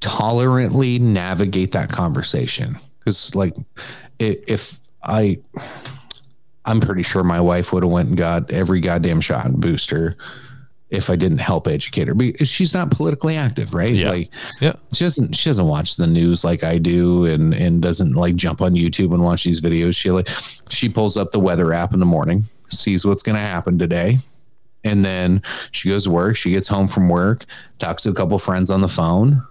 tolerantly 0.00 0.98
navigate 0.98 1.72
that 1.72 1.90
conversation 1.90 2.76
because 2.98 3.34
like 3.34 3.54
if 4.18 4.80
i 5.04 5.38
i'm 6.64 6.80
pretty 6.80 7.02
sure 7.02 7.22
my 7.22 7.40
wife 7.40 7.72
would 7.72 7.82
have 7.82 7.92
went 7.92 8.08
and 8.08 8.16
got 8.18 8.50
every 8.50 8.80
goddamn 8.80 9.20
shot 9.20 9.44
and 9.46 9.60
booster 9.60 10.16
if 10.90 11.08
i 11.10 11.16
didn't 11.16 11.38
help 11.38 11.66
educate 11.68 12.08
her 12.08 12.14
because 12.14 12.48
she's 12.48 12.74
not 12.74 12.90
politically 12.90 13.36
active 13.36 13.74
right 13.74 13.94
Yeah. 13.94 14.10
like 14.10 14.30
Yeah. 14.60 14.72
she 14.92 15.04
doesn't 15.04 15.34
she 15.36 15.48
doesn't 15.48 15.66
watch 15.66 15.96
the 15.96 16.06
news 16.06 16.42
like 16.44 16.64
I 16.64 16.78
do 16.78 17.24
and 17.26 17.54
and 17.54 17.80
doesn't 17.80 18.14
like 18.14 18.34
jump 18.36 18.60
on 18.60 18.74
YouTube 18.74 19.12
and 19.14 19.22
watch 19.22 19.44
these 19.44 19.60
videos. 19.60 19.94
She 19.96 20.10
like 20.10 20.28
she 20.68 20.88
pulls 20.88 21.16
up 21.16 21.30
the 21.32 21.40
weather 21.40 21.72
app 21.72 21.92
in 21.92 22.00
the 22.00 22.06
morning, 22.06 22.44
sees 22.70 23.04
what's 23.04 23.22
gonna 23.22 23.38
happen 23.38 23.78
today, 23.78 24.18
and 24.84 25.04
then 25.04 25.42
she 25.70 25.88
goes 25.90 26.04
to 26.04 26.10
work, 26.10 26.36
she 26.36 26.50
gets 26.50 26.66
home 26.68 26.88
from 26.88 27.08
work, 27.08 27.44
talks 27.78 28.02
to 28.04 28.10
a 28.10 28.14
couple 28.14 28.38
friends 28.38 28.70
on 28.70 28.80
the 28.80 28.88
phone, 28.88 29.42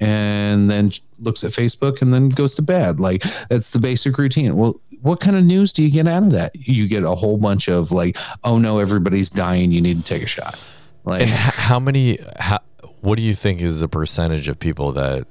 and 0.00 0.70
then 0.70 0.90
looks 1.20 1.42
at 1.44 1.52
Facebook 1.52 2.00
and 2.02 2.12
then 2.12 2.28
goes 2.28 2.54
to 2.56 2.62
bed. 2.62 3.00
Like 3.00 3.22
that's 3.48 3.70
the 3.70 3.78
basic 3.78 4.16
routine. 4.18 4.56
Well, 4.56 4.80
what 5.02 5.20
kind 5.20 5.36
of 5.36 5.44
news 5.44 5.72
do 5.72 5.82
you 5.82 5.90
get 5.90 6.06
out 6.08 6.24
of 6.24 6.30
that? 6.32 6.52
You 6.54 6.88
get 6.88 7.04
a 7.04 7.14
whole 7.14 7.38
bunch 7.38 7.68
of 7.68 7.92
like, 7.92 8.16
oh 8.44 8.58
no, 8.58 8.78
everybody's 8.78 9.30
dying, 9.30 9.70
you 9.72 9.80
need 9.80 9.98
to 9.98 10.04
take 10.04 10.22
a 10.22 10.26
shot. 10.26 10.58
Like 11.04 11.22
And 11.22 11.30
how 11.30 11.78
many? 11.78 12.18
How, 12.38 12.58
what 13.00 13.16
do 13.16 13.22
you 13.22 13.34
think 13.34 13.62
is 13.62 13.80
the 13.80 13.88
percentage 13.88 14.48
of 14.48 14.58
people 14.58 14.92
that? 14.92 15.26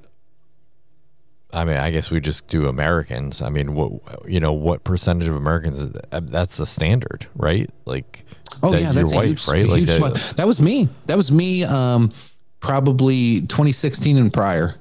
I 1.53 1.63
mean, 1.63 1.77
I 1.77 1.91
guess 1.91 2.11
we 2.11 2.19
just 2.19 2.47
do 2.47 2.67
Americans. 2.67 3.41
I 3.41 3.49
mean, 3.49 3.73
what 3.73 3.91
you 4.29 4.39
know, 4.39 4.51
what 4.53 4.83
percentage 4.83 5.27
of 5.27 5.35
Americans? 5.35 5.79
uh, 6.11 6.19
That's 6.23 6.57
the 6.57 6.65
standard, 6.65 7.25
right? 7.35 7.69
Like, 7.85 8.25
Oh 8.61 8.71
that 8.71 8.81
yeah, 8.81 8.91
that's 8.91 9.11
a 9.13 9.15
wife, 9.15 9.27
huge, 9.27 9.47
right? 9.47 9.65
Like 9.67 9.77
huge 9.79 9.87
that- 9.89 10.33
that 10.37 10.47
was 10.47 10.59
me. 10.61 10.89
That 11.05 11.15
was 11.15 11.31
me. 11.31 11.63
Um, 11.63 12.11
probably 12.59 13.41
2016 13.41 14.17
and 14.17 14.33
prior. 14.33 14.75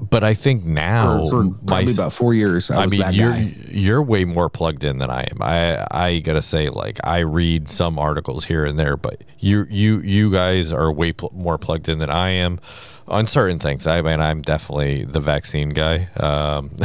But 0.00 0.24
I 0.24 0.32
think 0.32 0.64
now, 0.64 1.24
for, 1.24 1.30
for 1.30 1.44
my 1.44 1.54
probably 1.66 1.92
about 1.92 2.12
four 2.14 2.32
years. 2.32 2.70
I, 2.70 2.82
I 2.82 2.84
was 2.86 2.98
mean, 2.98 3.12
you're 3.12 3.32
guy. 3.32 3.54
you're 3.68 4.02
way 4.02 4.24
more 4.24 4.48
plugged 4.48 4.82
in 4.82 4.96
than 4.98 5.10
I 5.10 5.24
am. 5.24 5.42
I 5.42 5.86
I 5.90 6.18
gotta 6.20 6.40
say, 6.40 6.70
like, 6.70 6.98
I 7.04 7.18
read 7.18 7.70
some 7.70 7.98
articles 7.98 8.46
here 8.46 8.64
and 8.64 8.78
there, 8.78 8.96
but 8.96 9.22
you 9.38 9.66
you 9.68 10.00
you 10.00 10.32
guys 10.32 10.72
are 10.72 10.90
way 10.90 11.12
pl- 11.12 11.32
more 11.34 11.58
plugged 11.58 11.88
in 11.88 11.98
than 11.98 12.08
I 12.08 12.30
am 12.30 12.60
on 13.08 13.26
certain 13.26 13.58
things. 13.58 13.86
I 13.86 14.00
mean, 14.00 14.20
I'm 14.20 14.40
definitely 14.40 15.04
the 15.04 15.20
vaccine 15.20 15.70
guy. 15.70 16.08
Um, 16.16 16.70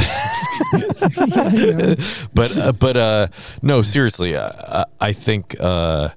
but 2.34 2.56
uh, 2.56 2.72
but 2.72 2.96
uh, 2.96 3.28
no, 3.62 3.82
seriously, 3.82 4.36
uh, 4.36 4.84
I 5.00 5.12
think 5.12 5.56
uh, 5.58 6.10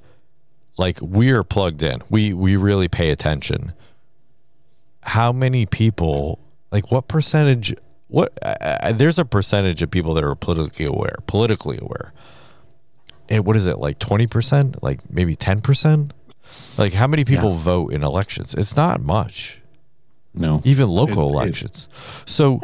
like 0.78 1.00
we 1.02 1.32
are 1.32 1.44
plugged 1.44 1.84
in. 1.84 2.02
We 2.10 2.34
we 2.34 2.56
really 2.56 2.88
pay 2.88 3.12
attention. 3.12 3.74
How 5.04 5.32
many 5.32 5.66
people? 5.66 6.40
Like, 6.72 6.92
what 6.92 7.08
percentage? 7.08 7.76
What? 8.08 8.38
Uh, 8.42 8.92
there's 8.94 9.20
a 9.20 9.26
percentage 9.26 9.82
of 9.82 9.92
people 9.92 10.14
that 10.16 10.24
are 10.24 10.36
politically 10.36 10.86
aware. 10.86 11.16
Politically 11.28 11.78
aware. 11.82 12.14
And 13.30 13.46
what 13.46 13.56
is 13.56 13.68
it 13.68 13.78
like? 13.78 14.00
Twenty 14.00 14.28
percent? 14.28 14.82
Like 14.82 15.00
maybe 15.10 15.36
ten 15.36 15.62
percent? 15.62 16.14
Like 16.78 16.94
how 16.94 17.06
many 17.08 17.26
people 17.26 17.54
vote 17.56 17.94
in 17.94 18.04
elections? 18.04 18.56
It's 18.56 18.76
not 18.76 19.02
much 19.02 19.62
No, 20.34 20.62
even 20.64 20.90
local 20.90 21.26
It- 21.28 21.32
it- 21.32 21.34
elections. 21.36 21.88
so, 22.26 22.60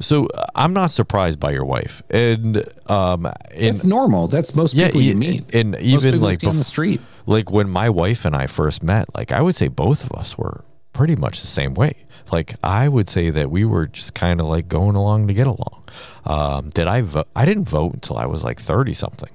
so 0.00 0.24
uh, 0.28 0.46
I'm 0.54 0.72
not 0.72 0.90
surprised 0.90 1.38
by 1.38 1.50
your 1.50 1.66
wife, 1.66 2.02
and 2.08 2.64
um, 2.90 3.30
it's 3.50 3.84
normal. 3.84 4.28
That's 4.28 4.54
most 4.54 4.72
yeah, 4.72 4.86
people 4.86 5.02
you 5.02 5.16
meet. 5.16 5.54
and 5.54 5.72
Most 5.72 5.82
even 5.82 6.20
like 6.20 6.40
see 6.40 6.46
on 6.46 6.56
the 6.56 6.64
street. 6.64 7.02
like 7.26 7.50
when 7.50 7.68
my 7.68 7.90
wife 7.90 8.24
and 8.24 8.34
I 8.34 8.46
first 8.46 8.82
met, 8.82 9.14
like 9.14 9.32
I 9.32 9.42
would 9.42 9.54
say 9.56 9.68
both 9.68 10.02
of 10.04 10.12
us 10.18 10.38
were 10.38 10.64
pretty 10.94 11.16
much 11.16 11.42
the 11.42 11.46
same 11.46 11.74
way. 11.74 12.05
Like 12.32 12.54
I 12.62 12.88
would 12.88 13.08
say 13.08 13.30
that 13.30 13.50
we 13.50 13.64
were 13.64 13.86
just 13.86 14.14
kind 14.14 14.40
of 14.40 14.46
like 14.46 14.68
going 14.68 14.96
along 14.96 15.28
to 15.28 15.34
get 15.34 15.46
along. 15.46 15.84
Um, 16.24 16.70
did 16.70 16.86
I 16.88 17.02
vote? 17.02 17.28
I 17.36 17.44
didn't 17.44 17.68
vote 17.68 17.94
until 17.94 18.18
I 18.18 18.26
was 18.26 18.42
like 18.44 18.60
thirty 18.60 18.92
something. 18.94 19.30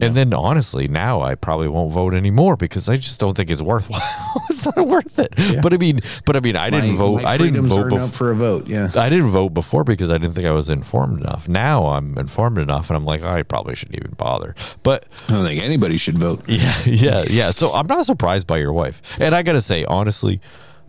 and 0.00 0.14
then 0.14 0.34
honestly, 0.34 0.88
now 0.88 1.22
I 1.22 1.36
probably 1.36 1.68
won't 1.68 1.92
vote 1.92 2.14
anymore 2.14 2.56
because 2.56 2.88
I 2.88 2.96
just 2.96 3.20
don't 3.20 3.36
think 3.36 3.48
it's 3.50 3.62
worthwhile. 3.62 4.00
it's 4.50 4.66
not 4.66 4.86
worth 4.88 5.18
it. 5.20 5.62
But 5.62 5.72
I 5.72 5.76
mean, 5.76 6.00
but 6.26 6.34
I 6.36 6.40
mean, 6.40 6.56
I 6.56 6.68
didn't 6.70 6.96
vote. 6.96 7.24
I 7.24 7.36
didn't 7.36 7.66
vote 7.66 7.92
up 7.92 8.10
for 8.12 8.30
a 8.32 8.34
vote. 8.34 8.66
Yeah. 8.66 8.90
I 8.96 9.08
didn't 9.08 9.28
vote 9.28 9.50
before 9.50 9.84
because 9.84 10.10
I 10.10 10.18
didn't 10.18 10.34
think 10.34 10.46
I 10.48 10.50
was 10.50 10.68
informed 10.68 11.20
enough. 11.20 11.48
Now 11.48 11.86
I'm 11.86 12.18
informed 12.18 12.58
enough, 12.58 12.90
and 12.90 12.96
I'm 12.96 13.04
like, 13.04 13.22
I 13.22 13.44
probably 13.44 13.76
shouldn't 13.76 13.96
even 13.98 14.12
bother. 14.14 14.56
But 14.82 15.06
I 15.28 15.32
don't 15.32 15.44
think 15.44 15.62
anybody 15.62 15.96
should 15.98 16.18
vote. 16.18 16.42
yeah, 16.48 16.74
yeah, 16.84 17.24
yeah. 17.28 17.50
So 17.52 17.72
I'm 17.72 17.86
not 17.86 18.04
surprised 18.06 18.46
by 18.48 18.58
your 18.58 18.72
wife, 18.72 19.00
and 19.20 19.32
I 19.34 19.42
gotta 19.44 19.62
say, 19.62 19.84
honestly, 19.84 20.40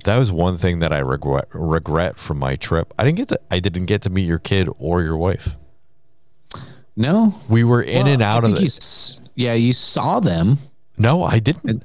that 0.05 0.17
was 0.17 0.31
one 0.31 0.57
thing 0.57 0.79
that 0.79 0.91
I 0.91 0.99
regret 0.99 1.45
regret 1.53 2.17
from 2.17 2.39
my 2.39 2.55
trip. 2.55 2.93
I 2.97 3.03
didn't 3.03 3.17
get 3.17 3.27
to 3.29 3.39
I 3.51 3.59
didn't 3.59 3.85
get 3.85 4.01
to 4.03 4.09
meet 4.09 4.25
your 4.25 4.39
kid 4.39 4.69
or 4.79 5.01
your 5.03 5.17
wife. 5.17 5.55
No. 6.95 7.35
We 7.49 7.63
were 7.63 7.81
in 7.81 8.05
Well, 8.05 8.13
and 8.13 8.23
I 8.23 8.31
out 8.31 8.43
of 8.45 8.51
think 8.55 8.65
it. 8.65 9.17
you 9.35 9.45
yeah, 9.47 9.53
you 9.53 9.73
saw 9.73 10.19
them. 10.21 10.57
no, 10.97 11.23
I 11.23 11.39
didn't. 11.39 11.83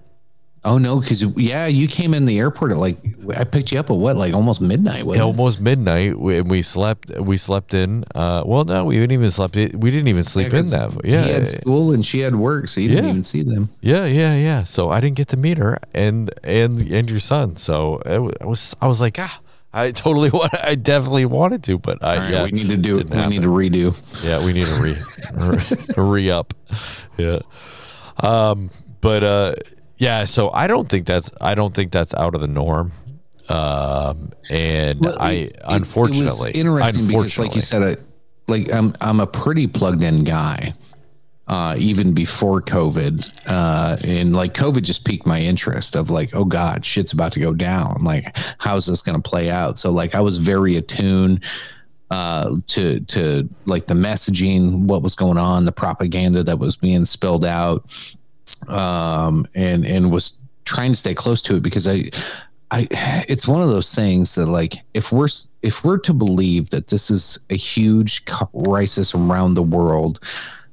Oh 0.62 0.77
no, 0.77 1.01
because 1.01 1.23
yeah, 1.23 1.66
you 1.68 1.88
came 1.88 2.12
in 2.12 2.27
the 2.27 2.38
airport 2.38 2.70
at 2.73 2.77
like 2.77 2.99
I 3.35 3.44
picked 3.44 3.73
you 3.73 3.81
up 3.81 3.88
at 3.88 3.96
what, 3.96 4.16
like 4.18 4.35
almost 4.35 4.61
midnight. 4.61 5.07
it? 5.07 5.18
almost 5.20 5.59
midnight 5.59 6.18
we, 6.20 6.37
and 6.37 6.51
we 6.51 6.61
slept 6.61 7.09
we 7.18 7.38
slept 7.38 7.73
in 7.73 8.05
uh 8.14 8.42
well 8.44 8.64
no 8.64 8.85
we 8.85 8.96
didn't 8.96 9.12
even 9.12 9.31
slept 9.31 9.57
we 9.57 9.66
didn't 9.90 10.09
even 10.09 10.23
sleep 10.23 10.53
in 10.53 10.68
that 10.68 10.90
Yeah, 11.03 11.23
he 11.23 11.29
yeah 11.31 11.35
had 11.38 11.49
school 11.49 11.92
and 11.94 12.05
she 12.05 12.20
had 12.20 12.35
work, 12.35 12.68
so 12.68 12.81
you 12.83 12.88
didn't 12.88 13.05
Yeah. 13.05 13.11
even 13.11 13.25
see 13.25 13.42
them. 13.42 13.70
yeah 13.81 14.05
yeah 14.05 14.37
yeah 14.37 14.64
so 14.64 14.90
i 14.90 15.01
didn't 15.01 15.16
get 15.16 15.29
to 15.29 15.38
meet 15.38 15.57
her 15.57 15.79
and 15.94 16.31
and 16.44 16.81
and 16.92 17.11
your 17.11 17.20
son 17.20 17.57
so 17.57 18.03
it 18.05 18.37
I 18.42 18.44
was 18.44 18.77
i 18.83 18.87
was 18.87 19.01
like 19.01 19.18
ah 19.18 19.40
i 19.73 19.92
totally 19.92 20.29
want 20.38 20.53
i 20.62 20.75
definitely 20.75 21.25
wanted 21.25 21.62
to 21.64 21.79
but 21.79 22.05
i 22.05 22.18
right, 22.18 22.31
yeah 22.33 22.44
we 22.44 22.51
need 22.53 22.68
to 22.68 22.77
do. 22.77 22.96
We 22.99 23.05
didn't 23.05 23.31
need 23.31 23.42
to 23.42 23.49
redo. 23.49 23.96
yeah 24.23 24.44
we 24.44 24.53
need 24.53 24.64
to 24.64 24.77
re 24.83 24.94
re, 25.96 26.05
re 26.05 26.31
up 26.31 26.53
yeah 27.16 27.38
um 28.18 28.68
but 29.01 29.25
uh 29.25 29.55
yeah 30.00 30.24
so 30.24 30.50
i 30.50 30.66
don't 30.66 30.88
think 30.88 31.06
that's 31.06 31.30
i 31.40 31.54
don't 31.54 31.74
think 31.74 31.92
that's 31.92 32.12
out 32.14 32.34
of 32.34 32.40
the 32.40 32.46
norm 32.48 32.90
um 33.48 34.32
and 34.50 35.00
Well, 35.00 35.16
i 35.20 35.30
it- 35.32 35.50
it- 35.52 35.60
unfortunately 35.64 36.50
it 36.50 36.56
interesting 36.56 37.06
because, 37.06 37.38
like 37.38 37.54
you 37.54 37.60
said, 37.60 37.82
I, 37.82 37.96
like 38.48 38.72
I'm 38.72 38.92
I'm 39.00 39.20
a 39.20 39.26
pretty 39.26 39.66
plugged 39.68 40.02
in 40.02 40.24
guy. 40.24 40.74
Uh, 41.48 41.74
even 41.78 42.14
before 42.14 42.62
COVID, 42.62 43.28
uh, 43.48 43.96
and 44.04 44.36
like 44.36 44.54
COVID 44.54 44.82
just 44.82 45.04
piqued 45.04 45.26
my 45.26 45.40
interest 45.40 45.96
of 45.96 46.08
like, 46.08 46.32
oh 46.32 46.44
God, 46.44 46.84
shit's 46.84 47.12
about 47.12 47.32
to 47.32 47.40
go 47.40 47.52
down. 47.52 48.04
Like, 48.04 48.36
how's 48.58 48.86
this 48.86 49.02
going 49.02 49.20
to 49.20 49.28
play 49.28 49.50
out? 49.50 49.76
So 49.76 49.90
like, 49.90 50.14
I 50.14 50.20
was 50.20 50.38
very 50.38 50.76
attuned 50.76 51.42
uh, 52.12 52.54
to 52.68 53.00
to 53.00 53.48
like 53.64 53.88
the 53.88 53.94
messaging, 53.94 54.84
what 54.84 55.02
was 55.02 55.16
going 55.16 55.38
on, 55.38 55.64
the 55.64 55.72
propaganda 55.72 56.44
that 56.44 56.60
was 56.60 56.76
being 56.76 57.04
spilled 57.04 57.44
out, 57.44 57.82
um, 58.68 59.46
and 59.55 59.87
and 59.87 60.11
was 60.11 60.35
trying 60.64 60.92
to 60.92 60.96
stay 60.96 61.14
close 61.14 61.42
to 61.42 61.57
it 61.57 61.62
because 61.62 61.87
I, 61.88 62.11
I, 62.70 62.87
it's 63.29 63.48
one 63.48 63.62
of 63.62 63.68
those 63.68 63.94
things 63.94 64.35
that 64.37 64.46
like 64.46 64.74
if 64.94 65.11
we're 65.11 65.29
if 65.62 65.85
we're 65.85 65.98
to 65.98 66.12
believe 66.14 66.70
that 66.70 66.88
this 66.88 67.11
is 67.11 67.38
a 67.50 67.57
huge 67.57 68.24
crisis 68.26 69.14
around 69.14 69.55
the 69.55 69.62
world, 69.62 70.20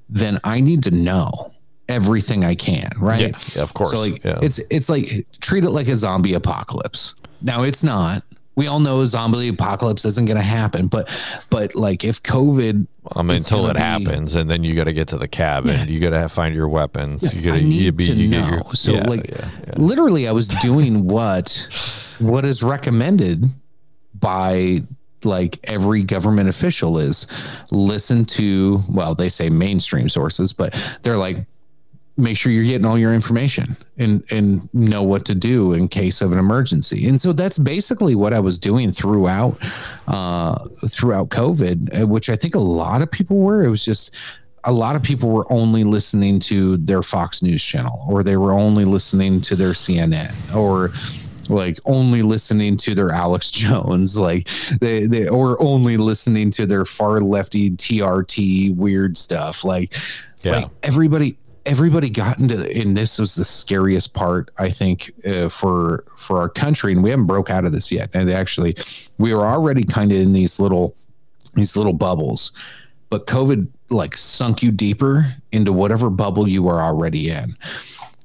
then 0.09 0.39
I 0.43 0.59
need 0.59 0.83
to 0.83 0.91
know 0.91 1.51
everything 1.89 2.43
I 2.45 2.55
can, 2.55 2.91
right? 2.97 3.33
Yeah, 3.55 3.61
of 3.63 3.73
course. 3.73 3.91
So 3.91 3.99
like 3.99 4.23
Yeah. 4.23 4.39
it's 4.41 4.59
it's 4.69 4.89
like 4.89 5.25
treat 5.41 5.63
it 5.63 5.71
like 5.71 5.87
a 5.87 5.95
zombie 5.95 6.33
apocalypse. 6.33 7.15
Now 7.41 7.63
it's 7.63 7.83
not. 7.83 8.23
We 8.57 8.65
all 8.67 8.79
know 8.79 9.05
zombie 9.05 9.47
apocalypse 9.47 10.03
isn't 10.03 10.25
going 10.25 10.37
to 10.37 10.43
happen, 10.43 10.87
but 10.87 11.07
but 11.51 11.75
like 11.75 12.03
if 12.03 12.23
COVID, 12.23 12.87
I 13.13 13.21
mean, 13.21 13.37
until 13.37 13.67
it 13.67 13.75
be- 13.75 13.79
happens, 13.79 14.35
and 14.35 14.49
then 14.49 14.63
you 14.63 14.73
got 14.75 14.85
to 14.85 14.93
get 14.93 15.09
to 15.09 15.17
the 15.17 15.27
cabin. 15.27 15.87
You 15.87 15.99
got 15.99 16.19
to 16.19 16.27
find 16.27 16.55
your 16.55 16.67
weapons. 16.67 17.35
you 17.35 17.41
got 17.41 17.59
to 17.59 17.91
be, 17.91 18.05
you 18.05 18.27
know. 18.27 18.49
your 18.49 18.63
so 18.73 18.93
yeah, 18.93 19.07
like 19.07 19.29
yeah, 19.29 19.49
yeah. 19.67 19.73
literally, 19.77 20.27
I 20.27 20.31
was 20.31 20.47
doing 20.47 21.07
what 21.07 21.69
what 22.19 22.45
is 22.45 22.63
recommended 22.63 23.45
by 24.15 24.81
like 25.23 25.59
every 25.65 26.01
government 26.01 26.49
official 26.49 26.97
is 26.97 27.27
listen 27.71 28.25
to 28.25 28.81
well 28.89 29.15
they 29.15 29.29
say 29.29 29.49
mainstream 29.49 30.07
sources 30.09 30.53
but 30.53 30.79
they're 31.01 31.17
like 31.17 31.45
make 32.19 32.35
sure 32.37 32.51
you're 32.51 32.63
getting 32.63 32.85
all 32.85 32.97
your 32.97 33.13
information 33.13 33.75
and 33.97 34.23
and 34.31 34.73
know 34.73 35.03
what 35.03 35.23
to 35.25 35.35
do 35.35 35.73
in 35.73 35.87
case 35.87 36.19
of 36.19 36.31
an 36.31 36.39
emergency 36.39 37.07
and 37.07 37.21
so 37.21 37.31
that's 37.31 37.57
basically 37.59 38.15
what 38.15 38.33
i 38.33 38.39
was 38.39 38.57
doing 38.57 38.91
throughout 38.91 39.55
uh 40.07 40.57
throughout 40.87 41.29
covid 41.29 42.01
uh, 42.01 42.07
which 42.07 42.29
i 42.29 42.35
think 42.35 42.55
a 42.55 42.59
lot 42.59 43.01
of 43.01 43.11
people 43.11 43.37
were 43.37 43.63
it 43.63 43.69
was 43.69 43.85
just 43.85 44.15
a 44.63 44.71
lot 44.71 44.95
of 44.95 45.03
people 45.03 45.29
were 45.29 45.45
only 45.51 45.83
listening 45.83 46.39
to 46.39 46.75
their 46.77 47.03
fox 47.03 47.41
news 47.41 47.63
channel 47.63 48.03
or 48.09 48.23
they 48.23 48.35
were 48.35 48.51
only 48.53 48.83
listening 48.83 49.39
to 49.39 49.55
their 49.55 49.71
cnn 49.73 50.33
or 50.55 50.91
like 51.49 51.79
only 51.85 52.23
listening 52.23 52.75
to 52.75 52.93
their 52.93 53.09
Alex 53.11 53.51
Jones, 53.61 54.17
like 54.17 54.49
they, 54.81 55.05
they 55.05 55.29
or 55.29 55.55
only 55.61 55.95
listening 55.95 56.51
to 56.51 56.65
their 56.65 56.83
far 56.83 57.21
lefty 57.21 57.71
TYT 57.71 58.75
weird 58.75 59.17
stuff. 59.17 59.63
Like, 59.63 59.95
Yeah. 60.41 60.57
like 60.57 60.67
everybody 60.83 61.37
everybody 61.67 62.09
got 62.09 62.39
into 62.39 62.57
and 62.79 62.95
this 62.95 63.19
was 63.19 63.35
the 63.35 63.43
scariest 63.43 64.13
part 64.13 64.49
i 64.57 64.69
think 64.69 65.11
uh, 65.27 65.49
for 65.49 66.05
for 66.15 66.39
our 66.39 66.47
country 66.47 66.93
and 66.93 67.03
we 67.03 67.09
haven't 67.09 67.25
broke 67.25 67.49
out 67.49 67.65
of 67.65 67.73
this 67.73 67.91
yet. 67.91 68.09
And 68.13 68.31
actually 68.31 68.75
we 69.17 69.33
were 69.33 69.45
already 69.45 69.83
kind 69.83 70.11
of 70.11 70.17
in 70.17 70.31
these 70.33 70.59
little 70.59 70.95
these 71.55 71.75
little 71.75 71.93
bubbles 71.93 72.53
but 73.09 73.27
covid 73.27 73.67
like 73.89 74.15
sunk 74.15 74.63
you 74.63 74.71
deeper 74.71 75.25
into 75.51 75.73
whatever 75.73 76.09
bubble 76.09 76.47
you 76.47 76.63
were 76.63 76.81
already 76.81 77.29
in. 77.29 77.55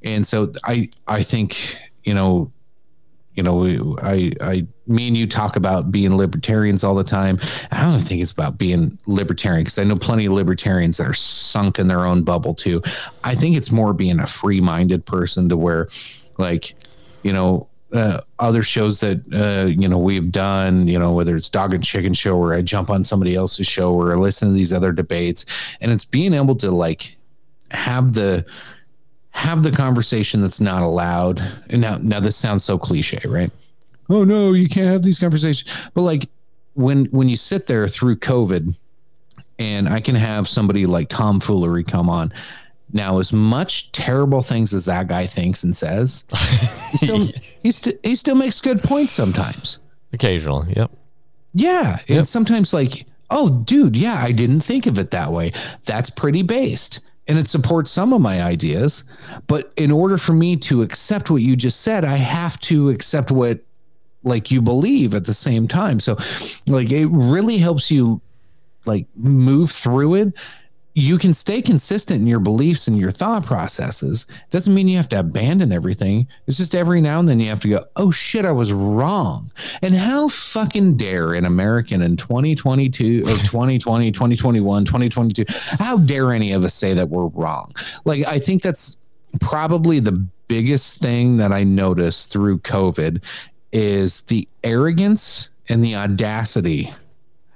And 0.05 0.27
so 0.27 0.53
i 0.65 0.89
i 1.09 1.23
think 1.23 1.77
you 2.05 2.15
know 2.15 2.51
you 3.35 3.43
know 3.43 3.57
we- 3.57 3.81
i 4.03 4.33
i 4.41 4.67
me 4.87 5.07
and 5.09 5.17
you 5.17 5.27
talk 5.27 5.57
about 5.57 5.93
being 5.93 6.17
libertarians 6.17 6.83
all 6.83 6.95
the 6.95 7.05
time. 7.05 7.39
I 7.71 7.83
don't 7.83 8.01
think 8.01 8.21
it's 8.21 8.33
about 8.33 8.59
being 8.59 8.99
libertarian 9.07 9.63
because 9.63 9.79
i 9.79 9.85
know 9.85 9.97
plenty 9.97 10.27
of 10.27 10.33
libertarians 10.33 10.97
that 10.97 11.07
are 11.07 11.15
sunk 11.15 11.79
in 11.79 11.87
their 11.87 12.05
own 12.05 12.23
bubble 12.25 12.53
too. 12.55 12.83
I 13.23 13.35
think 13.35 13.57
it's 13.57 13.71
more 13.71 13.93
being 13.93 14.19
a 14.19 14.27
free-minded 14.27 15.07
person 15.07 15.49
to 15.49 15.57
where 15.57 15.89
like 16.39 16.75
you 17.23 17.33
know 17.33 17.69
uh, 17.93 18.21
other 18.39 18.63
shows 18.63 19.01
that 19.01 19.21
uh, 19.35 19.67
you 19.69 19.87
know 19.87 19.99
we've 19.99 20.33
done, 20.33 20.89
you 20.89 20.99
know, 20.99 21.13
whether 21.13 21.37
it's 21.37 21.51
Dog 21.51 21.75
and 21.75 21.85
Chicken 21.85 22.15
Show 22.15 22.37
or 22.37 22.55
I 22.55 22.63
jump 22.63 22.89
on 22.89 23.05
somebody 23.05 23.35
else's 23.35 23.67
show 23.67 23.93
or 23.93 24.15
I 24.15 24.17
listen 24.17 24.49
to 24.49 24.55
these 24.55 24.73
other 24.73 24.93
debates, 24.93 25.45
and 25.81 25.93
it's 25.93 26.05
being 26.05 26.33
able 26.33 26.57
to 26.57 26.71
like 26.71 27.17
have 27.71 28.15
the 28.15 28.45
have 29.33 29.63
the 29.63 29.71
conversation 29.71 30.41
that's 30.41 30.61
not 30.61 30.83
allowed. 30.83 31.43
And 31.69 31.81
now, 31.81 31.99
now 31.99 32.21
this 32.21 32.37
sounds 32.37 32.65
so 32.65 32.79
cliche, 32.79 33.21
right? 33.27 33.51
Oh 34.09 34.25
no, 34.25 34.53
you 34.53 34.69
can't 34.69 34.89
have 34.89 35.03
these 35.03 35.19
conversations. 35.19 35.73
But 35.95 36.03
like 36.03 36.29
when 36.75 37.07
when 37.07 37.29
you 37.29 37.37
sit 37.37 37.67
there 37.67 37.89
through 37.89 38.17
COVID, 38.17 38.77
and 39.59 39.89
I 39.89 40.01
can 40.01 40.15
have 40.15 40.49
somebody 40.49 40.87
like 40.87 41.09
Tom 41.09 41.41
Foolery 41.41 41.85
come 41.85 42.09
on. 42.09 42.33
Now, 42.95 43.21
as 43.21 43.33
much 43.33 43.91
terrible 43.93 44.43
things 44.43 44.75
as 44.75 44.85
that 44.85 45.09
guy 45.09 45.27
thinks 45.27 45.65
and 45.65 45.75
says, 45.75 46.25
he 46.91 46.97
still 46.99 47.19
he, 47.63 47.73
st- 47.73 47.99
he 48.03 48.15
still 48.17 48.35
makes 48.35 48.61
good 48.61 48.83
points 48.83 49.15
sometimes. 49.15 49.79
Occasionally, 50.13 50.75
yep. 50.77 50.91
Yeah. 51.55 51.99
And 52.09 52.29
sometimes 52.29 52.73
like, 52.75 53.07
oh, 53.31 53.49
dude, 53.49 53.97
yeah, 53.97 54.17
I 54.23 54.33
didn't 54.33 54.61
think 54.61 54.87
of 54.87 54.99
it 54.99 55.11
that 55.13 55.33
way. 55.33 55.53
That's 55.87 56.11
pretty 56.11 56.43
based. 56.43 57.01
And 57.33 57.39
it 57.39 57.49
supports 57.49 57.91
some 57.91 58.13
of 58.13 58.21
my 58.21 58.43
ideas. 58.43 59.05
But 59.47 59.73
in 59.79 59.91
order 59.91 60.19
for 60.19 60.35
me 60.35 60.55
to 60.59 60.83
accept 60.83 61.31
what 61.31 61.41
you 61.41 61.57
just 61.57 61.81
said, 61.81 62.05
I 62.05 62.19
have 62.19 62.61
to 62.61 62.91
accept 62.91 63.31
what 63.31 63.61
like 64.23 64.51
you 64.51 64.61
believe 64.61 65.15
at 65.15 65.25
the 65.25 65.33
same 65.33 65.67
time. 65.67 65.99
So 65.99 66.19
like 66.67 66.93
it 66.93 67.07
really 67.07 67.57
helps 67.57 67.91
you 67.91 68.21
like 68.85 69.07
move 69.17 69.71
through 69.71 70.17
it. 70.17 70.35
You 70.95 71.17
can 71.19 71.33
stay 71.33 71.63
consistent 71.63 72.21
in 72.21 72.27
your 72.27 72.41
beliefs 72.41 72.87
and 72.87 72.99
your 72.99 73.11
thought 73.11 73.47
processes. 73.47 74.27
Doesn't 74.51 74.75
mean 74.75 74.89
you 74.89 74.99
have 74.99 75.09
to 75.11 75.21
abandon 75.21 75.73
everything. 75.73 76.27
It's 76.47 76.59
just 76.59 76.75
every 76.75 77.01
now 77.01 77.19
and 77.19 77.29
then 77.29 77.41
you 77.41 77.49
have 77.49 77.61
to 77.61 77.69
go, 77.69 77.85
oh 77.97 78.11
shit, 78.11 78.45
I 78.45 78.53
was 78.53 78.73
wrong. 78.73 79.51
And 79.81 79.95
how 79.95 80.29
fucking 80.29 80.97
dare 80.99 81.33
an 81.33 81.47
American 81.47 82.03
in 82.03 82.17
2022 82.17 83.23
or 83.23 83.37
2020, 83.39 84.13
2021, 84.13 84.85
2022, 84.85 85.45
how 85.79 85.97
dare 85.97 86.33
any 86.33 86.53
of 86.53 86.65
us 86.65 86.75
say 86.75 86.93
that 86.93 87.09
we're 87.09 87.27
wrong? 87.27 87.73
Like, 88.05 88.27
I 88.27 88.39
think 88.39 88.63
that's 88.63 88.99
probably 89.41 89.99
the 89.99 90.13
biggest 90.49 90.99
thing 90.99 91.39
that 91.39 91.53
I 91.53 91.65
noticed 91.65 92.31
through 92.31 92.59
COVID 92.59 93.23
is 93.73 94.21
the 94.23 94.47
arrogance 94.63 95.49
and 95.69 95.83
the 95.83 95.97
audacity. 95.97 96.91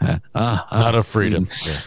Uh, 0.01 0.19
uh, 0.35 0.59
uh, 0.71 0.81
Not 0.81 0.95
of 0.95 1.07
freedom. 1.07 1.49
Yeah. 1.65 1.81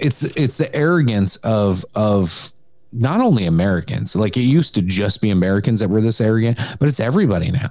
It's 0.00 0.22
it's 0.22 0.56
the 0.56 0.74
arrogance 0.74 1.36
of 1.36 1.84
of 1.94 2.52
not 2.92 3.20
only 3.20 3.46
Americans. 3.46 4.14
Like 4.14 4.36
it 4.36 4.42
used 4.42 4.74
to 4.74 4.82
just 4.82 5.20
be 5.20 5.30
Americans 5.30 5.80
that 5.80 5.88
were 5.88 6.00
this 6.00 6.20
arrogant, 6.20 6.58
but 6.78 6.88
it's 6.88 7.00
everybody 7.00 7.50
now. 7.50 7.70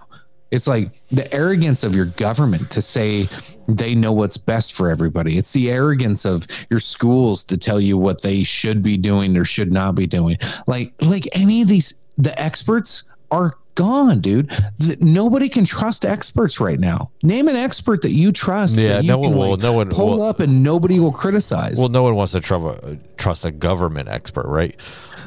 It's 0.49 0.67
like 0.67 0.91
the 1.11 1.33
arrogance 1.33 1.83
of 1.83 1.95
your 1.95 2.05
government 2.05 2.69
to 2.71 2.81
say 2.81 3.29
they 3.69 3.95
know 3.95 4.11
what's 4.11 4.35
best 4.35 4.73
for 4.73 4.89
everybody. 4.89 5.37
It's 5.37 5.51
the 5.51 5.71
arrogance 5.71 6.25
of 6.25 6.45
your 6.69 6.81
schools 6.81 7.45
to 7.45 7.57
tell 7.57 7.79
you 7.79 7.97
what 7.97 8.21
they 8.21 8.43
should 8.43 8.83
be 8.83 8.97
doing 8.97 9.37
or 9.37 9.45
should 9.45 9.71
not 9.71 9.95
be 9.95 10.07
doing. 10.07 10.37
Like 10.67 10.93
like 11.01 11.27
any 11.31 11.61
of 11.61 11.67
these 11.67 11.93
the 12.17 12.39
experts 12.41 13.03
are 13.29 13.53
gone, 13.81 14.21
dude. 14.21 14.49
The, 14.77 14.97
nobody 14.99 15.49
can 15.49 15.65
trust 15.65 16.05
experts 16.05 16.59
right 16.59 16.79
now. 16.79 17.11
Name 17.23 17.47
an 17.47 17.55
expert 17.55 18.01
that 18.03 18.11
you 18.11 18.31
trust. 18.31 18.77
Yeah, 18.77 18.95
that 18.95 19.03
you 19.03 19.07
no 19.09 19.17
one 19.17 19.37
will- 19.37 19.51
like, 19.51 19.59
no 19.61 19.73
one 19.73 19.89
pull 19.89 20.17
will- 20.17 20.23
up, 20.23 20.39
and 20.39 20.63
nobody 20.63 20.99
will 20.99 21.11
criticize. 21.11 21.77
Well, 21.77 21.89
no 21.89 22.03
one 22.03 22.15
wants 22.15 22.33
to 22.33 22.39
tr- 22.39 22.95
trust 23.17 23.45
a 23.45 23.51
government 23.51 24.07
expert, 24.09 24.45
right? 24.47 24.75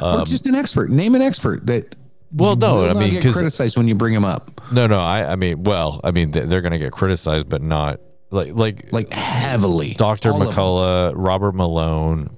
or 0.00 0.20
Um, 0.20 0.24
just 0.26 0.46
an 0.46 0.54
expert. 0.54 0.90
Name 0.90 1.14
an 1.14 1.22
expert 1.22 1.66
that. 1.66 1.94
well, 2.32 2.56
no, 2.56 2.88
I 2.88 2.94
mean, 2.94 3.20
get 3.20 3.32
criticized 3.32 3.76
when 3.76 3.86
you 3.88 3.94
bring 3.94 4.12
them 4.14 4.24
up, 4.24 4.60
no, 4.72 4.86
no, 4.86 4.98
I, 4.98 5.32
I 5.32 5.36
mean, 5.36 5.62
well, 5.64 6.00
I 6.02 6.10
mean, 6.10 6.30
they- 6.32 6.40
they're 6.46 6.62
going 6.62 6.72
to 6.72 6.78
get 6.78 6.92
criticized, 6.92 7.48
but 7.48 7.62
not 7.62 8.00
like 8.30 8.54
like 8.54 8.88
like 8.92 9.12
heavily. 9.12 9.94
Dr. 9.94 10.30
All 10.32 10.40
of 10.42 10.48
them. 10.48 10.48
McCullough, 10.56 11.12
Robert 11.14 11.54
Malone, 11.54 12.30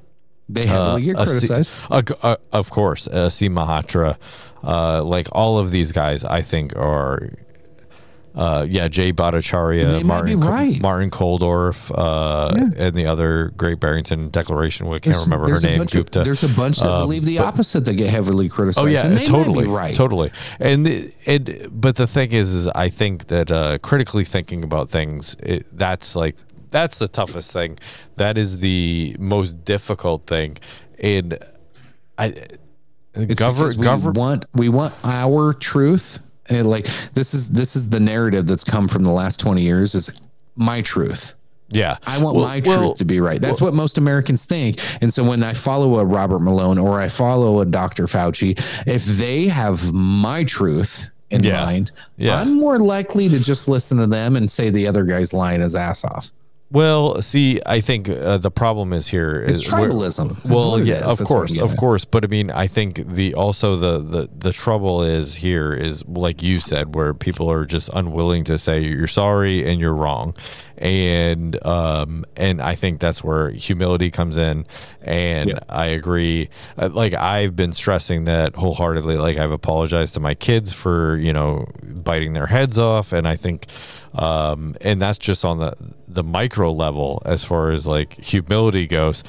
They 0.48 0.66
heavily 0.66 1.02
get 1.04 1.16
uh, 1.16 1.22
a 1.22 1.26
C- 1.26 1.32
criticized. 1.48 1.74
uh, 1.90 2.02
uh, 2.22 2.36
of 2.52 2.68
course, 2.70 3.08
uh, 3.08 3.30
C. 3.30 3.48
Malhotra, 3.48 4.16
uh, 4.66 5.02
like 5.04 5.28
all 5.32 5.58
of 5.58 5.70
these 5.70 5.92
guys, 5.92 6.24
I 6.24 6.42
think 6.42 6.74
are. 6.76 7.30
Uh, 8.34 8.66
yeah, 8.68 8.86
Jay 8.86 9.14
Bhattacharya, 9.14 9.92
They 9.92 10.02
might 10.02 10.24
be 10.26 10.36
Martin, 10.36 10.40
right. 10.40 10.82
Martin 10.82 11.10
Kulldorff, 11.10 11.90
uh, 11.96 12.54
and 12.76 12.94
the 12.94 13.06
other 13.06 13.50
Great 13.56 13.80
Barrington 13.80 14.28
Declaration. 14.28 14.86
I 14.88 14.90
can't 14.90 15.04
There's- 15.04 15.24
remember 15.24 15.48
her 15.48 15.58
name. 15.58 15.78
bunch 15.78 15.94
of- 15.94 16.10
there's 16.10 16.44
a 16.44 16.48
bunch 16.50 16.76
that 16.80 16.98
believe 16.98 17.24
the 17.24 17.38
opposite 17.38 17.86
that 17.86 17.94
get 17.94 18.10
heavily 18.10 18.50
criticized. 18.50 18.84
Oh 18.86 18.90
yeah, 18.90 19.06
and 19.06 19.16
they 19.16 19.24
totally, 19.24 19.66
right. 19.66 19.96
totally. 19.96 20.32
And 20.60 21.10
and 21.24 21.66
but 21.70 21.96
the 21.96 22.06
thing 22.06 22.32
is, 22.32 22.52
is 22.52 22.68
I 22.68 22.90
think 22.90 23.28
that 23.28 23.50
uh, 23.50 23.78
critically 23.78 24.24
thinking 24.26 24.64
about 24.64 24.90
things, 24.90 25.34
it, 25.42 25.64
that's 25.74 26.14
like 26.14 26.36
that's 26.70 26.98
the 26.98 27.08
toughest 27.08 27.54
thing. 27.54 27.78
That 28.16 28.36
is 28.36 28.58
the 28.58 29.16
most 29.18 29.64
difficult 29.64 30.26
thing. 30.26 30.58
And 30.98 31.38
I 32.18 32.34
It's 33.16 33.34
govern 33.40 34.12
want 34.14 34.44
we 34.54 34.68
want 34.68 34.94
our 35.04 35.52
truth. 35.54 36.20
And 36.48 36.68
like 36.68 36.88
this 37.14 37.34
is 37.34 37.48
this 37.48 37.74
is 37.76 37.88
the 37.90 38.00
narrative 38.00 38.46
that's 38.46 38.64
come 38.64 38.86
from 38.88 39.02
the 39.04 39.10
last 39.12 39.40
twenty 39.40 39.62
years. 39.62 39.94
Is 39.94 40.10
my 40.54 40.80
truth. 40.82 41.34
Yeah, 41.68 41.96
I 42.06 42.18
want 42.18 42.36
Well- 42.36 42.44
my 42.46 42.60
truth 42.60 42.78
well, 42.78 42.94
to 42.94 43.04
be 43.04 43.20
right. 43.20 43.40
That's 43.40 43.60
what 43.60 43.74
most 43.74 43.98
Americans 43.98 44.44
think. 44.44 44.78
And 45.02 45.12
so 45.12 45.24
when 45.24 45.42
I 45.42 45.52
follow 45.52 45.98
a 45.98 46.04
Robert 46.04 46.38
Malone 46.38 46.78
or 46.78 47.00
I 47.00 47.08
follow 47.08 47.60
a 47.60 47.64
Dr. 47.64 48.06
Fauci, 48.06 48.56
if 48.86 49.04
they 49.04 49.48
have 49.48 49.92
my 49.92 50.44
truth 50.44 51.10
in 51.30 51.42
Yeah. 51.42 51.64
mind, 51.64 51.90
Yeah. 52.18 52.40
I'm 52.40 52.54
more 52.54 52.78
likely 52.78 53.28
to 53.30 53.40
just 53.40 53.68
listen 53.68 53.98
to 53.98 54.06
them 54.06 54.36
and 54.36 54.48
say 54.48 54.70
the 54.70 54.86
other 54.86 55.02
guy's 55.02 55.32
lying 55.32 55.60
his 55.60 55.74
ass 55.74 56.04
off. 56.04 56.30
Well, 56.70 57.22
see, 57.22 57.60
I 57.64 57.80
think 57.80 58.08
uh, 58.08 58.38
the 58.38 58.50
problem 58.50 58.92
is 58.92 59.06
here 59.06 59.40
It's 59.40 59.62
tribalism. 59.68 60.44
Well, 60.44 60.82
yeah, 60.82 60.96
is. 60.96 61.02
of 61.02 61.18
That's 61.18 61.28
course, 61.28 61.56
of 61.58 61.72
at. 61.72 61.78
course. 61.78 62.04
But 62.04 62.24
I 62.24 62.26
mean, 62.28 62.50
I 62.50 62.66
think 62.66 63.06
the 63.06 63.34
also 63.34 63.76
the 63.76 63.98
the 63.98 64.28
the 64.36 64.52
trouble 64.52 65.02
is 65.02 65.36
here 65.36 65.72
is 65.72 66.04
like 66.06 66.42
you 66.42 66.58
said, 66.58 66.94
where 66.96 67.14
people 67.14 67.48
are 67.50 67.64
just 67.64 67.88
unwilling 67.94 68.42
to 68.44 68.58
say 68.58 68.80
you're 68.82 69.06
sorry 69.06 69.64
and 69.64 69.80
you're 69.80 69.94
wrong, 69.94 70.34
and 70.78 71.64
um 71.66 72.24
and 72.36 72.60
I 72.60 72.74
think 72.74 73.00
that's 73.00 73.24
where 73.24 73.50
humility 73.50 74.10
comes 74.10 74.36
in, 74.36 74.66
and 75.02 75.50
Yeah. 75.50 75.58
I 75.68 75.86
agree. 75.86 76.48
Uh, 76.78 76.90
Like 76.92 77.14
I've 77.14 77.56
been 77.56 77.72
stressing 77.72 78.24
that 78.24 78.54
wholeheartedly. 78.54 79.16
Like 79.16 79.36
I've 79.38 79.52
apologized 79.52 80.14
to 80.14 80.20
my 80.20 80.34
kids 80.34 80.72
for 80.72 81.16
you 81.16 81.32
know 81.32 81.66
biting 81.82 82.32
their 82.34 82.46
heads 82.46 82.78
off, 82.78 83.12
and 83.12 83.26
I 83.26 83.36
think, 83.36 83.66
um, 84.14 84.76
and 84.80 85.00
that's 85.00 85.18
just 85.18 85.44
on 85.44 85.58
the 85.58 85.74
the 86.08 86.22
micro 86.22 86.72
level 86.72 87.20
as 87.26 87.42
far 87.44 87.70
as 87.70 87.86
like 87.86 88.14
humility 88.14 88.86
goes. 88.86 89.24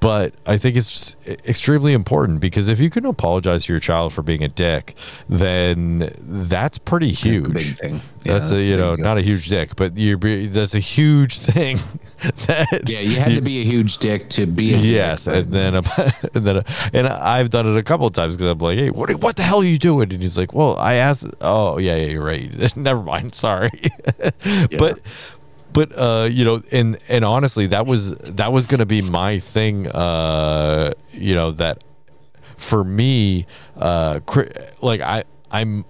But 0.00 0.34
I 0.46 0.58
think 0.58 0.76
it's 0.76 1.16
extremely 1.26 1.92
important 1.94 2.40
because 2.40 2.68
if 2.68 2.78
you 2.80 2.90
can 2.90 3.06
apologize 3.06 3.64
to 3.64 3.72
your 3.72 3.80
child 3.80 4.12
for 4.12 4.22
being 4.22 4.44
a 4.44 4.48
dick, 4.48 4.94
then 5.28 6.12
that's 6.20 6.78
pretty 6.78 7.10
huge. 7.12 7.78
Yeah, 8.24 8.38
that's, 8.38 8.50
that's 8.50 8.64
a 8.64 8.68
you 8.68 8.76
know 8.76 8.94
not 8.94 9.16
a 9.18 9.20
huge 9.22 9.48
dick, 9.48 9.76
but 9.76 9.96
you're 9.96 10.18
that's 10.48 10.74
a 10.74 10.80
huge 10.80 11.38
thing. 11.50 11.78
that 12.46 12.82
Yeah, 12.88 13.00
you 13.00 13.16
had 13.20 13.34
to 13.34 13.40
be 13.40 13.60
a 13.60 13.64
huge 13.64 13.98
dick 13.98 14.28
to 14.30 14.46
be 14.46 14.74
a 14.74 14.76
dick, 14.76 14.84
Yes, 14.90 15.26
but- 15.26 15.34
and 15.36 15.52
then 15.52 15.74
a, 15.76 15.82
and 16.34 16.46
then 16.46 16.64
and 16.92 17.06
I've 17.06 17.50
done 17.50 17.66
it 17.66 17.76
a 17.78 17.82
couple 17.82 18.06
of 18.06 18.12
times 18.12 18.36
because 18.36 18.50
I'm 18.50 18.58
like, 18.58 18.78
hey, 18.78 18.90
what 18.90 19.10
what 19.22 19.36
the 19.36 19.42
hell 19.42 19.60
are 19.60 19.64
you 19.64 19.78
doing? 19.78 20.12
And 20.12 20.22
he's 20.22 20.36
like, 20.36 20.52
well, 20.54 20.76
I 20.78 20.94
asked. 20.94 21.26
Oh 21.40 21.78
yeah, 21.78 21.96
yeah, 21.96 22.06
you're 22.06 22.24
right. 22.24 22.76
Never 22.76 23.02
mind. 23.02 23.34
Sorry, 23.34 23.70
but 24.78 25.00
but 25.72 25.92
uh, 25.96 26.28
you 26.30 26.44
know, 26.44 26.62
and 26.72 26.98
and 27.08 27.24
honestly, 27.24 27.66
that 27.68 27.86
was 27.86 28.14
that 28.16 28.52
was 28.52 28.66
gonna 28.66 28.86
be 28.86 29.02
my 29.02 29.38
thing. 29.38 29.86
Uh, 29.88 30.92
you 31.12 31.34
know 31.34 31.52
that 31.52 31.84
for 32.56 32.82
me, 32.82 33.46
uh, 33.76 34.18
cri- 34.26 34.50
like 34.82 35.00
I 35.00 35.24
I'm 35.50 35.84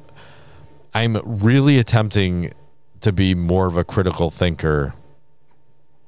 I'm 0.94 1.18
really 1.24 1.78
attempting 1.78 2.52
to 3.00 3.12
be 3.12 3.34
more 3.34 3.66
of 3.66 3.76
a 3.76 3.84
critical 3.84 4.30
thinker. 4.30 4.94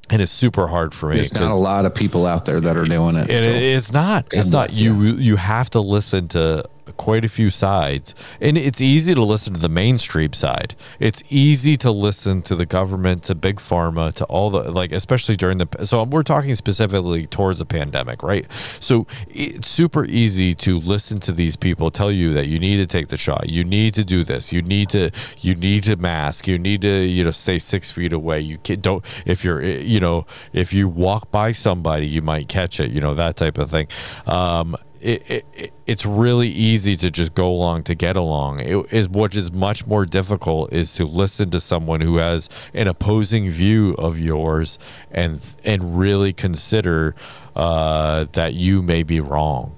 And 0.08 0.20
it's 0.20 0.32
super 0.32 0.66
hard 0.66 0.92
for 0.92 1.08
me. 1.10 1.16
There's 1.16 1.32
not 1.32 1.52
a 1.52 1.54
lot 1.54 1.84
of 1.84 1.94
people 1.94 2.26
out 2.26 2.44
there 2.44 2.60
that 2.60 2.76
are 2.76 2.84
doing 2.84 3.14
it. 3.14 3.30
and 3.30 3.42
so. 3.42 3.48
it's 3.48 3.92
not. 3.92 4.26
It's 4.32 4.50
not. 4.50 4.72
You 4.72 4.94
you 5.04 5.36
have 5.36 5.70
to 5.70 5.80
listen 5.80 6.26
to 6.28 6.64
quite 6.96 7.24
a 7.24 7.28
few 7.28 7.50
sides, 7.50 8.14
and 8.40 8.56
it's 8.56 8.80
easy 8.80 9.14
to 9.14 9.22
listen 9.22 9.54
to 9.54 9.60
the 9.60 9.68
mainstream 9.68 10.32
side. 10.32 10.74
It's 10.98 11.22
easy 11.28 11.76
to 11.78 11.90
listen 11.90 12.42
to 12.42 12.54
the 12.54 12.66
government, 12.66 13.24
to 13.24 13.34
big 13.34 13.56
pharma, 13.56 14.12
to 14.14 14.24
all 14.26 14.50
the 14.50 14.70
like, 14.70 14.92
especially 14.92 15.36
during 15.36 15.58
the. 15.58 15.68
So 15.84 16.02
we're 16.04 16.22
talking 16.22 16.54
specifically 16.54 17.26
towards 17.26 17.58
the 17.58 17.66
pandemic, 17.66 18.22
right? 18.22 18.46
So 18.80 19.06
it's 19.28 19.68
super 19.68 20.04
easy 20.04 20.54
to 20.54 20.80
listen 20.80 21.18
to 21.20 21.32
these 21.32 21.56
people 21.56 21.90
tell 21.90 22.12
you 22.12 22.32
that 22.34 22.48
you 22.48 22.58
need 22.58 22.76
to 22.76 22.86
take 22.86 23.08
the 23.08 23.16
shot, 23.16 23.48
you 23.48 23.64
need 23.64 23.94
to 23.94 24.04
do 24.04 24.24
this, 24.24 24.52
you 24.52 24.62
need 24.62 24.88
to 24.90 25.10
you 25.40 25.54
need 25.54 25.84
to 25.84 25.96
mask, 25.96 26.46
you 26.46 26.58
need 26.58 26.82
to 26.82 27.04
you 27.04 27.24
know 27.24 27.30
stay 27.30 27.58
six 27.58 27.90
feet 27.90 28.12
away. 28.12 28.40
You 28.40 28.56
don't 28.58 29.04
if 29.26 29.44
you're 29.44 29.60
eh, 29.60 29.78
you 29.80 30.00
know 30.00 30.26
if 30.52 30.72
you 30.72 30.88
walk 30.88 31.30
by 31.30 31.52
somebody, 31.52 32.06
you 32.06 32.22
might 32.22 32.48
catch 32.48 32.80
it, 32.80 32.90
you 32.90 33.00
know 33.00 33.14
that 33.14 33.36
type 33.36 33.58
of 33.58 33.70
thing. 33.70 33.88
Um, 34.26 34.76
it, 35.00 35.30
it, 35.30 35.46
it- 35.54 35.72
it's 35.86 36.06
really 36.06 36.48
easy 36.48 36.94
to 36.94 37.10
just 37.10 37.34
go 37.34 37.50
along 37.50 37.82
to 37.84 37.96
get 37.96 38.16
along. 38.16 38.60
It 38.60 38.92
is 38.92 39.08
what 39.08 39.34
is 39.34 39.50
much 39.50 39.84
more 39.86 40.06
difficult 40.06 40.72
is 40.72 40.92
to 40.94 41.04
listen 41.04 41.50
to 41.50 41.58
someone 41.58 42.00
who 42.00 42.18
has 42.18 42.48
an 42.74 42.86
opposing 42.86 43.50
view 43.50 43.94
of 43.98 44.16
yours 44.18 44.78
and 45.10 45.40
and 45.64 45.98
really 45.98 46.32
consider 46.32 47.16
uh, 47.56 48.26
that 48.34 48.54
you 48.54 48.82
may 48.82 49.02
be 49.02 49.18
wrong 49.20 49.74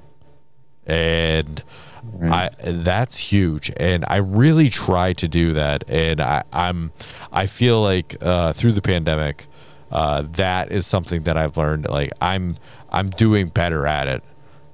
and 0.86 1.62
I 2.24 2.50
that's 2.62 3.16
huge, 3.16 3.72
and 3.76 4.04
I 4.08 4.16
really 4.16 4.68
try 4.68 5.12
to 5.14 5.28
do 5.28 5.52
that, 5.54 5.84
and 5.88 6.20
I, 6.20 6.42
I'm 6.52 6.90
I 7.32 7.46
feel 7.46 7.80
like 7.80 8.16
uh, 8.20 8.52
through 8.52 8.72
the 8.72 8.82
pandemic, 8.82 9.46
uh, 9.90 10.22
that 10.32 10.72
is 10.72 10.84
something 10.86 11.22
that 11.22 11.36
I've 11.36 11.56
learned. 11.56 11.88
Like 11.88 12.10
I'm 12.20 12.56
I'm 12.90 13.10
doing 13.10 13.48
better 13.48 13.86
at 13.86 14.08
it. 14.08 14.22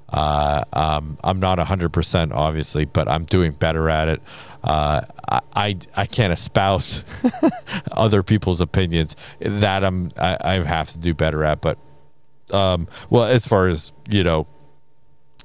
Uh, 0.08 0.64
um, 0.72 1.18
I'm 1.22 1.38
not 1.38 1.58
hundred 1.58 1.90
percent, 1.92 2.32
obviously, 2.32 2.86
but 2.86 3.08
I'm 3.08 3.24
doing 3.24 3.52
better 3.52 3.90
at 3.90 4.08
it. 4.08 4.22
Uh, 4.64 5.02
I, 5.28 5.40
I 5.54 5.76
I 5.96 6.06
can't 6.06 6.32
espouse 6.32 7.04
other 7.92 8.22
people's 8.22 8.60
opinions 8.60 9.16
that 9.40 9.84
I'm 9.84 10.10
I, 10.16 10.38
I 10.40 10.52
have 10.64 10.88
to 10.92 10.98
do 10.98 11.12
better 11.12 11.44
at, 11.44 11.60
but 11.60 11.78
um, 12.52 12.88
well, 13.10 13.24
as 13.24 13.46
far 13.46 13.66
as 13.66 13.92
you 14.08 14.24
know, 14.24 14.46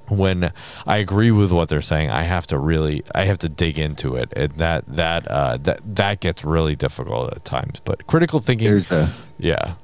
when 0.08 0.52
I 0.86 0.98
agree 0.98 1.30
with 1.30 1.52
what 1.52 1.68
they're 1.68 1.82
saying, 1.82 2.10
I 2.10 2.22
have 2.22 2.46
to 2.48 2.58
really, 2.58 3.02
I 3.14 3.24
have 3.24 3.38
to 3.38 3.48
dig 3.48 3.78
into 3.78 4.16
it, 4.16 4.32
and 4.34 4.52
that 4.52 4.84
that 4.88 5.26
uh, 5.28 5.56
that 5.58 5.80
that 5.96 6.20
gets 6.20 6.44
really 6.44 6.76
difficult 6.76 7.32
at 7.32 7.44
times. 7.44 7.80
But 7.84 8.06
critical 8.06 8.40
thinking, 8.40 8.68
There's 8.68 8.90
a 8.90 9.12
yeah, 9.38 9.74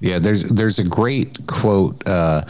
Yeah, 0.00 0.18
there's 0.18 0.44
there's 0.44 0.78
a 0.78 0.84
great 0.84 1.46
quote. 1.46 2.06
Uh, 2.06 2.42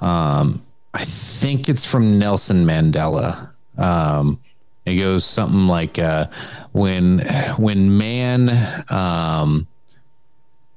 um, 0.00 0.63
I 0.94 1.04
think 1.04 1.68
it's 1.68 1.84
from 1.84 2.18
Nelson 2.20 2.64
Mandela. 2.64 3.50
Um, 3.76 4.40
it 4.86 4.94
goes 4.96 5.24
something 5.24 5.66
like, 5.66 5.98
uh, 5.98 6.28
"When 6.72 7.18
when 7.56 7.98
man 7.98 8.84
um, 8.90 9.66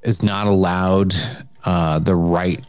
is 0.02 0.24
not 0.24 0.48
allowed 0.48 1.14
uh, 1.66 2.00
the 2.00 2.16
right 2.16 2.66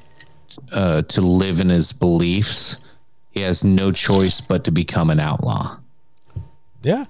uh, 0.72 1.02
to 1.02 1.20
live 1.22 1.60
in 1.60 1.70
his 1.70 1.92
beliefs, 1.92 2.76
he 3.30 3.40
has 3.40 3.64
no 3.64 3.92
choice 3.92 4.42
but 4.42 4.64
to 4.64 4.70
become 4.70 5.08
an 5.08 5.18
outlaw." 5.18 5.78
yeah, 6.82 7.06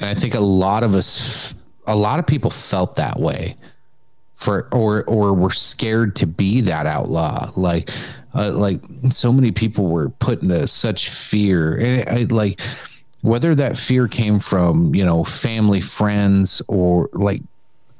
And 0.00 0.10
I 0.10 0.14
think 0.14 0.34
a 0.34 0.40
lot 0.40 0.82
of 0.82 0.94
us, 0.94 1.54
a 1.86 1.96
lot 1.96 2.18
of 2.18 2.26
people 2.26 2.50
felt 2.50 2.96
that 2.96 3.18
way 3.20 3.56
for, 4.38 4.68
or, 4.72 5.04
or 5.04 5.34
were 5.34 5.50
scared 5.50 6.16
to 6.16 6.26
be 6.26 6.62
that 6.62 6.86
outlaw. 6.86 7.52
Like, 7.54 7.90
uh, 8.34 8.52
like 8.52 8.80
so 9.10 9.32
many 9.32 9.52
people 9.52 9.86
were 9.88 10.08
put 10.08 10.42
into 10.42 10.66
such 10.66 11.10
fear. 11.10 11.76
And 11.76 12.08
I, 12.08 12.22
like, 12.34 12.60
whether 13.22 13.54
that 13.54 13.76
fear 13.76 14.08
came 14.08 14.38
from 14.38 14.94
you 14.94 15.04
know 15.04 15.24
family, 15.24 15.80
friends, 15.80 16.62
or 16.68 17.08
like 17.12 17.42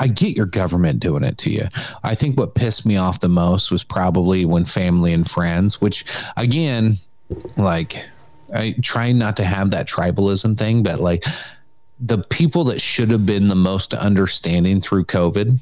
I 0.01 0.09
get 0.09 0.37
your 0.37 0.47
government 0.47 1.01
doing 1.01 1.25
it 1.25 1.39
to 1.39 1.51
you. 1.51 1.69
I 2.05 2.15
think 2.15 2.39
what 2.39 2.55
pissed 2.55 2.87
me 2.87 2.97
off 2.97 3.21
the 3.21 3.29
most 3.29 3.71
was 3.71 3.83
probably 3.83 4.45
when 4.45 4.65
family 4.65 5.13
and 5.13 5.29
friends, 5.29 5.81
which 5.81 6.05
again, 6.37 6.99
like 7.57 8.05
I 8.55 8.77
try 8.83 9.13
not 9.13 9.37
to 9.39 9.45
have 9.45 9.71
that 9.71 9.89
tribalism 9.89 10.57
thing, 10.57 10.83
but 10.83 11.01
like 11.01 11.25
the 12.01 12.19
people 12.19 12.65
that 12.65 12.81
should 12.81 13.11
have 13.11 13.27
been 13.27 13.49
the 13.49 13.57
most 13.57 13.93
understanding 13.93 14.81
through 14.81 15.05
COVID 15.05 15.59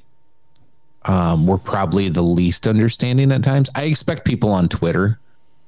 um, 1.06 1.46
were 1.46 1.58
probably 1.58 2.08
the 2.08 2.22
least 2.22 2.66
understanding 2.66 3.32
at 3.32 3.42
times. 3.42 3.68
I 3.74 3.84
expect 3.84 4.24
people 4.24 4.50
on 4.52 4.68
Twitter 4.68 5.18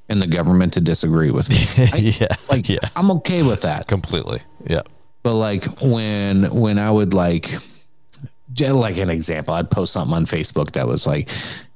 and 0.09 0.21
the 0.23 0.27
government 0.27 0.73
to 0.75 0.81
disagree 0.81 1.31
with 1.31 1.49
me. 1.51 1.87
I, 1.93 1.97
yeah. 2.21 2.37
Like, 2.51 2.69
yeah. 2.69 2.79
I'm 2.97 3.11
okay 3.13 3.43
with 3.43 3.61
that. 3.63 3.87
Completely. 3.89 4.41
Yeah. 4.67 4.83
But 5.23 5.35
like 5.35 5.65
when 5.81 6.45
when 6.55 6.79
I 6.79 6.91
would 6.91 7.13
like 7.15 7.53
like 8.59 8.97
an 8.97 9.11
example, 9.11 9.55
I'd 9.55 9.71
post 9.71 9.93
something 9.93 10.17
on 10.17 10.27
Facebook 10.27 10.73
that 10.73 10.87
was 10.89 11.07
like, 11.07 11.29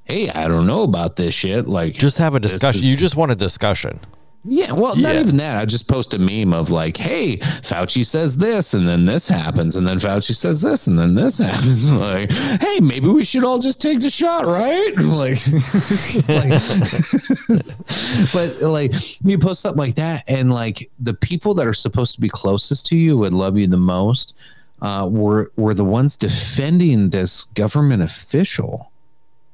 "Hey, 0.05 0.29
I 0.29 0.47
don't 0.47 0.65
know 0.67 0.81
about 0.83 1.15
this 1.17 1.33
shit." 1.35 1.67
Like, 1.67 1.93
Just 1.93 2.17
have 2.17 2.35
a 2.35 2.39
discussion. 2.39 2.81
is- 2.81 2.89
You 2.89 2.97
just 2.97 3.15
want 3.15 3.31
a 3.31 3.35
discussion. 3.35 3.99
Yeah, 4.45 4.71
well, 4.73 4.95
not 4.95 5.15
even 5.15 5.37
that. 5.37 5.57
I 5.57 5.65
just 5.65 5.87
post 5.87 6.13
a 6.13 6.19
meme 6.19 6.53
of 6.53 6.69
like, 6.69 6.97
"Hey, 6.97 7.37
Fauci 7.37 8.05
says 8.05 8.35
this, 8.35 8.73
and 8.73 8.87
then 8.87 9.05
this 9.05 9.27
happens, 9.27 9.75
and 9.77 9.87
then 9.87 9.99
Fauci 9.99 10.35
says 10.35 10.61
this, 10.61 10.87
and 10.87 10.99
then 10.99 11.13
this 11.15 11.37
happens." 11.49 11.89
like, 11.91 12.31
hey, 12.31 12.79
maybe 12.81 13.07
we 13.07 13.23
should 13.23 13.43
all 13.43 13.59
just 13.59 13.81
take 13.81 13.99
the 14.01 14.09
shot, 14.09 14.45
right? 14.45 14.93
Like, 15.03 15.39
like- 16.27 16.61
but 18.33 18.61
like, 18.61 18.93
you 19.23 19.37
post 19.37 19.61
something 19.61 19.79
like 19.79 19.95
that, 19.95 20.23
and 20.27 20.51
like 20.53 20.89
the 20.99 21.13
people 21.13 21.53
that 21.55 21.67
are 21.67 21.73
supposed 21.73 22.15
to 22.15 22.21
be 22.21 22.29
closest 22.29 22.85
to 22.87 22.95
you 22.97 23.17
would 23.17 23.33
love 23.33 23.57
you 23.57 23.67
the 23.67 23.77
most. 23.77 24.33
Uh, 24.81 25.07
were 25.09 25.49
were 25.55 25.73
the 25.73 25.85
ones 25.85 26.17
defending 26.17 27.09
this 27.09 27.45
government 27.55 28.03
official, 28.03 28.91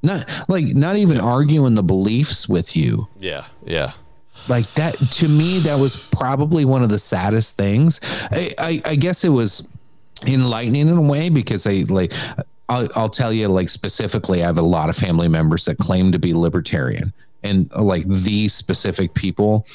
not 0.01 0.27
like 0.49 0.65
not 0.73 0.95
even 0.95 1.19
arguing 1.19 1.75
the 1.75 1.83
beliefs 1.83 2.49
with 2.49 2.75
you 2.75 3.07
Yeah. 3.19 3.45
Yeah. 3.63 3.91
Like 4.47 4.71
that 4.73 4.95
to 4.95 5.27
me 5.27 5.59
that 5.59 5.79
was 5.79 6.07
probably 6.11 6.65
one 6.65 6.83
of 6.83 6.89
the 6.89 6.99
saddest 6.99 7.57
things. 7.57 7.99
I 8.31 8.53
i, 8.57 8.81
I 8.85 8.95
guess 8.95 9.23
it 9.23 9.29
was 9.29 9.67
enlightening 10.25 10.89
in 10.89 10.97
a 10.97 11.01
way 11.01 11.29
because 11.29 11.65
i 11.65 11.85
like 11.87 12.13
I'll, 12.67 12.89
I'll 12.95 13.09
tell 13.09 13.31
you 13.31 13.47
like 13.47 13.69
specifically 13.69 14.43
i 14.43 14.45
have 14.45 14.57
a 14.57 14.63
lot 14.63 14.89
of 14.89 14.95
family 14.95 15.27
members 15.27 15.65
that 15.65 15.77
claim 15.77 16.11
to 16.11 16.19
be 16.19 16.33
libertarian. 16.33 17.13
And 17.43 17.71
like 17.71 18.05
these 18.05 18.53
specific 18.53 19.13
people 19.13 19.65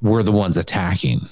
were 0.00 0.22
the 0.22 0.32
ones 0.32 0.56
attacking 0.56 1.28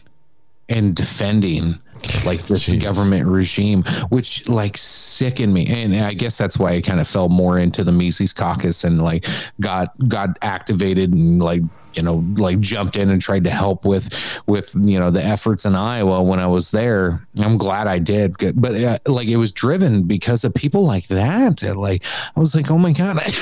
and 0.68 0.94
defending 0.94 1.80
like 2.24 2.42
this 2.46 2.72
government 2.74 3.26
regime, 3.26 3.82
which 4.11 4.48
like 4.48 4.76
sickened 4.76 5.54
me. 5.54 5.66
And 5.66 5.96
I 5.96 6.14
guess 6.14 6.36
that's 6.36 6.59
why 6.59 6.72
I 6.72 6.80
kind 6.80 7.00
of 7.00 7.09
fell 7.09 7.28
more 7.28 7.59
into 7.59 7.84
the 7.84 7.92
Mises 7.92 8.32
caucus 8.32 8.84
and 8.84 9.02
like 9.02 9.26
got 9.61 9.96
got 10.09 10.38
activated 10.42 11.12
and 11.12 11.40
like 11.40 11.62
you 11.97 12.03
know 12.03 12.24
like 12.36 12.61
jumped 12.61 12.97
in 12.97 13.11
and 13.11 13.20
tried 13.20 13.44
to 13.44 13.51
help 13.51 13.84
with 13.84 14.14
with 14.47 14.74
you 14.80 14.99
know 14.99 15.11
the 15.11 15.24
efforts 15.24 15.64
in 15.64 15.74
Iowa 15.74 16.22
when 16.22 16.38
I 16.38 16.47
was 16.47 16.70
there. 16.70 17.26
I'm 17.38 17.57
glad 17.57 17.86
I 17.86 17.99
did, 17.99 18.36
but 18.61 18.74
uh, 18.74 18.99
like 19.07 19.28
it 19.28 19.36
was 19.36 19.51
driven 19.51 20.03
because 20.03 20.44
of 20.44 20.55
people 20.55 20.84
like 20.84 21.09
that. 21.09 21.62
And, 21.62 21.80
like 21.80 22.05
I 22.36 22.40
was 22.40 22.55
like, 22.55 22.70
oh 22.70 22.78
my 22.78 22.92
god, 22.92 23.18
I, 23.18 23.32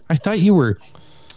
I 0.10 0.16
thought 0.16 0.38
you 0.40 0.54
were. 0.54 0.78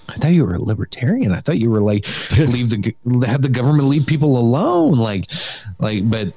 I 0.10 0.14
thought 0.14 0.32
you 0.32 0.46
were 0.46 0.56
a 0.56 0.62
libertarian. 0.62 1.34
I 1.34 1.42
thought 1.42 1.58
you 1.58 1.70
were 1.70 1.82
like 1.82 2.06
leave 2.38 2.70
the 2.70 2.96
have 3.26 3.42
the 3.42 3.50
government 3.50 3.90
leave 3.90 4.06
people 4.06 4.38
alone. 4.38 4.94
Like, 4.94 5.30
like, 5.80 6.10
but 6.10 6.32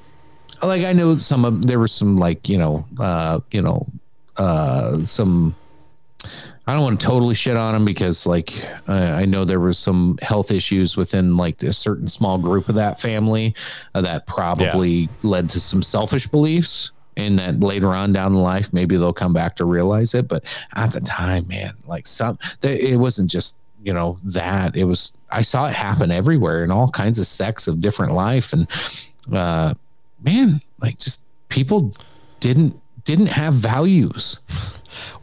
like 0.60 0.84
I 0.84 0.92
know 0.92 1.16
some 1.16 1.44
of 1.44 1.66
there 1.66 1.78
was 1.78 1.92
some 1.92 2.18
like 2.18 2.48
you 2.48 2.58
know 2.58 2.84
uh 2.98 3.40
you 3.52 3.62
know 3.62 3.86
uh 4.36 5.04
some 5.04 5.54
I 6.70 6.74
don't 6.74 6.82
want 6.84 7.00
to 7.00 7.06
totally 7.06 7.34
shit 7.34 7.56
on 7.56 7.74
him 7.74 7.84
because 7.84 8.26
like 8.26 8.64
uh, 8.88 8.92
I 8.92 9.24
know 9.24 9.44
there 9.44 9.58
was 9.58 9.76
some 9.76 10.16
health 10.22 10.52
issues 10.52 10.96
within 10.96 11.36
like 11.36 11.60
a 11.64 11.72
certain 11.72 12.06
small 12.06 12.38
group 12.38 12.68
of 12.68 12.76
that 12.76 13.00
family 13.00 13.56
uh, 13.96 14.02
that 14.02 14.28
probably 14.28 15.08
led 15.24 15.50
to 15.50 15.58
some 15.58 15.82
selfish 15.82 16.28
beliefs 16.28 16.92
and 17.16 17.40
that 17.40 17.58
later 17.58 17.88
on 17.88 18.12
down 18.12 18.34
in 18.34 18.38
life 18.38 18.72
maybe 18.72 18.96
they'll 18.96 19.12
come 19.12 19.32
back 19.32 19.56
to 19.56 19.64
realize 19.64 20.14
it. 20.14 20.28
But 20.28 20.44
at 20.76 20.92
the 20.92 21.00
time 21.00 21.48
man 21.48 21.74
like 21.88 22.06
some 22.06 22.38
th- 22.62 22.80
it 22.80 22.98
wasn't 22.98 23.32
just 23.32 23.58
you 23.82 23.92
know 23.92 24.20
that. 24.22 24.76
It 24.76 24.84
was 24.84 25.12
I 25.32 25.42
saw 25.42 25.66
it 25.66 25.74
happen 25.74 26.12
everywhere 26.12 26.62
in 26.62 26.70
all 26.70 26.88
kinds 26.88 27.18
of 27.18 27.26
sects 27.26 27.66
of 27.66 27.80
different 27.80 28.12
life. 28.12 28.52
And 28.52 28.68
uh 29.32 29.74
man 30.22 30.60
like 30.78 30.98
just 30.98 31.26
people 31.48 31.96
didn't 32.38 32.80
didn't 33.10 33.26
have 33.42 33.54
values 33.54 34.38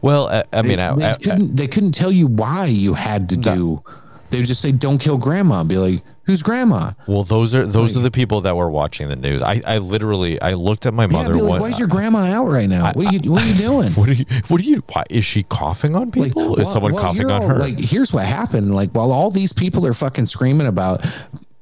Well, 0.02 0.28
I, 0.28 0.44
I 0.52 0.62
mean, 0.62 0.78
they, 0.78 0.82
I, 0.84 0.94
they 0.94 1.04
I- 1.10 1.14
couldn't 1.16 1.56
they 1.56 1.66
couldn't 1.68 1.92
tell 1.92 2.12
you 2.12 2.26
why 2.26 2.66
you 2.66 2.94
had 2.94 3.28
to 3.30 3.36
do 3.36 3.82
they 4.30 4.38
would 4.38 4.46
just 4.46 4.60
say 4.60 4.72
don't 4.72 4.98
kill 4.98 5.16
grandma 5.16 5.60
And 5.60 5.68
be 5.68 5.78
like 5.78 6.02
who's 6.24 6.42
grandma 6.42 6.92
well, 7.06 7.22
those 7.22 7.54
are 7.54 7.64
those 7.66 7.96
are 7.96 8.00
the 8.00 8.10
people 8.10 8.42
that 8.42 8.54
were 8.56 8.68
watching 8.70 9.08
the 9.08 9.16
news. 9.16 9.40
I, 9.40 9.62
I 9.66 9.78
literally, 9.78 10.38
I 10.42 10.52
looked 10.52 10.84
at 10.84 10.92
my 10.92 11.06
mother. 11.06 11.32
be 11.32 11.40
like, 11.40 11.48
one, 11.50 11.60
why 11.62 11.68
is 11.70 11.78
your 11.78 11.88
grandma 11.88 12.18
out 12.36 12.44
right 12.48 12.68
now 12.68 12.92
what 12.92 13.06
are 13.06 13.12
you 13.16 13.30
what 13.32 13.42
are 13.42 13.46
you 13.48 13.54
doing 13.54 13.92
what 14.00 14.08
are 14.10 14.12
you? 14.12 14.26
What 14.48 14.60
are 14.60 14.64
you? 14.64 14.82
Why 14.92 15.04
is 15.08 15.24
she 15.24 15.42
coughing 15.44 15.96
on 15.96 16.10
Like, 16.10 16.34
people? 16.34 16.52
is 16.56 16.64
well- 16.64 16.72
someone 16.74 16.92
well, 16.92 17.02
coughing 17.02 17.30
on 17.30 17.42
all- 17.42 17.48
her? 17.48 17.58
Like, 17.58 17.78
here's 17.78 18.12
what 18.12 18.26
happened. 18.26 18.74
Like, 18.74 18.90
while 18.92 19.10
all 19.10 19.30
these 19.30 19.52
people 19.54 19.86
are 19.86 19.94
fucking 19.94 20.26
screaming 20.26 20.66
about, 20.66 21.02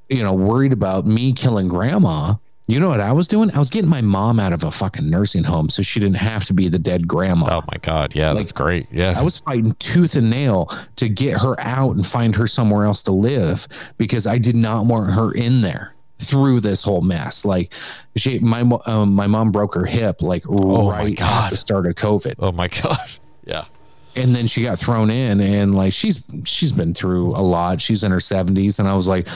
you 0.09 0.22
know, 0.24 0.33
worried 0.35 0.72
about 0.72 1.07
me 1.07 1.33
killing 1.33 1.68
grandma, 1.68 2.35
you 2.69 2.81
know 2.81 2.89
what 2.89 3.01
I 3.01 3.12
was 3.12 3.29
doing? 3.29 3.51
I 3.53 3.59
was 3.59 3.71
getting 3.71 3.89
my 3.89 4.01
mom 4.01 4.41
out 4.41 4.53
of 4.53 4.64
a 4.64 4.71
fucking 4.71 5.09
nursing 5.09 5.45
home 5.45 5.69
so 5.69 5.83
she 5.83 6.01
didn't 6.01 6.17
have 6.17 6.45
to 6.47 6.55
be 6.55 6.69
the 6.69 6.79
dead 6.79 7.07
grandma. 7.07 7.59
oh 7.59 7.64
my 7.71 7.79
god, 7.83 8.14
yeah, 8.14 8.35
that's 8.35 8.53
great. 8.53 8.87
Yeah, 8.91 9.14
I 9.17 9.23
was 9.23 9.39
fighting 9.39 9.75
tooth 9.75 10.17
and 10.17 10.29
nail 10.29 10.71
to 10.97 11.09
get 11.09 11.39
her 11.41 11.59
out 11.61 11.95
and 11.95 12.05
find 12.07 12.35
her 12.35 12.49
somewhere 12.49 12.85
else 12.85 13.03
to 13.05 13.12
live 13.12 13.69
because 13.99 14.27
I 14.27 14.39
did 14.39 14.57
not 14.57 14.87
want 14.87 15.12
her 15.12 15.33
in 15.33 15.61
there 15.61 15.95
through 16.19 16.61
this 16.61 16.83
whole 16.83 17.03
mess. 17.03 17.45
Like 17.45 17.73
she, 18.17 18.39
my 18.41 18.62
um, 18.87 19.14
my 19.14 19.27
mom 19.27 19.53
broke 19.53 19.75
her 19.75 19.87
hip 19.87 20.21
like 20.21 20.43
Oh 20.49 20.91
right 20.91 21.21
at 21.21 21.51
the 21.51 21.57
start 21.57 21.87
of 21.87 21.95
COVID, 21.95 22.35
oh 22.41 22.53
my 22.53 22.67
god, 22.69 23.11
yeah. 23.45 23.67
and 24.17 24.35
then 24.35 24.49
she 24.49 24.62
got 24.62 24.79
thrown 24.79 25.11
in, 25.11 25.41
and 25.41 25.75
like 25.75 25.93
she's 25.93 26.23
she's 26.45 26.73
been 26.73 26.95
through 26.95 27.37
a 27.37 27.43
lot. 27.43 27.81
She's 27.81 28.03
in 28.03 28.11
her 28.11 28.21
seventies, 28.21 28.79
and 28.79 28.89
I 28.89 28.95
was 28.95 29.07
like. 29.07 29.29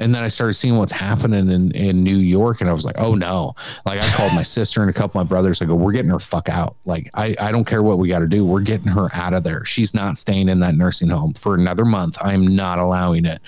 And 0.00 0.14
then 0.14 0.24
I 0.24 0.28
started 0.28 0.54
seeing 0.54 0.76
what's 0.76 0.92
happening 0.92 1.50
in, 1.50 1.70
in 1.72 2.02
New 2.02 2.16
York, 2.16 2.60
and 2.60 2.68
I 2.68 2.72
was 2.72 2.84
like, 2.84 2.98
"Oh 2.98 3.14
no!" 3.14 3.54
Like 3.86 4.00
I 4.00 4.08
called 4.08 4.34
my 4.34 4.42
sister 4.56 4.80
and 4.80 4.90
a 4.90 4.92
couple 4.92 5.20
of 5.20 5.26
my 5.26 5.28
brothers. 5.28 5.62
I 5.62 5.66
go, 5.66 5.74
"We're 5.74 5.92
getting 5.92 6.10
her 6.10 6.18
fuck 6.18 6.48
out. 6.48 6.76
Like 6.84 7.10
I, 7.14 7.36
I 7.40 7.52
don't 7.52 7.64
care 7.64 7.82
what 7.82 7.98
we 7.98 8.08
got 8.08 8.20
to 8.20 8.26
do. 8.26 8.44
We're 8.44 8.60
getting 8.60 8.88
her 8.88 9.08
out 9.14 9.34
of 9.34 9.44
there. 9.44 9.64
She's 9.64 9.94
not 9.94 10.18
staying 10.18 10.48
in 10.48 10.60
that 10.60 10.74
nursing 10.74 11.08
home 11.08 11.34
for 11.34 11.54
another 11.54 11.84
month. 11.84 12.18
I'm 12.20 12.56
not 12.56 12.78
allowing 12.78 13.24
it. 13.24 13.40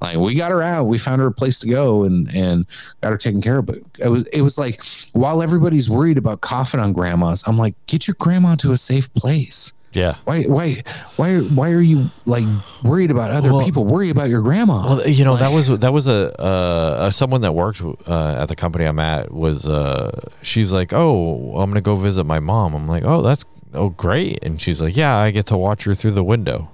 Like 0.00 0.18
we 0.18 0.34
got 0.34 0.50
her 0.50 0.62
out. 0.62 0.84
We 0.84 0.98
found 0.98 1.20
her 1.20 1.28
a 1.28 1.32
place 1.32 1.58
to 1.60 1.68
go 1.68 2.04
and 2.04 2.34
and 2.34 2.66
got 3.00 3.12
her 3.12 3.18
taken 3.18 3.40
care 3.40 3.58
of. 3.58 3.66
But 3.66 3.78
it 3.98 4.08
was 4.08 4.26
it 4.26 4.42
was 4.42 4.58
like 4.58 4.84
while 5.12 5.42
everybody's 5.42 5.88
worried 5.88 6.18
about 6.18 6.42
coughing 6.42 6.80
on 6.80 6.92
grandmas, 6.92 7.42
I'm 7.46 7.58
like, 7.58 7.74
get 7.86 8.06
your 8.06 8.16
grandma 8.18 8.56
to 8.56 8.72
a 8.72 8.76
safe 8.76 9.12
place. 9.14 9.72
Yeah. 9.94 10.16
Why 10.24 10.42
why 10.44 10.82
why 11.16 11.38
why 11.38 11.70
are 11.70 11.80
you 11.80 12.06
like 12.26 12.44
worried 12.82 13.10
about 13.10 13.30
other 13.30 13.52
Well- 13.52 13.64
people? 13.64 13.84
Worry 13.84 14.10
about 14.10 14.28
your 14.28 14.42
grandma. 14.42 14.96
Well, 14.96 15.08
you 15.08 15.24
know 15.24 15.36
that 15.36 15.52
was 15.52 15.78
that 15.78 15.92
was 15.92 16.08
a, 16.08 16.34
uh, 16.40 17.06
a 17.08 17.12
someone 17.12 17.40
that 17.42 17.52
worked 17.52 17.80
uh, 17.80 18.34
at 18.34 18.46
the 18.48 18.56
company 18.56 18.84
I'm 18.84 18.98
at 18.98 19.32
was 19.32 19.66
uh, 19.66 20.28
she's 20.42 20.72
like, 20.72 20.92
oh, 20.92 21.56
I'm 21.56 21.70
gonna 21.70 21.80
go 21.80 21.96
visit 21.96 22.24
my 22.24 22.40
mom. 22.40 22.74
I'm 22.74 22.86
like, 22.88 23.04
oh, 23.04 23.22
that's 23.22 23.44
oh 23.72 23.90
great, 23.90 24.42
and 24.44 24.60
she's 24.60 24.80
like, 24.82 24.96
yeah, 24.96 25.16
I 25.16 25.30
get 25.30 25.46
to 25.46 25.56
watch 25.56 25.84
her 25.84 25.94
through 25.94 26.12
the 26.12 26.24
window. 26.24 26.70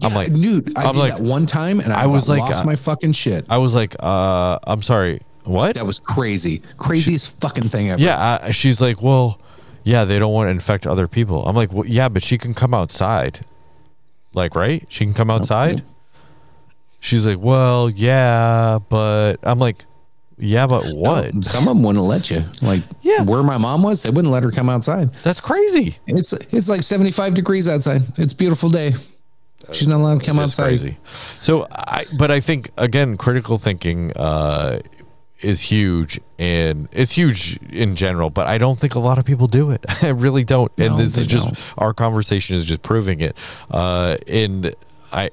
I'm 0.00 0.14
like, 0.14 0.32
dude, 0.32 0.76
I 0.76 0.84
I'm 0.86 0.92
did 0.94 0.98
like- 0.98 1.16
that 1.16 1.22
one 1.22 1.46
time 1.46 1.78
and 1.78 1.92
I, 1.92 2.02
I 2.02 2.06
was 2.06 2.28
like, 2.28 2.40
lost 2.40 2.62
uh, 2.62 2.64
my 2.64 2.74
fucking 2.74 3.12
shit. 3.12 3.46
I 3.48 3.58
was 3.58 3.74
like, 3.74 3.94
uh, 4.00 4.58
I'm 4.66 4.82
sorry, 4.82 5.20
what? 5.44 5.76
that 5.76 5.86
was 5.86 6.00
crazy, 6.00 6.62
craziest 6.76 7.40
fucking 7.40 7.68
thing 7.68 7.90
ever. 7.90 8.02
Yeah, 8.02 8.18
uh, 8.18 8.50
she's 8.50 8.80
like, 8.80 9.00
well, 9.02 9.38
yeah, 9.84 10.04
they 10.04 10.18
don't 10.18 10.32
want 10.32 10.46
to 10.48 10.50
infect 10.50 10.86
other 10.86 11.08
people. 11.08 11.46
I'm 11.46 11.56
like, 11.56 11.72
well, 11.72 11.86
yeah, 11.86 12.08
but 12.08 12.22
she 12.22 12.38
can 12.38 12.54
come 12.54 12.74
outside, 12.74 13.44
like, 14.34 14.54
right? 14.54 14.84
She 14.88 15.04
can 15.04 15.14
come 15.14 15.30
outside. 15.30 15.82
She's 17.00 17.26
like, 17.26 17.38
well, 17.40 17.90
yeah, 17.90 18.78
but 18.88 19.36
I'm 19.42 19.58
like, 19.58 19.84
yeah, 20.38 20.66
but 20.66 20.84
what? 20.94 21.44
Some 21.44 21.68
of 21.68 21.76
them 21.76 21.82
wouldn't 21.82 22.04
let 22.04 22.30
you. 22.30 22.44
Like, 22.62 22.82
Yeah. 23.02 23.22
where 23.22 23.42
my 23.42 23.58
mom 23.58 23.82
was, 23.82 24.02
they 24.02 24.10
wouldn't 24.10 24.32
let 24.32 24.42
her 24.44 24.50
come 24.50 24.68
outside. 24.68 25.10
That's 25.24 25.40
crazy. 25.40 25.96
It's 26.06 26.32
it's 26.32 26.68
like 26.68 26.82
seventy 26.82 27.10
five 27.10 27.34
degrees 27.34 27.68
outside. 27.68 28.02
It's 28.16 28.32
a 28.32 28.36
beautiful 28.36 28.70
day. 28.70 28.94
She's 29.72 29.86
not 29.86 29.98
allowed 30.00 30.20
to 30.20 30.26
come 30.26 30.38
outside. 30.40 30.64
crazy. 30.64 30.98
So 31.40 31.68
I, 31.70 32.06
but 32.18 32.30
I 32.32 32.40
think 32.40 32.70
again, 32.76 33.16
critical 33.16 33.58
thinking 33.58 34.12
uh, 34.16 34.80
is 35.42 35.60
huge, 35.60 36.20
and 36.38 36.88
it's 36.92 37.12
huge 37.12 37.58
in 37.70 37.96
general. 37.96 38.30
But 38.30 38.46
I 38.46 38.58
don't 38.58 38.78
think 38.78 38.94
a 38.94 39.00
lot 39.00 39.18
of 39.18 39.24
people 39.24 39.46
do 39.46 39.70
it. 39.70 39.84
I 40.02 40.08
really 40.08 40.44
don't. 40.44 40.72
and 40.78 40.98
this 40.98 41.16
is 41.16 41.26
just 41.26 41.46
don't. 41.46 41.58
our 41.78 41.92
conversation 41.94 42.56
is 42.56 42.64
just 42.64 42.82
proving 42.82 43.20
it. 43.20 43.36
Uh, 43.70 44.16
and 44.26 44.74
I, 45.12 45.30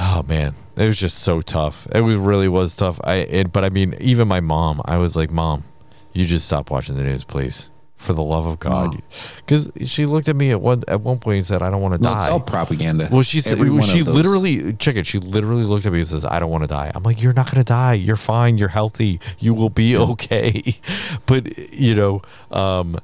oh 0.00 0.22
man, 0.22 0.54
it 0.76 0.86
was 0.86 0.98
just 0.98 1.18
so 1.18 1.40
tough. 1.40 1.86
It 1.92 2.00
was 2.00 2.16
really 2.16 2.48
was 2.48 2.76
tough. 2.76 3.00
I 3.04 3.14
it, 3.14 3.52
but 3.52 3.64
I 3.64 3.70
mean, 3.70 3.96
even 4.00 4.28
my 4.28 4.40
mom, 4.40 4.80
I 4.84 4.98
was 4.98 5.16
like, 5.16 5.30
Mom, 5.30 5.64
you 6.12 6.26
just 6.26 6.46
stop 6.46 6.70
watching 6.70 6.96
the 6.96 7.02
news, 7.02 7.24
please. 7.24 7.70
For 7.98 8.12
the 8.12 8.22
love 8.22 8.44
of 8.46 8.58
God, 8.60 9.02
because 9.38 9.68
she 9.86 10.04
looked 10.06 10.28
at 10.28 10.36
me 10.36 10.50
at 10.50 10.60
one 10.60 10.84
at 10.86 11.00
one 11.00 11.18
point 11.18 11.38
and 11.38 11.46
said, 11.46 11.62
"I 11.62 11.70
don't 11.70 11.80
want 11.80 11.94
to 11.94 12.00
Well, 12.00 12.12
die." 12.14 12.20
it's 12.20 12.28
all 12.28 12.38
propaganda. 12.40 13.08
Well, 13.10 13.22
she 13.22 13.40
said 13.40 13.58
she 13.58 14.02
literally 14.02 14.74
check 14.74 14.96
it. 14.96 15.06
She 15.06 15.18
literally 15.18 15.64
looked 15.64 15.86
at 15.86 15.92
me 15.92 16.00
and 16.00 16.06
says, 16.08 16.24
"I 16.24 16.38
don't 16.38 16.50
want 16.50 16.62
to 16.62 16.68
die." 16.68 16.92
I'm 16.94 17.02
like, 17.02 17.22
"You're 17.22 17.32
not 17.32 17.50
gonna 17.50 17.64
die. 17.64 17.94
You're 17.94 18.16
fine. 18.16 18.58
You're 18.58 18.68
healthy. 18.68 19.18
You 19.38 19.54
will 19.54 19.70
be 19.70 19.96
okay." 19.96 20.78
but 21.26 21.72
you 21.72 21.94
know, 21.94 22.22
um, 22.50 23.00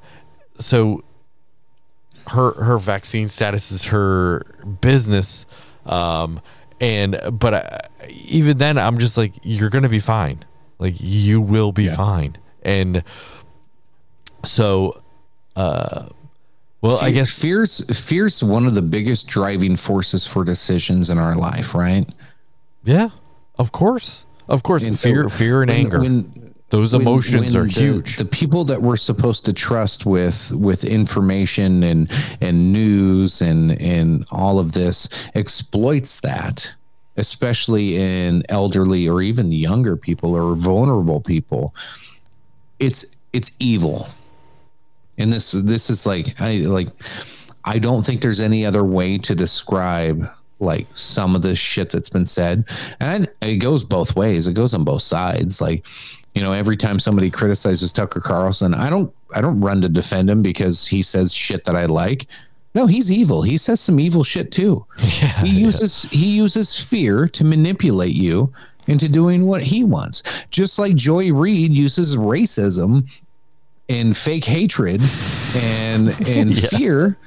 so 0.58 1.02
her 2.28 2.52
her 2.62 2.78
vaccine 2.78 3.28
status 3.28 3.72
is 3.72 3.86
her 3.86 4.44
business, 4.82 5.46
um, 5.86 6.40
and 6.80 7.18
but 7.32 7.54
I, 7.54 7.80
even 8.10 8.58
then, 8.58 8.78
I'm 8.78 8.98
just 8.98 9.16
like, 9.16 9.32
"You're 9.42 9.70
gonna 9.70 9.88
be 9.88 10.00
fine. 10.00 10.40
Like 10.78 10.96
you 11.00 11.40
will 11.40 11.72
be 11.72 11.84
Yeah. 11.84 11.96
fine." 11.96 12.36
And 12.64 13.02
so, 14.44 15.02
uh, 15.56 16.08
well, 16.80 16.98
I 16.98 17.10
guess 17.12 17.30
fear's 17.30 17.80
fear's 17.98 18.42
one 18.42 18.66
of 18.66 18.74
the 18.74 18.82
biggest 18.82 19.26
driving 19.28 19.76
forces 19.76 20.26
for 20.26 20.44
decisions 20.44 21.10
in 21.10 21.18
our 21.18 21.36
life, 21.36 21.74
right? 21.74 22.06
Yeah, 22.84 23.10
of 23.58 23.70
course, 23.72 24.24
of 24.48 24.62
course. 24.64 24.84
And 24.84 24.98
so 24.98 25.08
fear, 25.08 25.28
fear, 25.28 25.62
and 25.62 25.70
when- 25.70 25.78
anger. 25.78 26.00
when- 26.00 26.54
Those 26.70 26.94
emotions 26.94 27.54
when 27.54 27.64
are 27.64 27.66
the- 27.66 27.80
huge. 27.80 28.16
The 28.16 28.24
people 28.24 28.64
that 28.64 28.80
we're 28.82 28.96
supposed 28.96 29.44
to 29.44 29.52
trust 29.52 30.06
with 30.06 30.50
with 30.52 30.84
information 30.84 31.82
and 31.82 32.10
and 32.40 32.72
news 32.72 33.42
and 33.42 33.72
and 33.80 34.24
all 34.32 34.58
of 34.58 34.72
this 34.72 35.06
exploits 35.34 36.20
that, 36.20 36.72
especially 37.18 37.96
in 37.98 38.42
elderly 38.48 39.06
or 39.06 39.20
even 39.20 39.52
younger 39.52 39.96
people 39.98 40.34
or 40.34 40.54
vulnerable 40.56 41.20
people. 41.20 41.74
It's 42.80 43.04
it's 43.34 43.50
evil. 43.60 44.08
And 45.18 45.32
this 45.32 45.52
this 45.52 45.90
is 45.90 46.06
like 46.06 46.40
I 46.40 46.58
like 46.58 46.88
I 47.64 47.78
don't 47.78 48.04
think 48.04 48.22
there's 48.22 48.40
any 48.40 48.66
other 48.66 48.84
way 48.84 49.18
to 49.18 49.34
describe 49.34 50.28
like 50.62 50.86
some 50.94 51.34
of 51.34 51.42
the 51.42 51.54
shit 51.54 51.90
that's 51.90 52.08
been 52.08 52.26
said. 52.26 52.64
And 53.00 53.28
I, 53.42 53.46
it 53.46 53.56
goes 53.56 53.84
both 53.84 54.16
ways. 54.16 54.46
It 54.46 54.54
goes 54.54 54.72
on 54.74 54.84
both 54.84 55.02
sides. 55.02 55.60
Like, 55.60 55.86
you 56.34 56.42
know, 56.42 56.52
every 56.52 56.76
time 56.76 57.00
somebody 57.00 57.30
criticizes 57.30 57.92
Tucker 57.92 58.20
Carlson, 58.20 58.72
I 58.72 58.88
don't 58.88 59.12
I 59.34 59.40
don't 59.40 59.60
run 59.60 59.80
to 59.82 59.88
defend 59.88 60.30
him 60.30 60.42
because 60.42 60.86
he 60.86 61.02
says 61.02 61.34
shit 61.34 61.64
that 61.64 61.76
I 61.76 61.86
like. 61.86 62.26
No, 62.74 62.86
he's 62.86 63.12
evil. 63.12 63.42
He 63.42 63.58
says 63.58 63.80
some 63.80 64.00
evil 64.00 64.24
shit 64.24 64.50
too. 64.50 64.86
he 64.98 65.50
uses 65.50 66.04
he 66.04 66.36
uses 66.36 66.78
fear 66.78 67.28
to 67.28 67.44
manipulate 67.44 68.14
you 68.14 68.52
into 68.86 69.08
doing 69.08 69.46
what 69.46 69.62
he 69.62 69.84
wants. 69.84 70.22
Just 70.50 70.78
like 70.78 70.96
Joy 70.96 71.32
Reid 71.32 71.72
uses 71.72 72.16
racism 72.16 73.08
and 73.92 74.16
fake 74.16 74.44
hatred 74.44 75.00
and 75.54 76.08
and 76.28 76.58
fear 76.58 77.18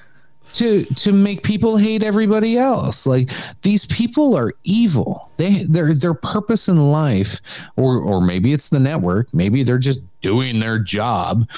to 0.55 0.85
to 0.85 1.11
make 1.11 1.43
people 1.43 1.77
hate 1.77 2.01
everybody 2.01 2.57
else. 2.57 3.05
Like 3.05 3.31
these 3.61 3.85
people 3.85 4.35
are 4.35 4.53
evil. 4.63 5.29
They 5.37 5.63
their 5.63 5.93
their 5.93 6.13
purpose 6.13 6.67
in 6.67 6.91
life 6.91 7.41
or 7.75 7.97
or 7.97 8.21
maybe 8.21 8.53
it's 8.53 8.69
the 8.69 8.79
network 8.79 9.33
maybe 9.33 9.63
they're 9.63 9.77
just 9.77 10.01
doing 10.21 10.59
their 10.59 10.79
job. 10.79 11.49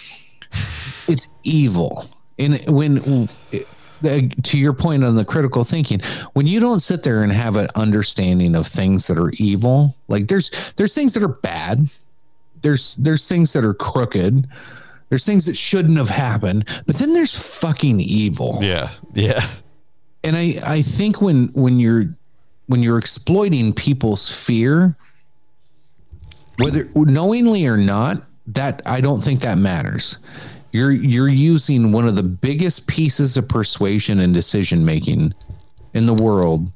It's 1.07 1.27
evil. 1.43 2.05
And 2.39 2.59
when 2.67 3.27
uh, 4.03 4.19
to 4.43 4.57
your 4.57 4.73
point 4.73 5.03
on 5.03 5.15
the 5.15 5.25
critical 5.25 5.63
thinking 5.63 5.99
when 6.33 6.45
you 6.45 6.59
don't 6.59 6.81
sit 6.81 7.01
there 7.03 7.23
and 7.23 7.31
have 7.31 7.55
an 7.55 7.67
understanding 7.75 8.55
of 8.55 8.67
things 8.67 9.07
that 9.07 9.17
are 9.17 9.31
evil 9.37 9.95
like 10.07 10.27
there's 10.27 10.51
there's 10.75 10.93
things 10.93 11.13
that 11.13 11.23
are 11.23 11.27
bad. 11.27 11.87
There's 12.61 12.95
there's 12.95 13.27
things 13.27 13.53
that 13.53 13.63
are 13.63 13.75
crooked 13.75 14.47
there's 15.09 15.25
things 15.25 15.45
that 15.45 15.55
shouldn't 15.55 15.97
have 15.97 16.09
happened 16.09 16.67
but 16.85 16.97
then 16.97 17.13
there's 17.13 17.35
fucking 17.35 17.99
evil. 17.99 18.59
Yeah, 18.61 18.89
yeah, 19.13 19.47
and 20.23 20.35
i 20.35 20.55
i 20.65 20.81
think 20.81 21.21
when 21.21 21.47
when 21.53 21.79
you're 21.79 22.15
when 22.67 22.83
you're 22.83 22.97
exploiting 22.97 23.73
people's 23.73 24.27
fear 24.27 24.95
whether 26.59 26.89
knowingly 26.95 27.65
or 27.67 27.77
not 27.77 28.23
that 28.47 28.81
i 28.85 28.99
don't 29.01 29.23
think 29.23 29.41
that 29.41 29.57
matters. 29.57 30.17
You're 30.71 30.91
you're 30.91 31.29
using 31.29 31.91
one 31.91 32.07
of 32.07 32.15
the 32.15 32.23
biggest 32.23 32.87
pieces 32.87 33.37
of 33.37 33.47
persuasion 33.47 34.19
and 34.19 34.33
decision 34.33 34.85
making 34.85 35.33
in 35.93 36.05
the 36.05 36.13
world 36.13 36.71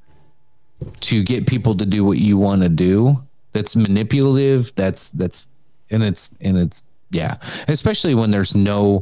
to 1.01 1.23
get 1.23 1.45
people 1.45 1.75
to 1.75 1.85
do 1.85 2.03
what 2.03 2.17
you 2.17 2.37
want 2.37 2.61
to 2.61 2.69
do. 2.69 3.15
That's 3.53 3.75
manipulative 3.75 4.73
that's 4.75 5.09
that's 5.09 5.49
and 5.89 6.03
it's 6.03 6.33
and 6.41 6.57
it's 6.57 6.83
yeah. 7.11 7.37
Especially 7.67 8.15
when 8.15 8.31
there's 8.31 8.55
no 8.55 9.01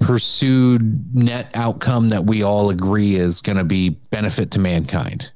pursued 0.00 1.14
net 1.14 1.50
outcome 1.54 2.08
that 2.10 2.24
we 2.24 2.42
all 2.42 2.70
agree 2.70 3.16
is 3.16 3.40
going 3.40 3.58
to 3.58 3.64
be 3.64 3.90
benefit 3.90 4.50
to 4.52 4.58
mankind. 4.58 5.30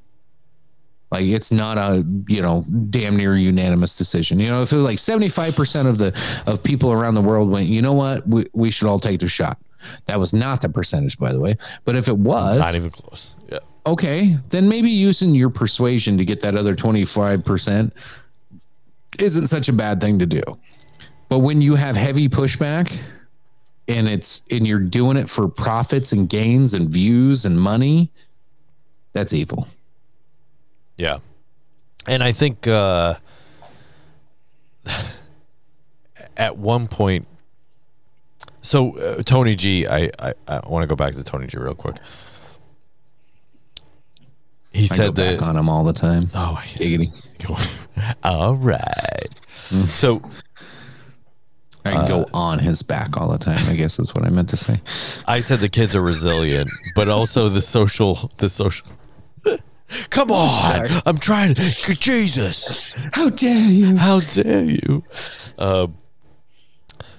Like 1.11 1.25
it's 1.25 1.53
not 1.53 1.77
a 1.77 2.07
you 2.27 2.41
know 2.41 2.65
damn 2.89 3.17
near 3.17 3.37
unanimous 3.37 3.95
decision. 3.95 4.41
You 4.41 4.49
know 4.49 4.63
if 4.63 4.73
it 4.73 4.77
was 4.77 4.85
like 4.85 4.97
75% 4.97 5.87
of 5.87 5.99
the 5.99 6.19
of 6.47 6.63
people 6.63 6.91
around 6.91 7.17
the 7.17 7.21
world 7.21 7.51
went 7.51 7.69
you 7.69 7.83
know 7.83 7.93
what? 7.93 8.27
We, 8.27 8.47
we 8.55 8.71
should 8.71 8.89
all 8.89 8.99
take 8.99 9.21
the 9.21 9.29
shot. 9.29 9.59
That 10.07 10.19
was 10.19 10.33
not 10.33 10.63
the 10.63 10.71
percentage 10.71 11.19
by 11.19 11.33
the 11.33 11.41
way. 11.41 11.59
But 11.85 11.97
if 11.97 12.09
it 12.09 12.17
was 12.17 12.59
not 12.59 12.75
even 12.75 12.89
close. 12.89 13.35
Yeah, 13.51 13.59
okay, 13.85 14.39
then 14.49 14.71
maybe 14.71 14.91
using 14.91 15.35
your 15.35 15.51
persuasion 15.51 16.17
to 16.17 16.25
get 16.25 16.41
that 16.43 16.57
other 16.57 16.75
25% 16.75 17.93
isn't 19.19 19.49
such 19.49 19.69
a 19.69 19.73
bad 19.73 20.01
thing 20.01 20.19
to 20.19 20.27
do. 20.27 20.43
But 21.33 21.39
when 21.39 21.63
you 21.63 21.77
have 21.77 21.97
heavy 21.97 22.29
pushback 22.29 22.95
and 23.89 24.07
it's 24.07 24.43
and 24.51 24.67
you're 24.67 24.79
doing 24.79 25.17
it 25.17 25.31
for 25.31 25.49
profits 25.49 26.13
and 26.13 26.29
gains 26.29 26.75
and 26.75 26.91
views 26.91 27.47
and 27.47 27.59
money, 27.59 28.11
that's 29.15 29.33
evil. 29.33 29.67
yeah, 30.99 31.21
and 32.07 32.23
I 32.23 32.33
think 32.33 32.69
uh, 32.69 33.15
at 36.37 36.59
one 36.59 36.87
point, 36.87 37.27
so 38.61 38.99
uh, 38.99 39.23
Tony 39.23 39.55
G, 39.55 39.87
I 39.87 40.11
I, 40.19 40.35
I 40.47 40.61
want 40.69 40.83
to 40.83 40.87
go 40.87 40.97
back 40.97 41.15
to 41.15 41.25
Tony 41.25 41.47
G 41.47 41.57
real 41.57 41.75
quick. 41.75 41.97
He 44.75 44.83
I 44.83 44.87
said 44.97 45.15
that. 45.15 45.41
on 45.41 45.57
him 45.57 45.71
all 45.71 45.85
the 45.85 45.95
time. 45.95 46.29
Oh, 46.35 46.61
Giggity. 46.63 47.09
all 48.23 48.55
right. 48.57 49.41
So 49.87 50.21
I 51.85 52.07
go 52.07 52.27
on 52.33 52.59
his 52.59 52.83
back 52.83 53.17
all 53.17 53.29
the 53.31 53.39
time, 53.39 53.67
I 53.69 53.75
guess 53.75 53.99
is 53.99 54.15
what 54.15 54.25
I 54.25 54.31
meant 54.31 54.49
to 54.51 54.57
say. 54.57 54.81
I 55.27 55.41
said 55.41 55.59
the 55.59 55.69
kids 55.69 55.97
are 55.97 56.03
resilient, 56.03 56.71
but 56.95 57.09
also 57.09 57.49
the 57.49 57.63
social, 57.63 58.31
the 58.37 58.49
social. 58.49 58.87
Come 60.11 60.31
on, 60.31 60.89
I'm 61.05 61.19
trying 61.19 61.55
to. 61.55 61.63
Jesus, 61.63 62.95
How 63.13 63.29
dare 63.31 63.59
you? 63.59 63.97
how 63.97 64.21
dare 64.21 64.65
you? 64.65 65.03
Uh, 65.59 65.89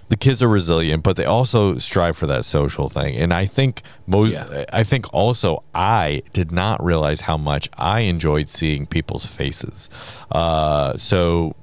the 0.09 0.17
kids 0.17 0.41
are 0.43 0.47
resilient, 0.47 1.03
but 1.03 1.15
they 1.15 1.25
also 1.25 1.77
strive 1.77 2.15
for 2.17 2.27
that 2.27 2.45
social 2.45 2.89
thing, 2.89 3.15
and 3.15 3.33
I 3.33 3.45
think 3.45 3.81
most. 4.07 4.31
Yeah. 4.31 4.65
I 4.71 4.83
think 4.83 5.11
also 5.13 5.63
I 5.73 6.23
did 6.33 6.51
not 6.51 6.83
realize 6.83 7.21
how 7.21 7.37
much 7.37 7.69
I 7.77 8.01
enjoyed 8.01 8.49
seeing 8.49 8.85
people's 8.85 9.25
faces. 9.25 9.89
Uh, 10.31 10.95
so 10.97 11.55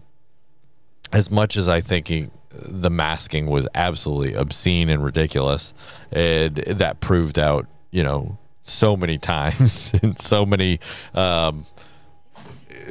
as 1.12 1.30
much 1.30 1.56
as 1.56 1.68
I 1.68 1.80
think 1.80 2.10
the 2.52 2.90
masking 2.90 3.46
was 3.46 3.68
absolutely 3.74 4.34
obscene 4.34 4.88
and 4.88 5.04
ridiculous, 5.04 5.74
and 6.10 6.56
that 6.56 7.00
proved 7.00 7.38
out, 7.38 7.66
you 7.90 8.02
know, 8.02 8.38
so 8.62 8.96
many 8.96 9.18
times 9.18 9.92
in 10.02 10.16
so 10.16 10.44
many, 10.44 10.80
um, 11.14 11.66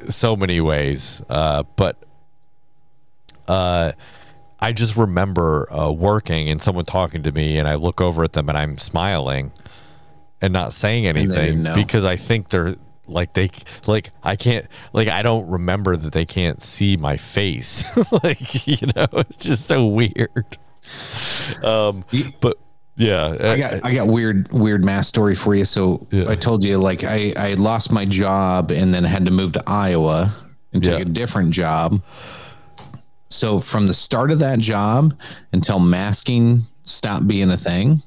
so 0.07 0.35
many 0.35 0.61
ways. 0.61 1.21
Uh, 1.29 1.63
but 1.75 1.97
uh, 3.47 3.91
I 4.59 4.73
just 4.73 4.95
remember 4.95 5.71
uh, 5.73 5.91
working 5.91 6.49
and 6.49 6.61
someone 6.61 6.85
talking 6.85 7.23
to 7.23 7.31
me, 7.31 7.57
and 7.57 7.67
I 7.67 7.75
look 7.75 8.01
over 8.01 8.23
at 8.23 8.33
them 8.33 8.49
and 8.49 8.57
I'm 8.57 8.77
smiling 8.77 9.51
and 10.41 10.53
not 10.53 10.73
saying 10.73 11.05
anything 11.05 11.63
because 11.75 12.05
I 12.05 12.15
think 12.15 12.49
they're 12.49 12.75
like 13.09 13.33
they 13.33 13.49
like 13.87 14.11
I 14.23 14.35
can't 14.35 14.65
like 14.93 15.07
I 15.07 15.21
don't 15.23 15.49
remember 15.49 15.95
that 15.97 16.13
they 16.13 16.25
can't 16.25 16.61
see 16.61 16.97
my 16.97 17.17
face. 17.17 17.83
like 18.23 18.67
you 18.67 18.87
know, 18.95 19.07
it's 19.13 19.37
just 19.37 19.65
so 19.65 19.85
weird. 19.87 20.57
Um, 21.63 22.05
but 22.41 22.57
yeah, 22.95 23.35
I 23.39 23.57
got 23.57 23.85
I 23.85 23.93
got 23.93 24.07
weird 24.07 24.51
weird 24.51 24.83
mass 24.83 25.07
story 25.07 25.35
for 25.35 25.55
you. 25.55 25.65
So 25.65 26.07
Yeah. 26.11 26.29
I 26.29 26.35
told 26.35 26.63
you 26.63 26.77
like 26.77 27.03
I 27.03 27.33
I 27.37 27.53
lost 27.55 27.91
my 27.91 28.05
job 28.05 28.71
and 28.71 28.93
then 28.93 29.03
had 29.03 29.25
to 29.25 29.31
move 29.31 29.53
to 29.53 29.63
Iowa 29.67 30.31
and 30.73 30.83
take 30.83 30.95
Yeah. 30.99 31.01
a 31.01 31.05
different 31.05 31.51
job. 31.51 32.01
So 33.29 33.59
from 33.59 33.87
the 33.87 33.93
start 33.93 34.31
of 34.31 34.39
that 34.39 34.59
job 34.59 35.13
until 35.53 35.79
masking 35.79 36.61
stopped 36.83 37.27
being 37.27 37.51
a 37.51 37.57
thing 37.57 38.01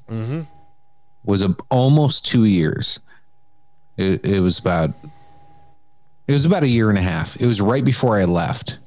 was 1.23 1.41
a, 1.41 1.55
almost 1.71 2.25
two 2.25 2.43
years. 2.43 2.99
It, 3.97 4.25
it 4.25 4.39
was 4.39 4.59
about 4.59 4.91
It 6.27 6.33
was 6.33 6.45
about 6.45 6.63
a 6.63 6.67
year 6.67 6.89
and 6.89 6.97
a 6.97 7.01
half. 7.01 7.35
It 7.37 7.45
was 7.45 7.61
right 7.61 7.83
before 7.83 8.17
I 8.17 8.25
left. 8.25 8.79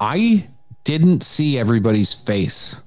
I 0.00 0.48
didn't 0.84 1.22
see 1.22 1.58
everybody's 1.58 2.12
face. 2.12 2.80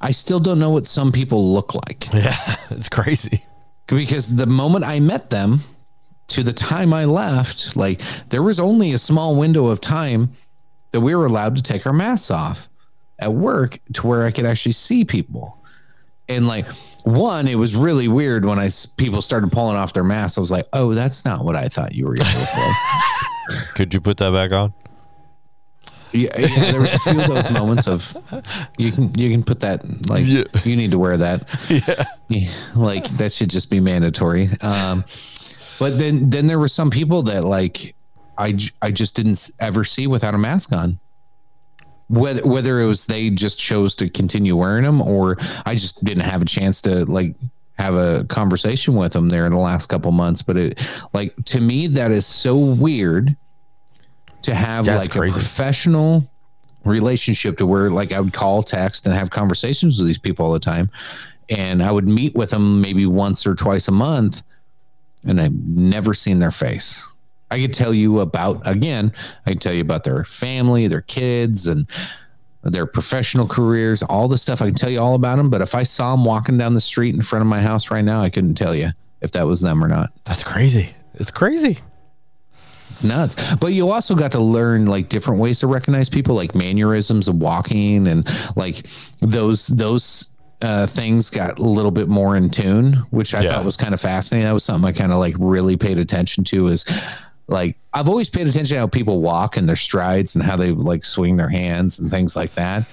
I 0.00 0.10
still 0.10 0.40
don't 0.40 0.58
know 0.58 0.70
what 0.70 0.86
some 0.86 1.12
people 1.12 1.54
look 1.54 1.74
like 1.74 2.06
Yeah, 2.12 2.56
it's 2.70 2.88
crazy. 2.88 3.44
because 3.86 4.36
the 4.36 4.46
moment 4.46 4.84
I 4.84 5.00
met 5.00 5.30
them 5.30 5.60
to 6.28 6.42
the 6.42 6.52
time 6.52 6.92
I 6.92 7.04
left, 7.04 7.76
like 7.76 8.02
there 8.28 8.42
was 8.42 8.58
only 8.60 8.92
a 8.92 8.98
small 8.98 9.36
window 9.36 9.66
of 9.68 9.80
time 9.80 10.32
that 10.90 11.00
we 11.00 11.14
were 11.14 11.26
allowed 11.26 11.56
to 11.56 11.62
take 11.62 11.86
our 11.86 11.92
masks 11.92 12.30
off 12.30 12.68
at 13.18 13.32
work 13.32 13.78
to 13.94 14.06
where 14.06 14.26
I 14.26 14.30
could 14.30 14.44
actually 14.44 14.72
see 14.72 15.04
people. 15.04 15.55
And 16.28 16.48
like 16.48 16.70
one, 17.04 17.46
it 17.48 17.54
was 17.56 17.76
really 17.76 18.08
weird 18.08 18.44
when 18.44 18.58
I 18.58 18.70
people 18.96 19.22
started 19.22 19.52
pulling 19.52 19.76
off 19.76 19.92
their 19.92 20.04
masks. 20.04 20.36
I 20.36 20.40
was 20.40 20.50
like, 20.50 20.66
"Oh, 20.72 20.92
that's 20.94 21.24
not 21.24 21.44
what 21.44 21.54
I 21.56 21.68
thought 21.68 21.94
you 21.94 22.06
were 22.06 22.14
going 22.14 22.30
to 22.30 22.38
look 22.38 22.56
like." 22.56 22.76
Could 23.74 23.94
you 23.94 24.00
put 24.00 24.16
that 24.18 24.32
back 24.32 24.52
on? 24.52 24.74
yeah, 26.12 26.30
yeah, 26.38 26.72
there 26.72 26.80
was 26.80 26.92
a 26.94 26.98
few 27.00 27.20
of 27.20 27.26
those 27.28 27.50
moments 27.50 27.86
of 27.86 28.16
you 28.78 28.90
can 28.90 29.12
you 29.18 29.30
can 29.30 29.42
put 29.42 29.60
that 29.60 30.08
like 30.08 30.24
Yeah. 30.26 30.44
you 30.64 30.74
need 30.74 30.90
to 30.92 30.98
wear 30.98 31.16
that. 31.18 31.46
Yeah. 31.68 32.04
Like 32.74 33.06
that 33.18 33.32
should 33.32 33.50
just 33.50 33.70
be 33.70 33.78
mandatory. 33.80 34.48
Um 34.62 35.04
but 35.78 35.98
then 35.98 36.30
then 36.30 36.46
there 36.48 36.58
were 36.58 36.68
some 36.68 36.90
people 36.90 37.22
that 37.24 37.44
like 37.44 37.94
I 38.38 38.58
I 38.82 38.90
just 38.90 39.14
didn't 39.14 39.50
ever 39.60 39.84
see 39.84 40.06
without 40.06 40.34
a 40.34 40.38
mask 40.38 40.72
on. 40.72 40.98
Whether 42.08 42.46
whether 42.46 42.80
it 42.80 42.86
was 42.86 43.06
they 43.06 43.30
just 43.30 43.58
chose 43.58 43.94
to 43.96 44.08
continue 44.08 44.56
wearing 44.56 44.84
them 44.84 45.02
or 45.02 45.38
I 45.64 45.74
just 45.74 46.04
didn't 46.04 46.22
have 46.22 46.42
a 46.42 46.44
chance 46.44 46.80
to 46.82 47.04
like 47.04 47.34
have 47.78 47.94
a 47.94 48.24
conversation 48.24 48.94
with 48.94 49.12
them 49.12 49.28
there 49.28 49.44
in 49.44 49.52
the 49.52 49.58
last 49.58 49.86
couple 49.86 50.10
months 50.12 50.40
but 50.40 50.56
it 50.56 50.80
like 51.12 51.34
to 51.44 51.60
me 51.60 51.88
that 51.88 52.10
is 52.10 52.24
so 52.24 52.56
weird 52.56 53.36
to 54.42 54.54
have 54.54 54.86
That's 54.86 55.08
like 55.08 55.10
crazy. 55.10 55.34
a 55.34 55.42
professional 55.42 56.22
relationship 56.84 57.58
to 57.58 57.66
where 57.66 57.90
like 57.90 58.12
I 58.12 58.20
would 58.20 58.32
call, 58.32 58.62
text, 58.62 59.06
and 59.06 59.14
have 59.14 59.30
conversations 59.30 59.98
with 59.98 60.06
these 60.06 60.18
people 60.18 60.46
all 60.46 60.52
the 60.52 60.60
time. 60.60 60.90
And 61.48 61.82
I 61.82 61.92
would 61.92 62.08
meet 62.08 62.34
with 62.34 62.50
them 62.50 62.80
maybe 62.80 63.06
once 63.06 63.46
or 63.46 63.54
twice 63.54 63.88
a 63.88 63.92
month, 63.92 64.42
and 65.24 65.40
I've 65.40 65.54
never 65.54 66.14
seen 66.14 66.38
their 66.38 66.50
face. 66.50 67.06
I 67.50 67.60
could 67.60 67.72
tell 67.74 67.94
you 67.94 68.20
about 68.20 68.60
again, 68.66 69.12
I 69.46 69.50
could 69.50 69.60
tell 69.60 69.72
you 69.72 69.80
about 69.82 70.04
their 70.04 70.24
family, 70.24 70.88
their 70.88 71.00
kids, 71.02 71.66
and 71.68 71.86
their 72.62 72.86
professional 72.86 73.46
careers, 73.46 74.02
all 74.02 74.26
the 74.26 74.38
stuff. 74.38 74.60
I 74.60 74.66
can 74.66 74.74
tell 74.74 74.90
you 74.90 75.00
all 75.00 75.14
about 75.14 75.36
them. 75.36 75.50
But 75.50 75.62
if 75.62 75.74
I 75.74 75.84
saw 75.84 76.10
them 76.16 76.24
walking 76.24 76.58
down 76.58 76.74
the 76.74 76.80
street 76.80 77.14
in 77.14 77.22
front 77.22 77.42
of 77.42 77.46
my 77.46 77.62
house 77.62 77.90
right 77.90 78.04
now, 78.04 78.20
I 78.22 78.30
couldn't 78.30 78.54
tell 78.54 78.74
you 78.74 78.90
if 79.20 79.30
that 79.32 79.46
was 79.46 79.60
them 79.60 79.82
or 79.84 79.88
not. 79.88 80.10
That's 80.24 80.42
crazy. 80.42 80.94
It's 81.14 81.30
crazy. 81.30 81.78
It's 82.90 83.04
nuts. 83.04 83.36
But 83.56 83.68
you 83.68 83.90
also 83.90 84.14
got 84.14 84.32
to 84.32 84.40
learn 84.40 84.86
like 84.86 85.08
different 85.08 85.40
ways 85.40 85.60
to 85.60 85.66
recognize 85.66 86.08
people, 86.08 86.34
like 86.34 86.54
mannerisms 86.54 87.28
of 87.28 87.36
walking 87.36 88.08
and 88.08 88.26
like 88.56 88.86
those 89.20 89.66
those 89.68 90.30
uh, 90.62 90.86
things 90.86 91.28
got 91.28 91.58
a 91.58 91.62
little 91.62 91.90
bit 91.90 92.08
more 92.08 92.34
in 92.36 92.48
tune, 92.48 92.94
which 93.10 93.34
I 93.34 93.42
Yeah. 93.42 93.50
thought 93.50 93.64
was 93.64 93.76
kind 93.76 93.92
of 93.92 94.00
fascinating. 94.00 94.46
That 94.46 94.54
was 94.54 94.64
something 94.64 94.88
I 94.88 94.92
kind 94.92 95.12
of 95.12 95.18
like 95.18 95.34
really 95.38 95.76
paid 95.76 95.98
attention 95.98 96.44
to. 96.44 96.68
Is 96.68 96.84
like 97.48 97.76
I've 97.92 98.08
always 98.08 98.28
paid 98.28 98.46
attention 98.46 98.74
to 98.74 98.80
how 98.80 98.86
people 98.86 99.20
walk 99.20 99.56
and 99.56 99.68
their 99.68 99.76
strides 99.76 100.34
and 100.34 100.44
how 100.44 100.56
they 100.56 100.72
like 100.72 101.04
swing 101.04 101.36
their 101.36 101.48
hands 101.48 101.98
and 101.98 102.08
things 102.08 102.34
like 102.34 102.52
that. 102.54 102.84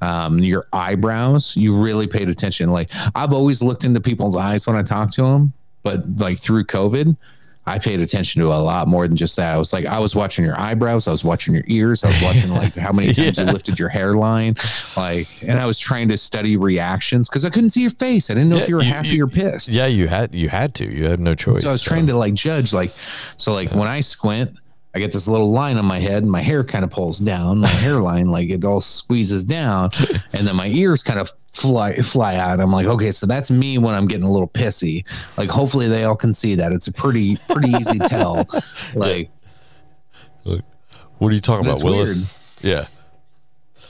Um, 0.00 0.38
your 0.38 0.66
eyebrows, 0.72 1.56
you 1.56 1.74
really 1.74 2.06
paid 2.06 2.28
attention. 2.28 2.70
Like 2.70 2.90
I've 3.14 3.32
always 3.32 3.62
looked 3.62 3.84
into 3.84 4.00
people's 4.00 4.36
eyes 4.36 4.66
when 4.66 4.76
I 4.76 4.82
talk 4.82 5.10
to 5.12 5.22
them, 5.22 5.52
but 5.82 6.18
like 6.18 6.38
through 6.38 6.64
COVID, 6.64 7.16
I 7.66 7.78
paid 7.78 8.00
attention 8.00 8.42
to 8.42 8.48
a 8.48 8.60
lot 8.60 8.88
more 8.88 9.08
than 9.08 9.16
just 9.16 9.36
that. 9.36 9.54
I 9.54 9.56
was 9.56 9.72
like, 9.72 9.86
I 9.86 9.98
was 9.98 10.14
watching 10.14 10.44
your 10.44 10.58
eyebrows, 10.60 11.08
I 11.08 11.12
was 11.12 11.24
watching 11.24 11.54
your 11.54 11.64
ears, 11.66 12.04
I 12.04 12.08
was 12.08 12.22
watching 12.22 12.50
like 12.62 12.74
how 12.74 12.92
many 12.92 13.14
times 13.14 13.38
you 13.38 13.44
lifted 13.44 13.78
your 13.78 13.88
hairline, 13.88 14.56
like, 14.96 15.28
and 15.42 15.58
I 15.58 15.64
was 15.66 15.78
trying 15.78 16.08
to 16.08 16.18
study 16.18 16.56
reactions 16.58 17.28
because 17.28 17.44
I 17.44 17.50
couldn't 17.50 17.70
see 17.70 17.80
your 17.82 17.90
face. 17.90 18.28
I 18.30 18.34
didn't 18.34 18.50
know 18.50 18.56
Yeah, 18.56 18.62
if 18.64 18.68
you 18.68 18.76
were 18.76 18.82
you- 18.82 18.92
happy 18.92 19.08
you- 19.08 19.24
or 19.24 19.28
pissed. 19.28 19.68
Yeah, 19.68 19.86
you 19.86 20.08
had 20.08 20.34
you 20.34 20.48
had 20.50 20.74
to. 20.76 20.84
You 20.84 21.04
had 21.06 21.20
no 21.20 21.34
choice. 21.34 21.62
So 21.62 21.70
I 21.70 21.72
was 21.72 21.82
trying 21.82 22.06
to 22.08 22.16
like 22.16 22.34
judge, 22.34 22.72
like, 22.74 22.92
so 23.38 23.54
like 23.54 23.70
when 23.72 23.88
I 23.88 24.00
squint, 24.00 24.56
I 24.94 25.00
get 25.00 25.12
this 25.12 25.26
little 25.26 25.50
line 25.50 25.76
on 25.76 25.84
my 25.84 25.98
head, 25.98 26.22
and 26.22 26.30
my 26.30 26.40
hair 26.40 26.62
kind 26.62 26.84
of 26.84 26.90
pulls 26.90 27.18
down, 27.18 27.58
my 27.58 27.68
hairline, 27.68 28.28
like 28.28 28.48
it 28.50 28.64
all 28.64 28.80
squeezes 28.80 29.44
down, 29.44 29.90
and 30.32 30.46
then 30.46 30.54
my 30.54 30.68
ears 30.68 31.02
kind 31.02 31.18
of 31.18 31.32
fly 31.52 31.94
fly 31.96 32.36
out. 32.36 32.60
I'm 32.60 32.70
like, 32.70 32.86
okay, 32.86 33.10
so 33.10 33.26
that's 33.26 33.50
me 33.50 33.78
when 33.78 33.94
I'm 33.94 34.06
getting 34.06 34.24
a 34.24 34.30
little 34.30 34.48
pissy. 34.48 35.04
Like, 35.36 35.50
hopefully 35.50 35.88
they 35.88 36.04
all 36.04 36.16
can 36.16 36.32
see 36.32 36.54
that. 36.56 36.72
It's 36.72 36.86
a 36.86 36.92
pretty 36.92 37.36
pretty 37.48 37.70
easy 37.70 37.98
tell. 38.08 38.46
Like, 38.94 39.30
What 40.44 41.32
are 41.32 41.34
you 41.34 41.40
talking 41.40 41.66
about, 41.66 41.82
Willis? 41.82 42.58
Yeah. 42.62 42.86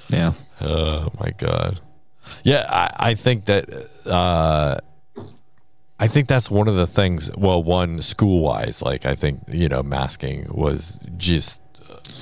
yeah, 0.09 0.32
Oh 0.61 1.09
my 1.20 1.30
god. 1.36 1.80
Yeah, 2.42 2.64
I, 2.68 3.11
I 3.11 3.14
think 3.14 3.44
that 3.46 3.68
uh 4.07 4.78
I 5.99 6.09
think 6.09 6.28
that's 6.28 6.51
one 6.51 6.68
of 6.68 6.76
the 6.76 6.86
things 6.86 7.30
well 7.36 7.62
one 7.62 8.03
school 8.03 8.40
wise 8.40 8.82
like 8.82 9.07
I 9.07 9.14
think 9.14 9.42
you 9.49 9.68
know 9.68 9.82
masking 9.82 10.47
was 10.51 10.99
just 11.16 11.61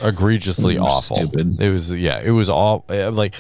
egregiously 0.02 0.78
was 0.78 1.10
awful. 1.10 1.16
stupid. 1.16 1.60
It 1.60 1.70
was 1.70 1.94
yeah, 1.94 2.20
it 2.20 2.30
was 2.30 2.48
all 2.48 2.84
uh, 2.90 3.10
like 3.10 3.34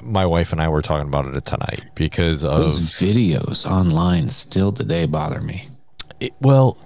my 0.00 0.26
wife 0.26 0.52
and 0.52 0.60
I 0.60 0.68
were 0.68 0.82
talking 0.82 1.08
about 1.08 1.26
it 1.26 1.44
tonight 1.44 1.84
because 1.94 2.42
those 2.42 2.78
of 2.78 2.84
videos 2.84 3.68
online 3.68 4.28
still 4.28 4.72
today 4.72 5.06
bother 5.06 5.40
me. 5.40 5.68
it, 6.20 6.32
well 6.40 6.76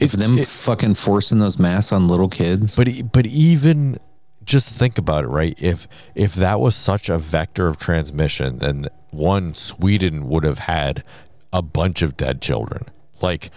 If 0.00 0.12
them 0.12 0.42
fucking 0.42 0.94
forcing 0.94 1.38
those 1.38 1.58
masks 1.58 1.92
on 1.92 2.08
little 2.08 2.28
kids, 2.28 2.76
But 2.76 3.12
but 3.12 3.26
even 3.26 3.98
just 4.44 4.74
think 4.74 4.98
about 4.98 5.24
it, 5.24 5.28
right? 5.28 5.56
If 5.58 5.86
if 6.14 6.34
that 6.34 6.60
was 6.60 6.74
such 6.74 7.08
a 7.08 7.18
vector 7.18 7.68
of 7.68 7.76
transmission, 7.78 8.58
then 8.58 8.88
one 9.10 9.54
Sweden 9.54 10.28
would 10.28 10.44
have 10.44 10.58
had 10.60 11.04
a 11.52 11.62
bunch 11.62 12.02
of 12.02 12.16
dead 12.16 12.40
children, 12.40 12.84
like 13.20 13.50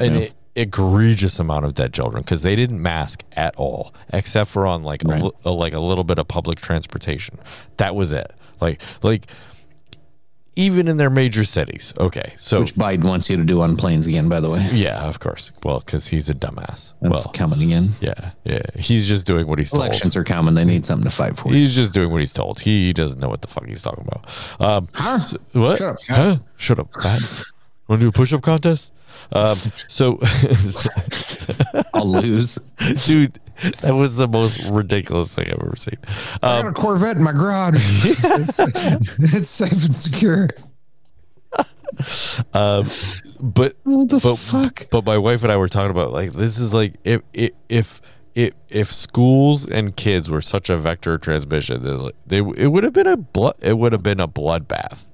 an 0.00 0.14
Yeah. 0.14 0.28
egregious 0.56 1.38
amount 1.38 1.64
of 1.64 1.74
dead 1.74 1.92
children, 1.92 2.22
because 2.22 2.42
they 2.42 2.56
didn't 2.56 2.80
mask 2.80 3.24
at 3.32 3.54
all, 3.56 3.92
except 4.12 4.50
for 4.50 4.66
on 4.66 4.82
like 4.82 5.02
Right. 5.04 5.22
a, 5.22 5.48
a- 5.48 5.50
like 5.50 5.74
a 5.74 5.80
little 5.80 6.04
bit 6.04 6.18
of 6.18 6.28
public 6.28 6.58
transportation. 6.58 7.38
That 7.78 7.94
was 7.94 8.12
it. 8.12 8.32
Like 8.60 8.80
like 9.02 9.26
even 10.54 10.88
in 10.88 10.96
their 10.98 11.10
major 11.10 11.44
cities. 11.44 11.94
Okay, 11.98 12.34
so 12.38 12.60
which 12.60 12.74
Biden 12.74 13.04
wants 13.04 13.30
you 13.30 13.36
to 13.36 13.44
do 13.44 13.60
on 13.62 13.76
planes 13.76 14.06
again, 14.06 14.28
by 14.28 14.40
the 14.40 14.50
way. 14.50 14.66
yeah, 14.72 15.04
of 15.08 15.18
course. 15.20 15.50
Well, 15.64 15.80
because 15.80 16.08
he's 16.08 16.28
a 16.28 16.34
dumbass. 16.34 16.92
That's 17.00 17.24
well, 17.24 17.32
coming 17.34 17.62
again. 17.62 17.90
yeah, 18.00 18.32
yeah. 18.44 18.62
He's 18.76 19.08
just 19.08 19.26
doing 19.26 19.46
what 19.46 19.58
he's 19.58 19.70
told. 19.70 19.84
Elections 19.86 20.16
are 20.16 20.24
coming. 20.24 20.54
They 20.54 20.64
need 20.64 20.84
something 20.84 21.08
to 21.08 21.14
fight 21.14 21.36
for. 21.38 21.52
He's 21.52 21.74
just 21.74 21.94
doing 21.94 22.10
what 22.10 22.20
he's 22.20 22.32
told. 22.32 22.60
He 22.60 22.92
doesn't 22.92 23.18
know 23.20 23.28
what 23.28 23.42
the 23.42 23.48
fuck 23.48 23.66
he's 23.66 23.82
talking 23.82 24.06
about. 24.06 24.60
Um, 24.60 24.88
Huh? 24.92 25.18
so- 25.20 25.38
what? 25.52 25.78
Shut 25.78 25.88
up. 25.88 25.96
Huh? 26.08 26.38
Shut 26.56 26.78
up. 26.78 26.88
Want 27.92 28.00
to 28.00 28.04
do 28.06 28.08
a 28.08 28.12
push-up 28.12 28.40
contest? 28.40 28.90
Um, 29.32 29.58
so, 29.86 30.18
I'll 31.92 32.06
lose. 32.10 32.54
dude, 33.04 33.38
that 33.82 33.94
was 33.94 34.16
the 34.16 34.26
most 34.26 34.66
ridiculous 34.70 35.34
thing 35.34 35.48
I've 35.48 35.58
ever 35.62 35.76
seen. 35.76 35.98
I 36.42 36.56
Um, 36.60 36.62
got 36.62 36.68
a 36.68 36.72
Corvette 36.72 37.18
in 37.18 37.22
my 37.22 37.32
garage. 37.32 37.74
it's, 38.04 38.58
it's 39.18 39.50
safe 39.50 39.84
and 39.84 39.94
secure. 39.94 40.48
but 43.38 43.76
What 43.82 44.08
the 44.08 44.20
but, 44.22 44.36
fuck? 44.36 44.86
But 44.90 45.04
my 45.04 45.18
wife 45.18 45.42
and 45.42 45.52
I 45.52 45.58
were 45.58 45.68
talking 45.68 45.90
about 45.90 46.12
like 46.12 46.32
this 46.32 46.58
is 46.58 46.72
like 46.72 46.94
if 47.04 47.20
if 47.34 47.50
if 47.68 48.00
if, 48.34 48.54
if 48.70 48.90
schools 48.90 49.66
and 49.66 49.94
kids 49.94 50.30
were 50.30 50.40
such 50.40 50.70
a 50.70 50.78
vector 50.78 51.12
of 51.12 51.20
transmission, 51.20 51.82
then 51.82 52.08
they 52.26 52.38
it 52.38 52.68
would 52.68 52.84
have 52.84 52.94
been 52.94 53.06
a 53.06 53.18
blood 53.18 53.56
it 53.60 53.76
would 53.76 53.92
have 53.92 54.02
been 54.02 54.20
a 54.20 54.28
bloodbath, 54.28 55.06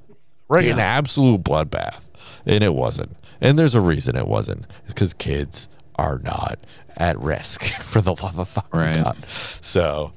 right? 0.49 0.67
An 0.69 0.79
absolute 0.79 1.43
bloodbath, 1.43 2.05
and 2.47 2.63
it 2.65 2.75
wasn't. 2.75 3.17
And 3.41 3.59
there's 3.59 3.75
a 3.75 3.81
reason 3.81 4.17
it 4.17 4.27
wasn't. 4.29 4.67
It's 4.85 4.95
because 4.95 5.15
kids 5.15 5.69
are 5.97 6.19
not 6.19 6.59
at 6.97 7.19
risk 7.21 7.63
for 7.83 8.01
the 8.01 8.13
love 8.15 8.39
of 8.39 8.59
Right. 8.73 9.03
God. 9.03 9.17
So, 9.29 10.13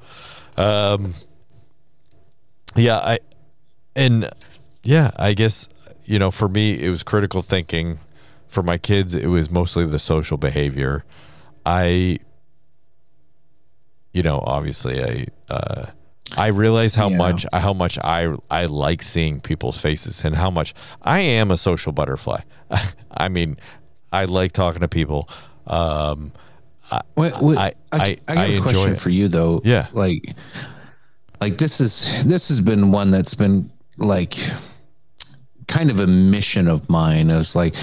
um, 0.56 1.14
yeah, 2.76 2.98
I 2.98 3.18
and 3.94 4.30
yeah, 4.82 5.10
I 5.16 5.34
guess 5.34 5.68
you 6.04 6.18
know, 6.18 6.30
for 6.30 6.48
me, 6.48 6.78
it 6.82 6.88
was 6.90 7.02
critical 7.02 7.42
thinking. 7.42 7.98
For 8.48 8.62
my 8.62 8.76
kids, 8.76 9.14
it 9.14 9.28
was 9.28 9.50
mostly 9.50 9.86
the 9.86 9.98
social 9.98 10.36
behavior. 10.36 11.04
I, 11.64 12.18
you 14.12 14.22
know, 14.22 14.42
obviously, 14.44 15.02
I 15.02 15.26
uh, 15.48 15.86
I 16.36 16.48
realize 16.48 16.94
how 16.94 17.08
much 17.08 17.46
how 17.52 17.72
much 17.72 17.98
I 17.98 18.34
I 18.50 18.66
like 18.66 19.02
seeing 19.02 19.40
people's 19.40 19.78
faces 19.78 20.24
and 20.24 20.34
how 20.34 20.50
much 20.50 20.74
I 21.02 21.20
am 21.20 21.50
a 21.50 21.56
social 21.56 21.92
butterfly. 21.92 22.40
I 23.10 23.28
mean, 23.28 23.56
I 24.12 24.24
like 24.24 24.52
talking 24.52 24.80
to 24.80 24.88
people. 24.88 25.28
Um, 25.66 26.32
Wait, 27.16 27.32
wait, 27.40 27.56
I- 27.56 27.72
I, 27.90 27.98
I- 27.98 28.18
I, 28.28 28.34
got 28.34 28.38
I 28.38 28.44
a 28.46 28.60
question 28.60 28.92
it. 28.92 29.00
for 29.00 29.08
you 29.10 29.28
though. 29.28 29.62
Yeah. 29.64 29.86
Like, 29.92 30.34
like 31.40 31.56
this 31.58 31.80
is 31.80 32.22
this 32.26 32.48
has 32.48 32.60
been 32.60 32.92
one 32.92 33.10
that's 33.10 33.32
been 33.34 33.70
like 33.96 34.36
kind 35.68 35.90
of 35.90 36.00
a 36.00 36.06
mission 36.06 36.68
of 36.68 36.88
mine. 36.90 37.30
It's 37.30 37.54
like 37.54 37.74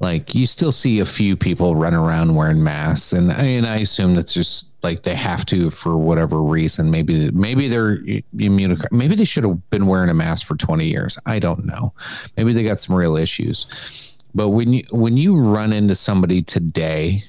like 0.00 0.34
you 0.34 0.46
still 0.46 0.72
see 0.72 1.00
a 1.00 1.04
few 1.04 1.36
people 1.36 1.76
run 1.76 1.92
around 1.94 2.34
wearing 2.36 2.62
masks, 2.62 3.12
and 3.12 3.30
I 3.32 3.42
and 3.42 3.66
I 3.66 3.76
assume 3.78 4.14
that's 4.14 4.32
just 4.32 4.67
like 4.82 5.02
they 5.02 5.14
have 5.14 5.44
to 5.46 5.70
for 5.70 5.96
whatever 5.96 6.42
reason. 6.42 6.90
Maybe 6.90 7.30
maybe 7.30 7.68
they're 7.68 7.98
immune. 8.38 8.80
Maybe 8.90 9.14
they 9.14 9.24
should 9.24 9.44
have 9.44 9.70
been 9.70 9.86
wearing 9.86 10.10
a 10.10 10.14
mask 10.14 10.46
for 10.46 10.56
twenty 10.56 10.86
years. 10.86 11.18
I 11.26 11.38
don't 11.38 11.64
know. 11.64 11.92
Maybe 12.36 12.52
they 12.52 12.62
got 12.62 12.80
some 12.80 12.96
real 12.96 13.16
issues. 13.16 14.14
But 14.34 14.50
when 14.50 14.72
you 14.72 14.84
when 14.90 15.16
you 15.16 15.38
run 15.38 15.72
into 15.72 15.96
somebody 15.96 16.42
today 16.42 17.22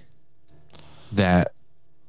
that 1.14 1.54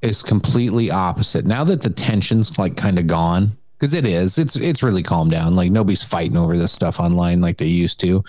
is 0.02 0.22
completely 0.22 0.90
opposite, 0.90 1.46
now 1.46 1.64
that 1.64 1.82
the 1.82 1.90
tension's 1.90 2.58
like 2.58 2.76
kind 2.76 2.98
of 2.98 3.06
gone, 3.06 3.52
because 3.78 3.94
it 3.94 4.04
is, 4.04 4.36
it's 4.36 4.56
it's 4.56 4.82
really 4.82 5.02
calmed 5.02 5.30
down. 5.30 5.56
Like 5.56 5.70
nobody's 5.70 6.02
fighting 6.02 6.36
over 6.36 6.58
this 6.58 6.72
stuff 6.72 7.00
online 7.00 7.40
like 7.40 7.56
they 7.56 7.66
used 7.66 7.98
to. 8.00 8.22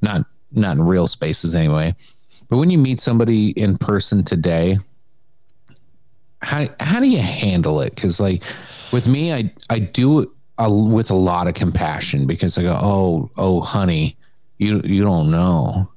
Not 0.00 0.24
not 0.52 0.78
in 0.78 0.82
real 0.82 1.06
spaces 1.06 1.54
anyway. 1.54 1.94
But 2.48 2.58
when 2.58 2.70
you 2.70 2.78
meet 2.78 3.00
somebody 3.00 3.50
in 3.50 3.76
person 3.76 4.22
today, 4.22 4.78
how 6.42 6.66
how 6.80 7.00
do 7.00 7.06
you 7.06 7.18
handle 7.20 7.80
it? 7.80 7.94
Because 7.94 8.20
like 8.20 8.42
with 8.92 9.08
me, 9.08 9.32
I 9.32 9.52
I 9.70 9.78
do 9.78 10.20
it 10.20 10.28
with 10.58 11.10
a 11.10 11.14
lot 11.14 11.48
of 11.48 11.54
compassion 11.54 12.26
because 12.26 12.56
I 12.58 12.62
go, 12.62 12.78
oh 12.80 13.30
oh 13.36 13.60
honey, 13.60 14.16
you 14.58 14.80
you 14.84 15.04
don't 15.04 15.30
know. 15.30 15.90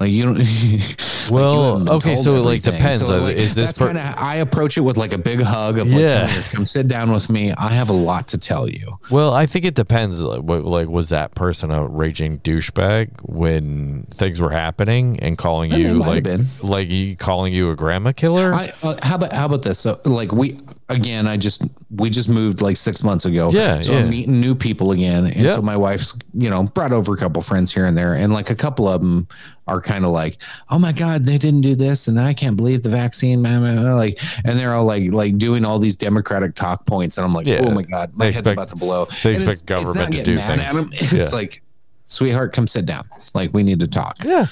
Like 0.00 0.12
you 0.12 0.24
don't. 0.26 0.38
well, 1.30 1.78
like 1.78 1.94
okay, 1.96 2.14
so 2.14 2.36
it 2.36 2.40
like 2.40 2.62
depends. 2.62 3.04
So, 3.04 3.20
like, 3.20 3.36
is 3.36 3.56
this 3.56 3.76
per- 3.76 3.86
kind 3.86 3.98
of? 3.98 4.14
I 4.16 4.36
approach 4.36 4.76
it 4.76 4.82
with 4.82 4.96
like 4.96 5.12
a 5.12 5.18
big 5.18 5.40
hug 5.40 5.78
of 5.78 5.88
like, 5.90 6.00
yeah, 6.00 6.32
come, 6.32 6.42
come, 6.52 6.66
sit 6.66 6.86
down 6.86 7.10
with 7.10 7.28
me. 7.28 7.52
I 7.52 7.70
have 7.70 7.88
a 7.90 7.94
lot 7.94 8.28
to 8.28 8.38
tell 8.38 8.68
you. 8.68 9.00
Well, 9.10 9.34
I 9.34 9.46
think 9.46 9.64
it 9.64 9.74
depends. 9.74 10.22
Like, 10.22 10.42
like 10.44 10.88
was 10.88 11.08
that 11.08 11.34
person 11.34 11.72
a 11.72 11.84
raging 11.84 12.38
douchebag 12.40 13.10
when 13.28 14.04
things 14.12 14.40
were 14.40 14.50
happening 14.50 15.18
and 15.18 15.36
calling 15.36 15.72
you 15.72 15.94
like 15.94 16.26
like 16.62 16.88
you 16.88 17.16
calling 17.16 17.52
you 17.52 17.72
a 17.72 17.76
grandma 17.76 18.12
killer? 18.12 18.54
I, 18.54 18.72
uh, 18.84 18.94
how 19.02 19.16
about 19.16 19.32
how 19.32 19.46
about 19.46 19.62
this? 19.62 19.80
So 19.80 20.00
like 20.04 20.30
we 20.30 20.60
again, 20.88 21.26
I 21.26 21.36
just 21.36 21.62
we 21.90 22.10
just 22.10 22.28
moved 22.28 22.60
like 22.60 22.76
six 22.76 23.02
months 23.02 23.24
ago. 23.24 23.50
Yeah, 23.52 23.80
so 23.82 23.92
yeah. 23.92 23.98
I'm 24.00 24.10
meeting 24.10 24.40
new 24.40 24.54
people 24.54 24.92
again, 24.92 25.26
and 25.26 25.44
yep. 25.44 25.56
so 25.56 25.62
my 25.62 25.76
wife's 25.76 26.18
you 26.34 26.50
know 26.50 26.64
brought 26.64 26.92
over 26.92 27.14
a 27.14 27.16
couple 27.16 27.42
friends 27.42 27.72
here 27.72 27.86
and 27.86 27.96
there, 27.96 28.14
and 28.14 28.32
like 28.32 28.50
a 28.50 28.54
couple 28.54 28.88
of 28.88 29.00
them 29.00 29.28
are 29.66 29.80
kind 29.80 30.04
of 30.04 30.10
like, 30.10 30.42
oh 30.70 30.78
my 30.78 30.92
god, 30.92 31.24
they 31.24 31.38
didn't 31.38 31.60
do 31.60 31.74
this, 31.74 32.08
and 32.08 32.18
I 32.20 32.32
can't 32.32 32.56
believe 32.56 32.82
the 32.82 32.88
vaccine, 32.88 33.42
man. 33.42 33.96
Like, 33.96 34.20
and 34.44 34.58
they're 34.58 34.74
all 34.74 34.84
like 34.84 35.12
like 35.12 35.38
doing 35.38 35.64
all 35.64 35.78
these 35.78 35.96
democratic 35.96 36.54
talk 36.54 36.86
points, 36.86 37.18
and 37.18 37.24
I'm 37.24 37.34
like, 37.34 37.46
oh 37.46 37.52
yeah. 37.52 37.64
oh 37.64 37.74
my 37.74 37.82
god, 37.82 38.12
my 38.14 38.26
they 38.26 38.32
head's 38.32 38.40
expect, 38.40 38.54
about 38.54 38.68
to 38.68 38.76
blow. 38.76 39.06
They 39.22 39.34
and 39.34 39.42
expect 39.42 39.66
government 39.66 40.14
to 40.14 40.22
do 40.22 40.38
things. 40.38 40.58
It's 40.92 41.12
yeah. 41.12 41.28
like, 41.28 41.62
sweetheart, 42.06 42.52
come 42.52 42.66
sit 42.66 42.86
down. 42.86 43.08
Like, 43.34 43.52
we 43.52 43.62
need 43.62 43.80
to 43.80 43.88
talk. 43.88 44.18
Yeah. 44.24 44.46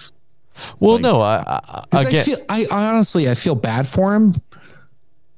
Well, 0.81 0.95
like, 0.95 1.03
no, 1.03 1.19
I, 1.19 1.85
I, 1.93 2.03
again, 2.03 2.21
I 2.21 2.25
feel, 2.25 2.39
I 2.49 2.67
honestly, 2.71 3.29
I 3.29 3.35
feel 3.35 3.55
bad 3.55 3.87
for 3.87 4.15
him 4.15 4.41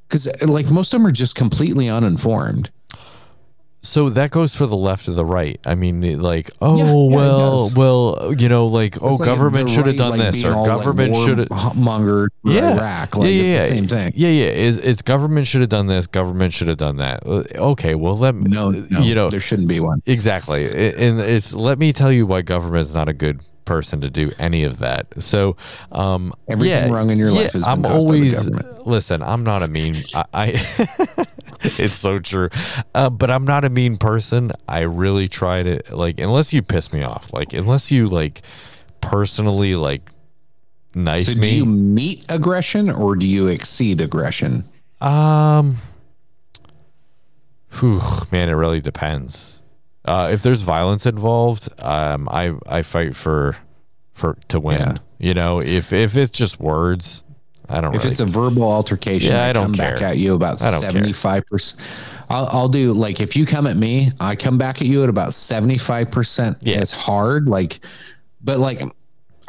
because 0.08 0.26
like 0.42 0.70
most 0.70 0.92
of 0.94 1.00
them 1.00 1.06
are 1.06 1.12
just 1.12 1.34
completely 1.34 1.88
uninformed. 1.88 2.70
So 3.80 4.10
that 4.10 4.32
goes 4.32 4.56
for 4.56 4.66
the 4.66 4.76
left 4.76 5.08
or 5.08 5.12
the 5.12 5.24
right. 5.24 5.60
I 5.64 5.76
mean, 5.76 6.20
like, 6.20 6.50
oh 6.60 6.76
yeah, 6.76 6.84
yeah, 6.84 7.16
well, 7.16 7.70
well, 7.74 8.34
you 8.36 8.48
know, 8.48 8.66
like, 8.66 8.96
it's 8.96 9.04
oh, 9.04 9.14
like 9.14 9.24
government 9.24 9.70
should 9.70 9.86
have 9.86 9.94
right, 9.94 9.96
done 9.96 10.18
like 10.18 10.32
this, 10.32 10.44
or 10.44 10.66
government 10.66 11.14
like 11.14 11.24
should 11.24 11.38
have 11.38 11.48
mongered 11.48 12.28
yeah. 12.42 12.74
Iraq. 12.74 13.16
Like, 13.16 13.28
yeah, 13.28 13.42
yeah, 13.42 13.66
same 13.66 13.86
thing. 13.86 14.12
Yeah, 14.16 14.30
yeah. 14.30 14.46
Is 14.46 14.78
it's 14.78 15.00
government 15.00 15.46
should 15.46 15.60
have 15.60 15.70
done 15.70 15.86
this, 15.86 16.08
government 16.08 16.52
should 16.52 16.66
have 16.66 16.76
done 16.76 16.96
that. 16.96 17.24
Uh, 17.24 17.44
okay, 17.54 17.94
well, 17.94 18.18
let 18.18 18.34
me. 18.34 18.50
No, 18.50 18.70
no, 18.70 19.00
you 19.00 19.14
know, 19.14 19.30
there 19.30 19.40
shouldn't 19.40 19.68
be 19.68 19.78
one. 19.78 20.02
Exactly, 20.06 20.66
and 20.66 21.20
it's 21.20 21.54
let 21.54 21.78
me 21.78 21.92
tell 21.92 22.10
you 22.10 22.26
why 22.26 22.42
government 22.42 22.82
is 22.82 22.94
not 22.96 23.08
a 23.08 23.14
good 23.14 23.42
person 23.68 24.00
to 24.00 24.10
do 24.10 24.32
any 24.38 24.64
of 24.64 24.78
that. 24.78 25.06
So, 25.22 25.56
um, 25.92 26.32
everything 26.48 26.88
yeah, 26.88 26.94
wrong 26.94 27.10
in 27.10 27.18
your 27.18 27.28
yeah, 27.28 27.42
life 27.42 27.54
is 27.54 27.64
I'm 27.64 27.84
always 27.84 28.48
listen. 28.86 29.22
I'm 29.22 29.44
not 29.44 29.62
a 29.62 29.68
mean. 29.68 29.94
I, 30.14 30.24
I 30.32 30.46
it's 31.60 31.94
so 31.94 32.18
true. 32.18 32.48
Uh, 32.94 33.10
but 33.10 33.30
I'm 33.30 33.44
not 33.44 33.64
a 33.64 33.70
mean 33.70 33.98
person. 33.98 34.52
I 34.66 34.80
really 34.80 35.28
try 35.28 35.62
to 35.62 35.82
like 35.94 36.18
unless 36.18 36.52
you 36.52 36.62
piss 36.62 36.92
me 36.92 37.02
off, 37.02 37.32
like 37.32 37.52
unless 37.52 37.90
you 37.90 38.08
like 38.08 38.42
personally 39.00 39.76
like 39.76 40.10
knife 40.94 41.26
so 41.26 41.34
me. 41.34 41.40
Do 41.40 41.54
you 41.56 41.66
meet 41.66 42.24
aggression 42.28 42.90
or 42.90 43.16
do 43.16 43.26
you 43.26 43.48
exceed 43.48 44.00
aggression? 44.00 44.64
Um, 45.00 45.76
whew, 47.78 48.00
man, 48.32 48.48
it 48.48 48.52
really 48.52 48.80
depends. 48.80 49.57
Uh, 50.08 50.30
if 50.32 50.42
there's 50.42 50.62
violence 50.62 51.04
involved, 51.04 51.68
um, 51.80 52.28
I 52.30 52.54
I 52.66 52.82
fight 52.82 53.14
for 53.14 53.56
for 54.14 54.38
to 54.48 54.58
win. 54.58 54.80
Yeah. 54.80 54.96
You 55.18 55.34
know, 55.34 55.60
if 55.60 55.92
if 55.92 56.16
it's 56.16 56.30
just 56.30 56.58
words, 56.58 57.22
I 57.68 57.80
don't. 57.80 57.94
If 57.94 58.02
really 58.02 58.12
it's 58.12 58.20
a 58.20 58.24
verbal 58.24 58.62
altercation, 58.62 59.32
yeah, 59.32 59.44
I, 59.44 59.50
I 59.50 59.52
don't 59.52 59.66
come 59.66 59.74
care. 59.74 59.94
back 59.94 60.02
at 60.02 60.16
you 60.16 60.34
about 60.34 60.60
seventy 60.60 61.12
five 61.12 61.46
percent. 61.46 61.82
I'll, 62.30 62.48
I'll 62.52 62.68
do 62.68 62.94
like 62.94 63.20
if 63.20 63.36
you 63.36 63.44
come 63.46 63.66
at 63.66 63.76
me, 63.76 64.12
I 64.20 64.36
come 64.36 64.58
back 64.58 64.80
at 64.80 64.86
you 64.86 65.02
at 65.02 65.08
about 65.08 65.34
seventy 65.34 65.78
five 65.78 66.10
percent 66.10 66.66
as 66.66 66.90
hard. 66.90 67.48
Like, 67.48 67.80
but 68.42 68.58
like 68.58 68.80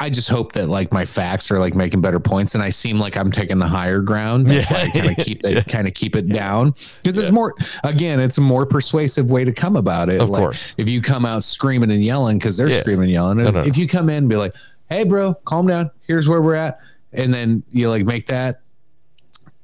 I 0.00 0.10
just 0.10 0.28
hope 0.28 0.52
that 0.52 0.68
like 0.68 0.92
my 0.92 1.04
facts 1.04 1.50
are 1.50 1.60
like 1.60 1.74
making 1.74 2.00
better 2.00 2.18
points, 2.18 2.54
and 2.54 2.64
I 2.64 2.70
seem 2.70 2.98
like 2.98 3.16
I'm 3.16 3.30
taking 3.30 3.58
the 3.58 3.68
higher 3.68 4.00
ground. 4.00 4.46
That's 4.46 4.70
yeah, 4.70 4.88
kind 4.88 5.10
of 5.10 5.24
keep 5.24 5.42
that 5.42 5.52
yeah. 5.52 5.62
kind 5.62 5.86
of 5.86 5.94
keep 5.94 6.16
it 6.16 6.26
down 6.26 6.70
because 6.70 7.16
yeah. 7.16 7.22
it's 7.22 7.30
more. 7.30 7.54
Again, 7.84 8.18
it's 8.18 8.38
a 8.38 8.40
more 8.40 8.64
persuasive 8.64 9.30
way 9.30 9.44
to 9.44 9.52
come 9.52 9.76
about 9.76 10.08
it. 10.08 10.20
Of 10.20 10.30
like, 10.30 10.40
course, 10.40 10.74
if 10.78 10.88
you 10.88 11.02
come 11.02 11.26
out 11.26 11.44
screaming 11.44 11.90
and 11.90 12.02
yelling 12.02 12.38
because 12.38 12.56
they're 12.56 12.70
screaming 12.70 13.04
and 13.04 13.12
yelling, 13.12 13.38
no, 13.38 13.50
no, 13.50 13.60
if 13.60 13.76
no. 13.76 13.80
you 13.80 13.86
come 13.86 14.08
in 14.08 14.16
and 14.16 14.28
be 14.28 14.36
like, 14.36 14.54
"Hey, 14.88 15.04
bro, 15.04 15.34
calm 15.44 15.66
down. 15.66 15.90
Here's 16.06 16.28
where 16.28 16.40
we're 16.40 16.54
at," 16.54 16.80
and 17.12 17.32
then 17.32 17.62
you 17.70 17.88
like 17.90 18.04
make 18.04 18.26
that 18.26 18.62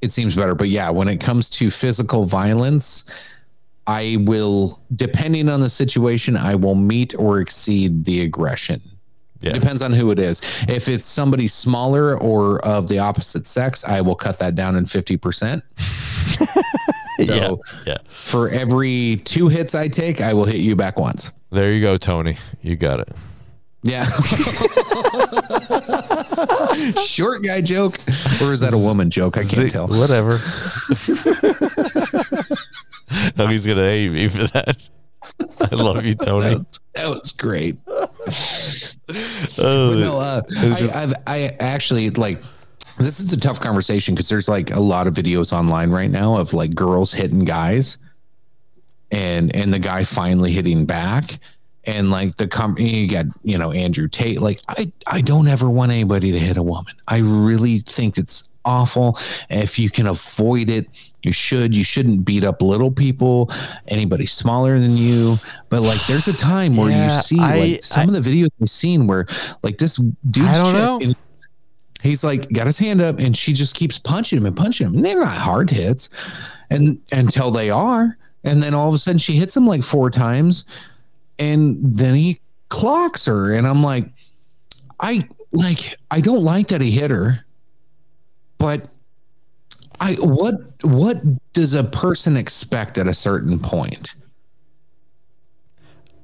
it 0.03 0.13
seems 0.13 0.37
better 0.37 0.55
but 0.55 0.69
yeah 0.69 0.91
when 0.91 1.09
it 1.09 1.19
comes 1.19 1.49
to 1.49 1.71
physical 1.71 2.25
violence 2.25 3.25
i 3.87 4.17
will 4.21 4.81
depending 4.95 5.49
on 5.49 5.61
the 5.61 5.69
situation 5.69 6.37
i 6.37 6.55
will 6.55 6.75
meet 6.75 7.15
or 7.19 7.41
exceed 7.41 8.05
the 8.05 8.21
aggression 8.21 8.81
yeah. 9.47 9.53
depends 9.53 9.83
on 9.83 9.93
who 9.93 10.11
it 10.11 10.19
is 10.19 10.41
if 10.69 10.89
it's 10.89 11.05
somebody 11.05 11.49
smaller 11.49 12.19
or 12.21 12.65
of 12.65 12.89
the 12.89 12.99
opposite 12.99 13.47
sex 13.47 13.85
i 13.85 14.01
will 14.01 14.15
cut 14.15 14.39
that 14.39 14.55
down 14.55 14.77
in 14.77 14.85
50% 14.85 15.63
so 17.27 17.33
yeah, 17.33 17.51
yeah. 17.87 17.99
for 18.09 18.49
every 18.51 19.17
two 19.25 19.49
hits 19.49 19.75
i 19.75 19.89
take 19.89 20.21
i 20.21 20.33
will 20.33 20.45
hit 20.45 20.57
you 20.57 20.77
back 20.77 20.99
once 20.99 21.33
there 21.51 21.73
you 21.73 21.81
go 21.81 21.97
tony 21.97 22.37
you 22.63 22.77
got 22.77 23.01
it 23.01 23.09
yeah. 23.83 24.05
Short 27.05 27.43
guy 27.45 27.61
joke. 27.61 27.99
Or 28.43 28.53
is 28.53 28.59
that 28.61 28.73
a 28.75 28.79
woman 28.79 29.11
joke? 29.11 29.37
I 29.39 29.45
can't 29.45 29.71
tell. 29.71 29.87
Whatever. 29.87 30.33
he's 33.49 33.65
going 33.65 33.77
to 33.77 33.85
hate 33.85 34.11
me 34.11 34.27
for 34.27 34.49
that. 34.49 34.77
I 35.41 35.75
love 35.75 36.05
you, 36.05 36.15
Tony. 36.27 36.45
That 36.45 36.59
was, 36.59 36.81
that 36.95 37.09
was 37.09 37.31
great. 37.33 37.77
Oh, 39.59 39.95
no, 39.95 40.19
uh, 40.19 40.43
just, 40.49 40.95
I, 40.95 41.03
I've, 41.05 41.15
I 41.29 41.57
actually 41.61 42.11
like 42.11 42.43
this 42.99 43.21
is 43.21 43.33
a 43.33 43.37
tough 43.37 43.61
conversation 43.61 44.15
because 44.15 44.29
there's 44.29 44.49
like 44.49 44.71
a 44.73 44.81
lot 44.81 45.07
of 45.07 45.15
videos 45.15 45.53
online 45.53 45.91
right 45.91 46.11
now 46.11 46.37
of 46.37 46.53
like 46.53 46.75
girls 46.75 47.13
hitting 47.13 47.45
guys 47.45 47.99
and 49.11 49.55
and 49.55 49.73
the 49.73 49.79
guy 49.79 50.03
finally 50.05 50.51
hitting 50.51 50.87
back 50.87 51.39
and 51.85 52.11
like 52.11 52.37
the 52.37 52.49
company 52.49 52.89
you 52.89 53.09
got 53.09 53.27
you 53.45 53.57
know 53.57 53.71
andrew 53.71 54.09
tate 54.09 54.41
like 54.41 54.61
i 54.69 54.91
i 55.07 55.21
don't 55.21 55.47
ever 55.47 55.71
want 55.71 55.93
anybody 55.93 56.33
to 56.33 56.39
hit 56.39 56.57
a 56.57 56.63
woman 56.63 56.95
i 57.07 57.19
really 57.19 57.79
think 57.81 58.19
it's 58.19 58.49
awful. 58.67 59.19
If 59.49 59.79
you 59.79 59.89
can 59.89 60.07
avoid 60.07 60.69
it 60.69 60.89
you 61.27 61.33
should. 61.33 61.75
You 61.75 61.83
shouldn't 61.83 62.25
beat 62.25 62.45
up 62.45 62.63
little 62.63 62.91
people 62.91 63.51
anybody 63.89 64.27
smaller 64.27 64.79
than 64.79 64.97
you. 64.97 65.39
But 65.69 65.83
like 65.83 65.99
there's 66.07 66.29
a 66.29 66.33
time 66.33 66.77
where 66.77 66.89
yeah, 66.89 67.17
you 67.17 67.23
see 67.23 67.39
I, 67.41 67.59
like 67.59 67.83
some 67.83 68.09
I, 68.09 68.17
of 68.17 68.25
the 68.25 68.31
videos 68.31 68.49
we've 68.61 68.71
seen 68.71 69.09
where 69.09 69.27
like 69.63 69.79
this 69.79 69.97
dude 69.97 70.45
i 70.45 70.55
don't 70.63 70.73
know. 70.73 71.15
he's 72.03 72.23
like 72.23 72.49
got 72.53 72.67
his 72.67 72.79
hand 72.79 73.03
up 73.03 73.19
and 73.19 73.37
she 73.37 73.53
just 73.53 73.75
keeps 73.75 73.99
punching 73.99 74.39
him 74.39 74.47
and 74.47 74.57
punching 74.57 74.87
him. 74.87 74.95
And 74.95 75.05
they're 75.05 75.19
not 75.19 75.37
hard 75.37 75.69
hits. 75.69 76.09
And 76.71 77.01
until 77.13 77.51
they 77.51 77.71
are. 77.71 78.17
And 78.45 78.63
then 78.63 78.73
all 78.73 78.89
of 78.89 78.95
a 78.95 78.99
sudden 78.99 79.19
she 79.19 79.33
hits 79.33 79.57
him 79.57 79.67
like 79.67 79.83
four 79.83 80.11
times. 80.11 80.65
And 81.41 81.79
then 81.83 82.15
he 82.15 82.39
clocks 82.69 83.27
her. 83.27 83.53
And 83.53 83.67
i'm 83.67 83.83
like 83.83 84.09
i 85.01 85.29
like 85.53 85.99
i 86.11 86.21
don't 86.21 86.43
like 86.43 86.69
that 86.69 86.81
he 86.81 86.91
hit 86.91 87.11
her 87.11 87.46
but 88.67 88.89
i 90.01 90.15
what 90.15 90.55
what 90.83 91.23
does 91.53 91.73
a 91.75 91.85
person 91.85 92.37
expect 92.37 92.99
at 92.99 93.07
a 93.07 93.15
certain 93.15 93.61
point 93.61 94.17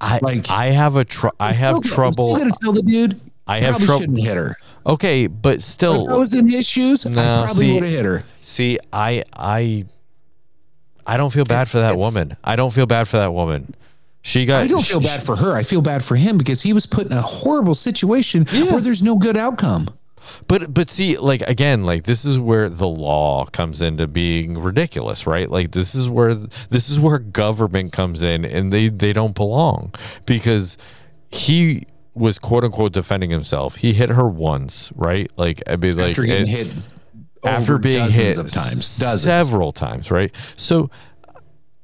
i 0.01 0.19
like 0.23 0.51
i 0.51 0.67
have 0.67 0.97
a 0.97 1.05
tr- 1.05 1.29
i 1.39 1.53
have 1.53 1.77
okay, 1.77 1.89
trouble 1.89 2.33
i'm 2.33 2.39
gonna 2.39 2.51
tell 2.61 2.73
the 2.73 2.83
dude 2.83 3.21
i 3.47 3.61
have 3.61 3.79
trouble 3.79 4.13
hit 4.17 4.37
her 4.37 4.57
okay 4.87 5.29
but 5.29 5.63
still 5.63 6.05
if 6.05 6.13
i 6.13 6.17
was 6.17 6.35
in 6.35 6.49
his 6.49 6.67
shoes 6.67 7.07
no, 7.07 7.21
i 7.21 7.45
probably 7.47 7.75
would 7.75 7.85
have 7.85 7.93
hit 7.93 8.05
her 8.05 8.25
see 8.41 8.77
i 8.93 9.23
i 9.37 9.85
i 11.07 11.17
don't 11.17 11.31
feel 11.31 11.45
bad 11.45 11.63
it's, 11.63 11.71
for 11.71 11.79
that 11.79 11.97
woman 11.97 12.37
i 12.43 12.57
don't 12.57 12.73
feel 12.73 12.87
bad 12.87 13.07
for 13.07 13.19
that 13.19 13.33
woman 13.33 13.73
She 14.25 14.47
got. 14.47 14.63
I 14.63 14.69
don't 14.69 14.83
feel 14.83 15.01
she- 15.01 15.09
bad 15.09 15.23
for 15.23 15.35
her. 15.35 15.57
I 15.57 15.65
feel 15.65 15.83
bad 15.83 16.05
for 16.05 16.15
him 16.15 16.39
because 16.39 16.63
he 16.63 16.73
was 16.73 16.87
put 16.87 17.07
in 17.07 17.13
a 17.13 17.23
horrible 17.23 17.75
situation 17.75 18.47
where 18.71 18.81
there's 18.81 19.03
no 19.03 19.19
good 19.19 19.37
outcome. 19.37 19.89
But 20.49 20.73
but 20.73 20.89
see, 20.91 21.17
like 21.19 21.43
again, 21.43 21.85
like 21.85 22.05
this 22.05 22.25
is 22.25 22.39
where 22.39 22.69
the 22.69 22.89
law 22.89 23.45
comes 23.47 23.81
into 23.83 24.07
being 24.07 24.59
ridiculous, 24.61 25.27
right? 25.27 25.51
Like 25.51 25.73
this 25.73 25.95
is 25.95 26.09
where 26.09 26.35
this 26.35 26.89
is 26.89 26.99
where 27.01 27.19
government 27.19 27.93
comes 27.93 28.23
in, 28.23 28.45
and 28.45 28.73
they 28.73 28.89
they 28.89 29.13
don't 29.13 29.35
belong 29.35 29.95
because 30.27 30.77
he 31.31 31.87
was 32.15 32.39
quote 32.39 32.65
unquote 32.65 32.93
defending 32.93 33.31
himself. 33.31 33.77
He 33.77 33.93
hit 33.95 34.11
her 34.11 34.29
once, 34.29 34.93
right? 34.97 35.31
Like 35.37 35.63
I 35.67 35.77
mean, 35.77 35.97
like 35.97 36.11
After 36.11 36.25
getting 36.25 36.43
and- 36.43 36.49
hit 36.49 36.73
after 37.45 37.77
being 37.77 38.09
hit 38.09 38.39
of 38.39 38.51
times, 38.53 38.99
dozens. 38.99 39.23
several 39.23 39.73
times, 39.73 40.13
right? 40.13 40.33
So, 40.57 40.91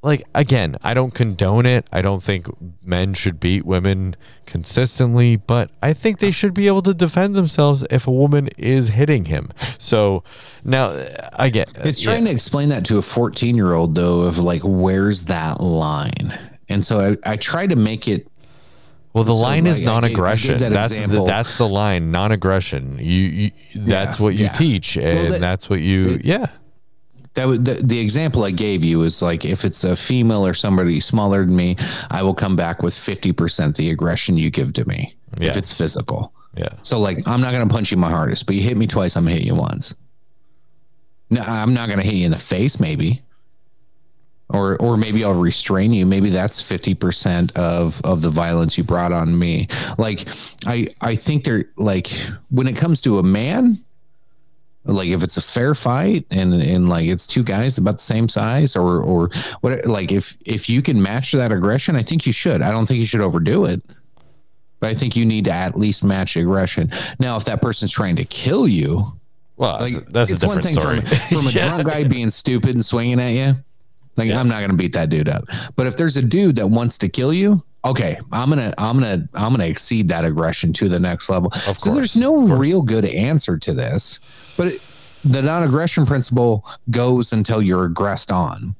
like 0.01 0.23
again, 0.33 0.77
I 0.81 0.93
don't 0.93 1.13
condone 1.13 1.65
it. 1.65 1.85
I 1.91 2.01
don't 2.01 2.23
think 2.23 2.47
men 2.83 3.13
should 3.13 3.39
beat 3.39 3.65
women 3.65 4.15
consistently, 4.45 5.35
but 5.35 5.71
I 5.81 5.93
think 5.93 6.19
they 6.19 6.31
should 6.31 6.53
be 6.53 6.67
able 6.67 6.81
to 6.83 6.93
defend 6.93 7.35
themselves 7.35 7.85
if 7.89 8.07
a 8.07 8.11
woman 8.11 8.47
is 8.57 8.89
hitting 8.89 9.25
him. 9.25 9.49
So 9.77 10.23
now, 10.63 10.85
uh, 10.87 11.29
I 11.33 11.49
get 11.49 11.69
uh, 11.77 11.81
It's 11.85 12.01
trying 12.01 12.25
to 12.25 12.31
explain 12.31 12.69
that 12.69 12.85
to 12.85 12.97
a 12.97 13.01
14 13.01 13.55
year 13.55 13.73
old 13.73 13.95
though 13.95 14.21
of 14.21 14.37
like 14.37 14.61
where's 14.63 15.25
that 15.25 15.59
line. 15.61 16.37
And 16.69 16.85
so 16.85 17.17
I, 17.25 17.31
I 17.33 17.35
try 17.35 17.67
to 17.67 17.75
make 17.75 18.07
it 18.07 18.27
Well, 19.13 19.23
the 19.23 19.33
line 19.33 19.65
is 19.67 19.81
like, 19.81 19.81
I 19.81 19.81
gave- 19.81 19.89
I 19.89 20.07
gave 20.07 20.17
non-aggression. 20.17 20.57
that 20.59 20.71
that's 20.71 20.97
the, 20.99 21.23
that's 21.25 21.57
the 21.57 21.67
line, 21.67 22.11
non-aggression. 22.11 22.99
You, 22.99 23.03
you 23.05 23.51
that's 23.75 24.19
Yeah, 24.19 24.23
what 24.23 24.35
you 24.35 24.45
yeah. 24.45 24.51
teach, 24.53 24.95
and 24.97 25.33
that- 25.33 25.39
that's 25.41 25.69
what 25.69 25.79
you, 25.81 26.19
yeah. 26.23 26.45
That 27.39 27.47
would 27.47 27.63
the, 27.65 27.75
the 27.75 27.99
example 27.99 28.43
I 28.43 28.51
gave 28.51 28.83
you 28.83 29.03
is 29.03 29.21
like 29.21 29.45
if 29.45 29.63
it's 29.63 29.83
a 29.83 29.95
female 29.95 30.45
or 30.45 30.53
somebody 30.53 30.99
smaller 30.99 31.45
than 31.45 31.55
me, 31.55 31.77
I 32.11 32.21
will 32.21 32.33
come 32.35 32.55
back 32.55 32.83
with 32.83 32.93
50% 32.93 33.75
the 33.75 33.89
aggression 33.91 34.37
you 34.37 34.49
give 34.49 34.73
to 34.73 34.85
me 34.85 35.15
Yeah. 35.39 35.49
if 35.49 35.57
it's 35.57 35.71
physical. 35.73 36.33
Yeah. 36.57 36.69
So 36.81 36.99
like 36.99 37.25
I'm 37.27 37.39
not 37.41 37.51
gonna 37.53 37.67
punch 37.67 37.91
you 37.91 37.97
my 37.97 38.09
hardest, 38.09 38.45
but 38.45 38.55
you 38.55 38.61
hit 38.61 38.75
me 38.77 38.87
twice, 38.87 39.15
I'm 39.15 39.23
gonna 39.23 39.35
hit 39.35 39.45
you 39.45 39.55
once. 39.55 39.95
No, 41.29 41.41
I'm 41.41 41.73
not 41.73 41.87
gonna 41.89 42.03
hit 42.03 42.15
you 42.15 42.25
in 42.25 42.31
the 42.31 42.37
face, 42.37 42.79
maybe. 42.79 43.21
Or 44.49 44.75
or 44.81 44.97
maybe 44.97 45.23
I'll 45.23 45.39
restrain 45.39 45.93
you. 45.93 46.05
Maybe 46.07 46.31
that's 46.31 46.59
50% 46.61 47.51
of 47.55 48.01
of 48.03 48.21
the 48.23 48.29
violence 48.31 48.77
you 48.77 48.83
brought 48.83 49.13
on 49.13 49.37
me. 49.37 49.67
Like 49.99 50.27
I 50.65 50.87
I 51.01 51.15
think 51.15 51.43
they're 51.43 51.65
like 51.77 52.07
when 52.49 52.67
it 52.67 52.75
comes 52.75 52.99
to 53.01 53.19
a 53.19 53.23
man, 53.23 53.77
like 54.85 55.09
if 55.09 55.21
it's 55.23 55.37
a 55.37 55.41
fair 55.41 55.75
fight 55.75 56.25
and 56.31 56.53
and 56.53 56.89
like 56.89 57.07
it's 57.07 57.27
two 57.27 57.43
guys 57.43 57.77
about 57.77 57.97
the 57.97 58.03
same 58.03 58.27
size 58.29 58.75
or 58.75 59.01
or 59.01 59.29
what 59.61 59.85
like 59.85 60.11
if 60.11 60.37
if 60.45 60.69
you 60.69 60.81
can 60.81 61.01
match 61.01 61.31
that 61.33 61.51
aggression, 61.51 61.95
I 61.95 62.01
think 62.03 62.25
you 62.25 62.33
should. 62.33 62.61
I 62.61 62.71
don't 62.71 62.85
think 62.85 62.99
you 62.99 63.05
should 63.05 63.21
overdo 63.21 63.65
it. 63.65 63.81
But 64.79 64.89
I 64.89 64.93
think 64.93 65.17
you 65.17 65.25
need 65.25 65.45
to 65.45 65.51
at 65.51 65.75
least 65.77 66.05
match 66.05 66.37
aggression. 66.37 66.89
Now, 67.19 67.35
if 67.35 67.43
that 67.45 67.61
person's 67.61 67.91
trying 67.91 68.15
to 68.15 68.23
kill 68.23 68.65
you, 68.65 69.03
Well, 69.57 69.77
like 69.77 69.93
that's, 70.07 70.29
that's 70.29 70.31
a 70.31 70.33
it's 70.35 70.45
one 70.45 70.57
different 70.61 70.65
thing 70.65 70.75
story. 70.75 71.01
From, 71.01 71.37
from 71.39 71.47
a 71.47 71.51
drunk 71.67 71.85
guy 71.85 72.03
being 72.05 72.29
stupid 72.29 72.75
and 72.75 72.85
swinging 72.85 73.19
at 73.19 73.31
you, 73.31 73.61
like 74.15 74.31
I'm 74.31 74.47
not 74.47 74.61
gonna 74.61 74.75
beat 74.75 74.93
that 74.93 75.09
dude 75.09 75.27
up. 75.27 75.43
But 75.75 75.87
if 75.87 75.97
there's 75.97 76.15
a 76.15 76.21
dude 76.21 76.55
that 76.55 76.67
wants 76.67 76.97
to 76.99 77.09
kill 77.09 77.33
you, 77.33 77.61
okay, 77.83 78.19
I'm 78.31 78.47
gonna 78.47 78.73
I'm 78.77 78.97
gonna 78.97 79.27
I'm 79.33 79.51
gonna 79.51 79.65
exceed 79.65 80.07
that 80.07 80.23
aggression 80.23 80.71
to 80.73 80.87
the 80.87 80.99
next 80.99 81.29
level. 81.29 81.51
Of 81.67 81.77
so 81.77 81.93
there's 81.93 82.15
no 82.15 82.45
course. 82.47 82.59
real 82.59 82.81
good 82.81 83.03
answer 83.03 83.57
to 83.57 83.73
this, 83.73 84.21
but 84.59 84.67
it, 84.67 84.81
the 85.25 85.41
non-aggression 85.41 86.05
principle 86.05 86.65
goes 86.91 87.33
until 87.33 87.61
you're 87.61 87.85
aggressed 87.85 88.31
on, 88.31 88.75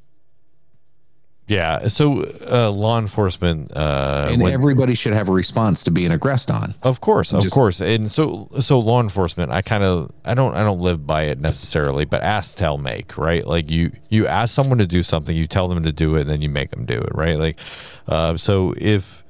Yeah. 1.48 1.88
So 1.88 2.26
uh, 2.52 2.70
law 2.70 3.00
enforcement, 3.00 3.76
uh, 3.76 4.28
and 4.32 4.42
when- 4.42 4.54
everybody 4.54 4.94
should 4.94 5.14
have 5.14 5.30
a 5.30 5.32
response 5.32 5.82
to 5.84 5.92
being 5.92 6.12
aggressed 6.12 6.52
on. 6.52 6.76
of 6.84 7.02
course, 7.02 7.34
of 7.34 7.42
just- 7.44 7.56
course, 7.56 7.82
and 7.82 8.12
so 8.12 8.50
so 8.60 8.78
law 8.78 9.02
enforcement, 9.02 9.52
I 9.52 9.62
kind 9.64 9.84
of 9.84 10.12
I 10.24 10.36
don't 10.36 10.54
I 10.56 10.64
don't 10.64 10.80
live 10.80 11.08
by 11.08 11.24
it 11.24 11.40
necessarily, 11.40 12.06
but 12.06 12.22
ask, 12.22 12.56
tell, 12.56 12.78
make, 12.78 13.18
right? 13.18 13.46
Like 13.48 13.72
you 13.72 13.92
you 14.10 14.28
ask 14.28 14.54
someone 14.54 14.78
to 14.78 14.86
do 14.88 15.02
something, 15.02 15.36
you 15.36 15.48
tell 15.48 15.68
them 15.68 15.82
to 15.84 15.92
do 15.92 16.16
it, 16.18 16.22
and 16.22 16.30
then 16.30 16.42
you 16.44 16.50
make 16.50 16.70
them 16.70 16.86
do 16.86 17.00
it, 17.00 17.12
right? 17.16 17.38
Like, 17.40 17.60
uh, 18.08 18.38
so 18.38 18.76
if 18.78 19.24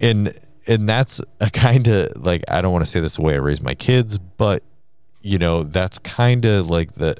and 0.00 0.32
and 0.68 0.88
that's 0.88 1.20
a 1.40 1.50
kind 1.66 1.88
of 1.88 2.24
like 2.24 2.44
I 2.46 2.60
don't 2.60 2.72
want 2.72 2.84
to 2.84 2.90
say 2.90 3.00
this 3.00 3.16
the 3.16 3.22
way 3.22 3.34
I 3.34 3.38
raise 3.38 3.60
my 3.60 3.74
kids, 3.74 4.16
but 4.18 4.62
you 5.22 5.38
know 5.38 5.62
that's 5.62 5.98
kind 5.98 6.44
of 6.44 6.68
like 6.70 6.94
the 6.94 7.16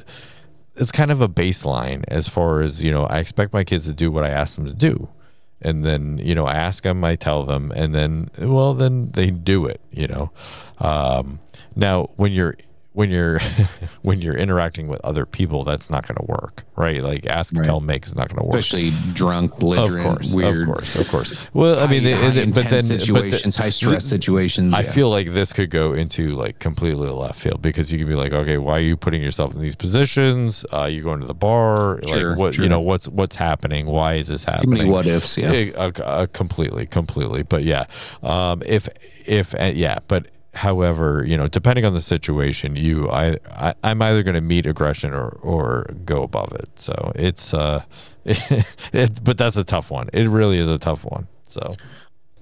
it's 0.76 0.92
kind 0.92 1.10
of 1.10 1.20
a 1.20 1.28
baseline 1.28 2.04
as 2.08 2.28
far 2.28 2.60
as 2.60 2.82
you 2.82 2.90
know 2.90 3.04
i 3.04 3.18
expect 3.18 3.52
my 3.52 3.64
kids 3.64 3.86
to 3.86 3.92
do 3.92 4.10
what 4.10 4.24
i 4.24 4.28
ask 4.28 4.56
them 4.56 4.64
to 4.66 4.74
do. 4.74 5.08
And 5.64 5.84
then 5.84 6.18
you 6.18 6.34
know 6.34 6.44
i 6.44 6.54
ask 6.54 6.82
them 6.82 7.04
i 7.04 7.14
tell 7.14 7.44
them 7.44 7.72
and 7.74 7.94
then 7.94 8.30
well 8.38 8.74
then 8.74 9.12
they 9.12 9.30
do 9.30 9.66
it 9.66 9.80
you 9.92 10.08
know. 10.08 10.32
Um, 10.78 11.38
now 11.76 12.10
when 12.16 12.32
you're 12.32 12.56
when 12.94 13.10
you're 13.10 13.40
when 14.02 14.20
you're 14.20 14.36
interacting 14.36 14.86
with 14.88 15.00
other 15.02 15.24
people 15.24 15.64
that's 15.64 15.88
not 15.88 16.06
going 16.06 16.16
to 16.16 16.26
work 16.30 16.64
right 16.76 17.02
like 17.02 17.26
ask 17.26 17.56
Right. 17.56 17.64
tell 17.64 17.80
make 17.80 18.04
is 18.06 18.14
not 18.14 18.28
going 18.28 18.38
to 18.40 18.44
work 18.46 18.60
Especially 18.60 18.90
drunk, 19.14 19.52
of 19.54 19.98
course 19.98 20.32
weird, 20.34 20.60
of 20.60 20.66
course 20.66 20.94
of 20.96 21.08
course 21.08 21.46
well 21.54 21.78
i 21.80 21.86
mean 21.86 22.02
high- 22.04 22.10
it- 22.10 22.54
but 22.54 22.68
then 22.68 22.80
intense 22.84 22.88
but 22.88 22.94
the- 22.94 23.00
situations, 23.00 23.56
high 23.56 23.70
stress 23.70 24.04
situations. 24.16 24.74
I 24.74 24.80
yeah. 24.82 24.90
feel 24.92 25.10
like 25.10 25.32
this 25.32 25.52
could 25.52 25.70
go 25.70 25.92
into 25.94 26.30
like 26.36 26.58
completely 26.58 27.06
the 27.06 27.14
left 27.14 27.38
field 27.40 27.62
because 27.62 27.90
you 27.92 27.98
could 27.98 28.08
be 28.08 28.14
like, 28.14 28.32
okay, 28.32 28.58
why 28.58 28.72
are 28.78 28.80
you 28.80 28.96
putting 28.96 29.22
yourself 29.22 29.54
in 29.54 29.60
these 29.60 29.74
positions? 29.74 30.64
Uh, 30.72 30.84
you 30.84 31.02
going 31.02 31.20
to 31.20 31.26
the 31.26 31.34
bar? 31.34 32.00
Sure, 32.06 32.30
like 32.30 32.38
what 32.38 32.54
sure. 32.54 32.64
you 32.64 32.68
know 32.68 32.80
what's 32.80 33.08
what's 33.08 33.36
happening? 33.36 33.86
Why 33.86 34.14
is 34.14 34.28
this 34.28 34.44
too 34.44 34.50
happening? 34.52 34.78
many 34.78 34.90
what 34.90 35.06
ifs. 35.06 35.36
Yeah. 35.38 35.52
Eh, 35.52 35.72
uh, 35.76 35.90
uh, 36.02 36.26
completely, 36.32 36.86
completely. 36.86 37.42
But 37.42 37.64
yeah, 37.64 37.84
um, 38.22 38.62
if 38.66 38.88
if 39.26 39.54
uh, 39.54 39.72
yeah, 39.74 39.98
but 40.08 40.26
however, 40.54 41.24
you 41.26 41.36
know, 41.36 41.48
depending 41.48 41.84
on 41.84 41.94
the 41.94 42.00
situation, 42.00 42.76
you 42.76 43.10
I, 43.10 43.38
I 43.50 43.74
I'm 43.82 44.02
either 44.02 44.22
going 44.22 44.34
to 44.34 44.40
meet 44.40 44.66
aggression 44.66 45.12
or 45.12 45.28
or 45.42 45.86
go 46.04 46.22
above 46.22 46.52
it. 46.52 46.68
So 46.76 47.12
it's 47.14 47.54
uh, 47.54 47.82
it, 48.24 49.24
but 49.24 49.38
that's 49.38 49.56
a 49.56 49.64
tough 49.64 49.90
one. 49.90 50.08
It 50.12 50.28
really 50.28 50.58
is 50.58 50.68
a 50.68 50.78
tough 50.78 51.04
one. 51.04 51.26
So 51.48 51.76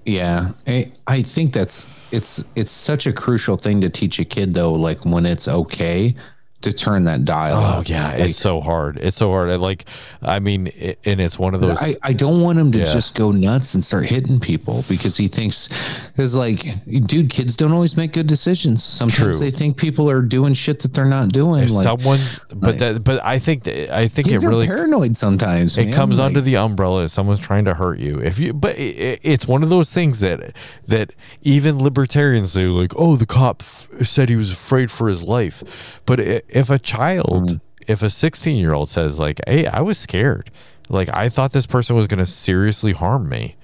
Yeah, 0.05 0.51
I, 0.67 0.91
I 1.07 1.21
think 1.21 1.53
that's 1.53 1.85
it's 2.11 2.43
it's 2.55 2.71
such 2.71 3.05
a 3.05 3.13
crucial 3.13 3.55
thing 3.55 3.81
to 3.81 3.89
teach 3.89 4.19
a 4.19 4.25
kid 4.25 4.53
though. 4.53 4.73
Like 4.73 5.05
when 5.05 5.25
it's 5.25 5.47
okay 5.47 6.15
to 6.61 6.73
turn 6.73 7.05
that 7.05 7.25
dial. 7.25 7.55
Oh 7.55 7.79
up. 7.79 7.89
yeah, 7.89 8.11
Like, 8.11 8.29
it's 8.29 8.37
so 8.37 8.61
hard. 8.61 8.97
It's 8.97 9.17
so 9.17 9.31
hard. 9.31 9.49
I 9.49 9.55
like, 9.55 9.85
I 10.21 10.39
mean, 10.39 10.67
it, 10.75 10.99
and 11.05 11.19
it's 11.19 11.39
one 11.39 11.53
of 11.53 11.61
those. 11.61 11.77
I, 11.81 11.95
I 12.03 12.13
don't 12.13 12.41
want 12.41 12.59
him 12.59 12.71
to 12.73 12.79
Yeah. 12.79 12.85
just 12.85 13.15
go 13.15 13.31
nuts 13.31 13.73
and 13.73 13.83
start 13.83 14.05
hitting 14.05 14.39
people 14.39 14.83
because 14.87 15.17
he 15.17 15.27
thinks 15.27 15.69
because 16.07 16.35
like 16.35 16.65
dude 17.07 17.29
kids 17.29 17.55
don't 17.57 17.71
always 17.71 17.95
make 17.97 18.13
good 18.13 18.27
decisions 18.27 18.83
sometimes 18.83 19.15
True. 19.19 19.37
they 19.37 19.51
think 19.51 19.77
people 19.77 20.09
are 20.09 20.21
doing 20.21 20.53
shit 20.53 20.79
that 20.81 20.93
they're 20.93 21.05
not 21.05 21.29
doing 21.29 21.67
like 21.69 21.83
someone's, 21.83 22.39
but 22.49 22.61
like- 22.71 22.77
that, 22.79 23.03
but 23.03 23.23
I 23.23 23.39
think 23.39 23.63
that 23.63 23.95
I 23.95 24.07
think 24.07 24.27
it 24.27 24.39
really 24.41 24.67
paranoid 24.67 25.17
sometimes 25.17 25.77
it 25.77 25.85
man. 25.85 25.93
comes 25.93 26.19
under 26.19 26.41
the 26.41 26.57
umbrella 26.57 27.03
if 27.05 27.11
someone's 27.11 27.39
trying 27.39 27.65
to 27.65 27.73
hurt 27.73 27.99
you. 27.99 28.19
If 28.21 28.39
you, 28.39 28.53
but 28.53 28.77
it, 28.77 29.19
it's 29.23 29.47
one 29.47 29.63
of 29.63 29.69
those 29.69 29.91
things 29.91 30.19
that 30.19 30.55
that 30.87 31.13
even 31.41 31.81
libertarians 31.81 32.51
say 32.53 32.65
like, 32.65 32.93
oh, 32.95 33.15
the 33.15 33.25
cop 33.25 33.61
f- 33.61 33.87
said 34.03 34.29
he 34.29 34.35
was 34.35 34.51
afraid 34.51 34.91
for 34.91 35.07
his 35.07 35.23
life. 35.23 35.63
But 36.05 36.19
i- 36.19 36.41
if 36.51 36.69
a 36.69 36.79
child, 36.79 37.49
mm-hmm. 37.49 37.57
if 37.87 38.01
a 38.01 38.09
16 38.09 38.55
year 38.55 38.73
old 38.73 38.89
says 38.89 39.19
like, 39.19 39.39
hey, 39.47 39.65
I 39.65 39.81
was 39.81 39.97
scared, 39.97 40.51
like 40.89 41.09
I 41.09 41.29
thought 41.29 41.53
this 41.53 41.65
person 41.65 41.95
was 41.95 42.07
going 42.07 42.19
to 42.19 42.25
seriously 42.25 42.93
harm 42.93 43.29
me. 43.29 43.55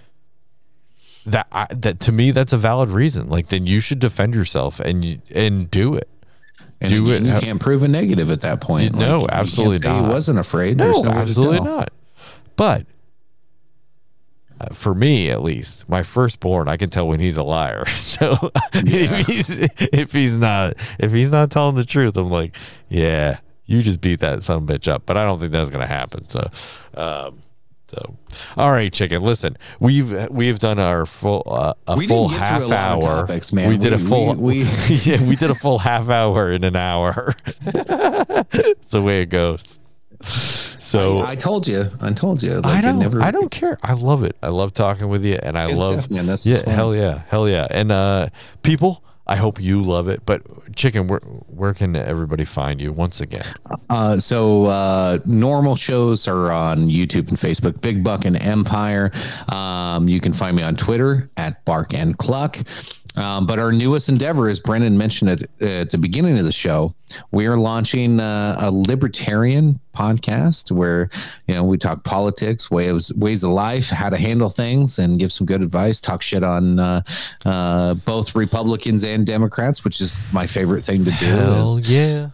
That 1.26 1.48
I, 1.52 1.68
that 1.72 2.00
to 2.02 2.14
me 2.14 2.32
that's 2.32 2.54
a 2.54 2.58
valid 2.58 2.90
reason. 2.90 3.30
Like 3.30 3.50
then 3.50 3.68
you 3.68 3.82
should 3.82 4.00
defend 4.00 4.34
yourself 4.34 4.80
and 4.80 5.04
you, 5.04 5.22
and 5.32 5.70
do 5.70 5.94
it. 5.96 6.08
and 6.80 6.90
do 6.90 7.12
it. 7.12 7.24
you 7.24 7.38
can't 7.40 7.60
prove 7.60 7.84
a 7.84 7.88
negative 7.88 8.32
at 8.32 8.42
that 8.42 8.62
point 8.62 8.94
no, 8.94 9.22
you 9.22 9.28
can't 9.28 10.06
he 10.06 10.10
wasn't 10.10 10.40
afraid 10.40 10.78
There's 10.78 11.02
No, 11.02 11.12
absolutely 11.12 11.60
not. 11.60 11.90
But 12.56 12.86
uh, 14.60 14.74
for 14.74 14.96
me, 14.96 15.30
at 15.30 15.42
least, 15.44 15.88
my 15.88 16.02
firstborn, 16.04 16.68
I 16.68 16.78
can 16.78 16.90
tell 16.90 17.08
when 17.08 17.20
he's 17.20 17.38
a 17.38 17.44
liar. 17.44 17.84
So 18.18 18.52
if 18.74 19.28
he's 19.28 19.50
if 19.94 20.12
he's 20.12 20.34
not 20.34 20.74
if 20.98 21.12
he's 21.12 21.30
not 21.30 21.52
telling 21.52 21.76
the 21.76 21.86
truth, 21.86 22.18
I'm 22.18 22.32
like, 22.32 22.56
yeah, 22.90 23.38
you 23.66 23.82
just 23.84 24.02
beat 24.02 24.22
that 24.22 24.42
son 24.44 24.58
of 24.58 24.70
a 24.70 24.74
bitch 24.74 24.88
up. 24.92 25.04
But 25.06 25.18
I 25.18 25.24
don't 25.26 25.40
think 25.40 25.52
that's 25.52 25.70
gonna 25.70 25.86
happen. 25.86 26.28
So, 26.28 26.50
um, 26.96 27.44
so 27.88 28.16
all 28.58 28.72
right, 28.72 28.92
chicken. 28.92 29.22
Listen, 29.22 29.56
we've 29.80 30.30
we've 30.32 30.58
done 30.58 30.80
our 30.80 31.06
full 31.06 31.44
uh, 31.46 31.74
a 31.88 31.96
We 31.96 32.08
full 32.08 32.28
half 32.30 32.64
a 32.64 32.74
hour. 32.74 33.02
topics, 33.02 33.54
man. 33.54 33.70
We 33.70 33.78
did 33.78 33.94
a 33.94 34.00
full 34.00 34.34
we- 34.36 34.64
we- 34.64 34.64
yeah, 34.90 35.22
we 35.24 35.36
did 35.36 35.52
a 35.52 35.56
full 35.56 35.78
half 35.78 36.10
hour 36.10 36.50
in 36.52 36.64
an 36.64 36.76
hour. 36.76 37.36
it's 37.66 38.90
the 38.90 39.02
way 39.02 39.22
it 39.22 39.28
goes. 39.28 39.80
So 40.80 41.20
I, 41.20 41.32
I 41.32 41.36
told 41.36 41.68
you 41.68 41.84
I 42.00 42.14
told 42.14 42.42
you 42.42 42.56
like, 42.62 42.66
I 42.66 42.80
don't. 42.82 43.00
never 43.00 43.22
I 43.22 43.30
don't 43.32 43.52
care. 43.52 43.78
I 43.84 43.92
love 43.92 44.24
it. 44.24 44.38
I 44.42 44.48
love 44.48 44.74
talking 44.74 45.10
with 45.10 45.26
you, 45.26 45.38
and 45.44 45.58
I 45.58 45.66
love. 45.66 46.04
stuff, 46.04 46.10
man. 46.10 46.28
Yeah, 46.44 46.62
fun. 46.62 46.74
hell 46.74 46.96
yeah, 46.96 47.24
hell 47.28 47.50
yeah. 47.50 47.68
And 47.70 47.92
uh, 47.92 48.30
people, 48.64 49.04
I 49.26 49.36
hope 49.36 49.62
you 49.62 49.82
love 49.82 50.08
it. 50.08 50.26
But 50.26 50.44
chicken, 50.78 51.08
where 51.08 51.20
where 51.20 51.74
can 51.74 51.96
everybody 51.98 52.46
find 52.46 52.80
you 52.82 52.94
once 52.94 53.20
again? 53.20 53.44
Uh, 53.90 54.18
so 54.20 54.68
uh, 54.68 55.20
normal 55.26 55.76
shows 55.76 56.26
are 56.26 56.52
on 56.52 56.88
YouTube 56.88 57.28
and 57.28 57.38
Facebook. 57.38 57.82
Big 57.82 58.02
Buck 58.02 58.24
and 58.24 58.42
Empire. 58.42 59.12
Um, 59.50 60.08
you 60.08 60.22
can 60.22 60.32
find 60.32 60.56
me 60.56 60.64
on 60.64 60.78
Twitter 60.78 61.30
at 61.36 61.66
Bark 61.66 61.94
and 61.94 62.18
Cluck. 62.18 62.58
Um, 63.18 63.48
but 63.48 63.58
our 63.58 63.72
newest 63.72 64.10
endeavor, 64.10 64.48
as 64.48 64.60
Brendan 64.60 64.98
mentioned 64.98 65.32
it 65.32 65.62
at 65.62 65.90
the 65.90 65.98
beginning 65.98 66.38
of 66.38 66.46
the 66.46 66.52
show, 66.52 66.94
we 67.32 67.48
are 67.48 67.58
launching 67.58 68.20
uh, 68.20 68.58
a 68.60 68.72
libertarian 68.72 69.80
podcast 69.96 70.72
where 70.72 71.10
you 71.48 71.56
know 71.56 71.64
we 71.64 71.78
talk 71.80 72.04
politics, 72.04 72.70
ways 72.70 73.12
ways 73.14 73.44
of 73.44 73.50
life, 73.52 73.90
how 73.90 74.10
to 74.10 74.18
handle 74.18 74.52
things, 74.52 75.00
and 75.00 75.18
give 75.18 75.34
some 75.34 75.48
good 75.48 75.64
advice. 75.64 76.00
Talk 76.00 76.22
shit 76.22 76.44
on 76.44 76.80
uh, 76.80 77.02
uh, 77.44 77.96
both 77.96 78.36
Republicans 78.36 79.04
and 79.04 79.26
Democrats, 79.26 79.84
which 79.84 80.00
is 80.00 80.16
my 80.32 80.46
favorite 80.46 80.84
thing 80.84 81.04
to 81.04 81.12
do. 81.12 81.26
Hell 81.26 81.78
is, 81.78 81.90
yeah. 81.90 82.30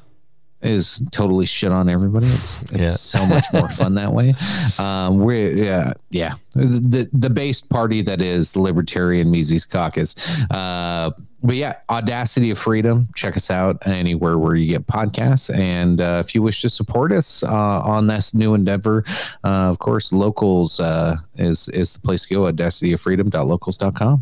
Is 0.64 1.01
totally 1.11 1.45
shit 1.45 1.72
on 1.72 1.89
everybody. 1.89 2.28
It's 2.28 2.61
it's 2.64 2.74
Yeah. 2.80 2.91
so 2.93 3.26
much 3.26 3.45
more 3.53 3.70
fun 3.80 3.95
that 3.95 4.14
way. 4.14 4.34
Um, 4.78 5.20
we're 5.20 5.51
yeah 5.51 5.93
yeah 6.09 6.34
the 6.53 7.09
the 7.14 7.30
based 7.30 7.70
party 7.70 8.01
that 8.03 8.22
is 8.22 8.53
the 8.53 8.61
Libertarian 8.61 9.30
Mises 9.30 9.66
Caucus. 9.66 10.16
Uh, 10.49 11.11
but 11.45 11.55
yeah, 11.57 11.74
Audacity 11.89 12.51
of 12.51 12.57
Freedom. 12.57 13.09
Check 13.16 13.36
us 13.36 13.51
out 13.51 13.86
anywhere 13.86 14.38
where 14.38 14.55
you 14.55 14.66
get 14.66 14.88
podcasts. 14.88 15.53
And 15.53 15.99
uh, 15.99 16.24
if 16.26 16.34
you 16.34 16.41
wish 16.41 16.61
to 16.61 16.70
support 16.70 17.11
us 17.11 17.43
uh, 17.43 17.82
on 17.84 18.07
this 18.07 18.34
new 18.34 18.53
endeavor, 18.53 19.03
uh, 19.43 19.70
of 19.70 19.80
course, 19.80 20.14
locals 20.14 20.80
uh, 20.80 21.18
is 21.36 21.68
is 21.70 21.91
the 21.93 21.99
place 21.99 22.24
to 22.28 22.34
go. 22.34 22.47
Audacity 22.47 22.93
of 22.93 23.01
Audacityoffreedom.locals.com. 23.01 24.20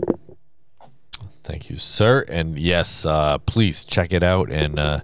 Thank 1.44 1.70
you, 1.70 1.78
sir. 1.78 2.26
And 2.28 2.58
yes, 2.58 3.06
uh, 3.06 3.38
please 3.40 3.84
check 3.86 4.14
it 4.14 4.24
out. 4.24 4.52
And 4.52 4.80
uh, 4.80 5.02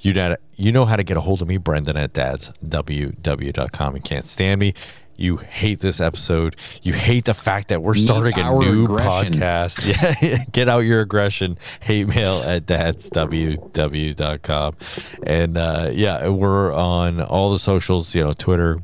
you 0.00 0.12
know, 0.14 0.36
you 0.58 0.72
know 0.72 0.84
how 0.84 0.96
to 0.96 1.04
get 1.04 1.16
a 1.16 1.20
hold 1.20 1.40
of 1.40 1.48
me, 1.48 1.56
Brendan 1.56 1.96
at 1.96 2.12
dadsww.com. 2.12 3.96
You 3.96 4.02
can't 4.02 4.24
stand 4.24 4.60
me. 4.60 4.74
You 5.16 5.36
hate 5.38 5.80
this 5.80 6.00
episode. 6.00 6.54
You 6.82 6.92
hate 6.92 7.24
the 7.24 7.34
fact 7.34 7.68
that 7.68 7.82
we're 7.82 7.94
Need 7.94 8.04
starting 8.04 8.38
a 8.38 8.52
new 8.52 8.84
aggression. 8.84 9.32
podcast. 9.34 10.20
Yeah, 10.22 10.44
get 10.52 10.68
out 10.68 10.80
your 10.80 11.00
aggression. 11.00 11.58
Hate 11.80 12.06
mail 12.08 12.40
at 12.44 12.66
dadsww.com. 12.66 14.76
And 15.24 15.56
uh, 15.56 15.90
yeah, 15.92 16.28
we're 16.28 16.72
on 16.72 17.20
all 17.20 17.52
the 17.52 17.58
socials, 17.58 18.14
you 18.14 18.22
know, 18.22 18.32
Twitter, 18.32 18.80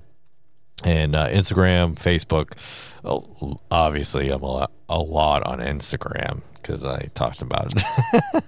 and 0.83 1.15
uh, 1.15 1.29
Instagram, 1.29 1.95
Facebook. 1.95 2.55
Oh, 3.05 3.61
Obviously, 3.71 4.31
I'm 4.31 4.43
a 4.43 4.47
lot, 4.47 4.73
a 4.89 4.99
lot 4.99 5.45
on 5.45 5.61
Instagram 5.61 6.43
because 6.65 6.85
I 6.85 7.09
talked 7.15 7.43
about 7.43 7.73
it. 7.75 7.83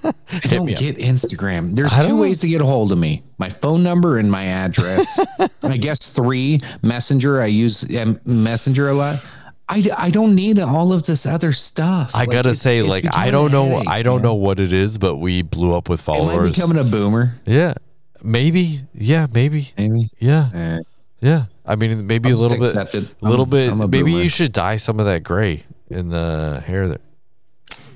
I 0.32 0.48
don't 0.48 0.66
get 0.66 0.96
Instagram. 0.98 1.74
There's 1.76 1.94
two 1.94 2.16
ways 2.16 2.40
to 2.40 2.48
get 2.48 2.60
a 2.60 2.64
hold 2.66 2.92
of 2.92 2.98
me: 2.98 3.22
my 3.38 3.50
phone 3.50 3.82
number 3.82 4.18
and 4.18 4.30
my 4.30 4.44
address. 4.46 5.18
I 5.62 5.76
guess 5.76 5.98
three 6.00 6.58
Messenger. 6.82 7.40
I 7.42 7.46
use 7.46 7.84
um, 7.96 8.18
Messenger 8.24 8.88
a 8.88 8.94
lot. 8.94 9.24
I, 9.68 9.84
I 9.96 10.10
don't 10.10 10.34
need 10.36 10.60
all 10.60 10.92
of 10.92 11.02
this 11.06 11.26
other 11.26 11.52
stuff. 11.52 12.12
I 12.14 12.20
Like, 12.20 12.30
gotta 12.30 12.50
it's- 12.50 12.62
say, 12.62 12.78
it's 12.78 12.88
like, 12.88 13.04
I 13.12 13.32
don't 13.32 13.50
know, 13.50 13.68
headache, 13.68 13.88
I 13.88 14.02
don't 14.04 14.22
know 14.22 14.34
what 14.34 14.60
it 14.60 14.72
is, 14.72 14.96
but 14.96 15.16
we 15.16 15.42
blew 15.42 15.74
up 15.74 15.88
with 15.88 16.00
followers. 16.00 16.36
Am 16.36 16.46
I 16.46 16.50
becoming 16.50 16.78
a 16.78 16.84
boomer? 16.84 17.32
yeah, 17.46 17.74
maybe, 18.22 18.82
yeah, 18.94 19.26
maybe, 19.32 19.70
Maybe. 19.76 20.08
yeah, 20.20 20.50
Eh, 20.54 20.78
yeah. 21.20 21.44
I 21.66 21.74
mean, 21.74 22.06
maybe 22.06 22.28
I'll 22.30 22.36
a 22.36 22.38
little 22.42 22.58
bit, 22.58 22.66
accept 22.68 22.94
it. 22.94 23.08
a 23.20 23.28
little 23.28 23.40
I'm- 23.44 23.50
bit. 23.50 23.72
I'm 23.72 23.80
a 23.80 23.88
maybe 23.88 24.12
boomer. 24.12 24.22
you 24.22 24.28
should 24.28 24.52
dye 24.52 24.76
some 24.76 25.00
of 25.00 25.06
that 25.06 25.24
gray 25.24 25.64
in 25.90 26.10
the 26.10 26.62
hair 26.64 26.86
there. 26.86 26.98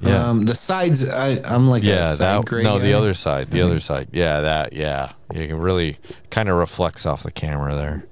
Yeah, 0.03 0.29
Um, 0.29 0.47
the 0.47 0.55
sides. 0.55 1.09
I, 1.09 1.41
I'm 1.45 1.69
like 1.69 1.83
yeah. 1.83 2.13
a 2.13 2.15
side 2.15 2.19
That 2.19 2.45
gray 2.47 2.63
no, 2.63 2.79
the 2.79 2.95
other 2.95 3.15
side, 3.15 3.49
the 3.49 3.61
other 3.63 3.81
side. 3.81 4.09
Yeah, 4.13 4.41
that. 4.41 4.73
Yeah, 4.73 5.13
you 5.35 5.47
can 5.47 5.59
really 5.59 5.99
kind 6.31 6.49
of 6.49 6.57
reflects 6.57 7.05
off 7.07 7.23
the 7.23 7.31
camera 7.31 7.75
there. 7.75 8.05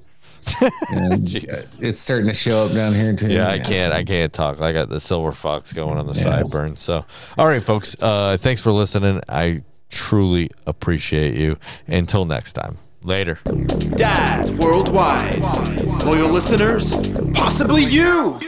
And, 0.91 1.29
uh, 1.29 1.61
it's 1.81 1.99
starting 1.99 2.27
to 2.29 2.35
show 2.35 2.65
up 2.67 2.73
down 2.73 2.95
here 2.95 3.15
too. 3.15 3.29
Yeah, 3.31 3.49
I 3.51 3.59
can't. 3.59 3.93
I 3.93 4.03
can't 4.05 4.33
talk. 4.33 4.61
I 4.63 4.73
got 4.73 4.89
the 4.89 4.99
silver 5.01 5.33
fox 5.33 5.73
going 5.75 5.99
on 5.99 6.07
the 6.07 6.15
sideburn. 6.15 6.79
So, 6.79 7.05
all 7.37 7.47
right, 7.47 7.63
folks. 7.63 7.95
Uh, 8.01 8.37
thanks 8.39 8.61
for 8.61 8.73
listening. 8.73 9.21
I 9.29 9.63
truly 9.91 10.51
appreciate 10.67 11.37
you. 11.37 11.59
Until 11.87 12.25
next 12.25 12.55
time. 12.55 12.79
Later. 13.03 13.39
Dads 13.97 14.51
worldwide. 14.51 15.41
Loyal 16.05 16.31
listeners, 16.31 16.97
possibly 17.35 17.85
you. 17.85 18.41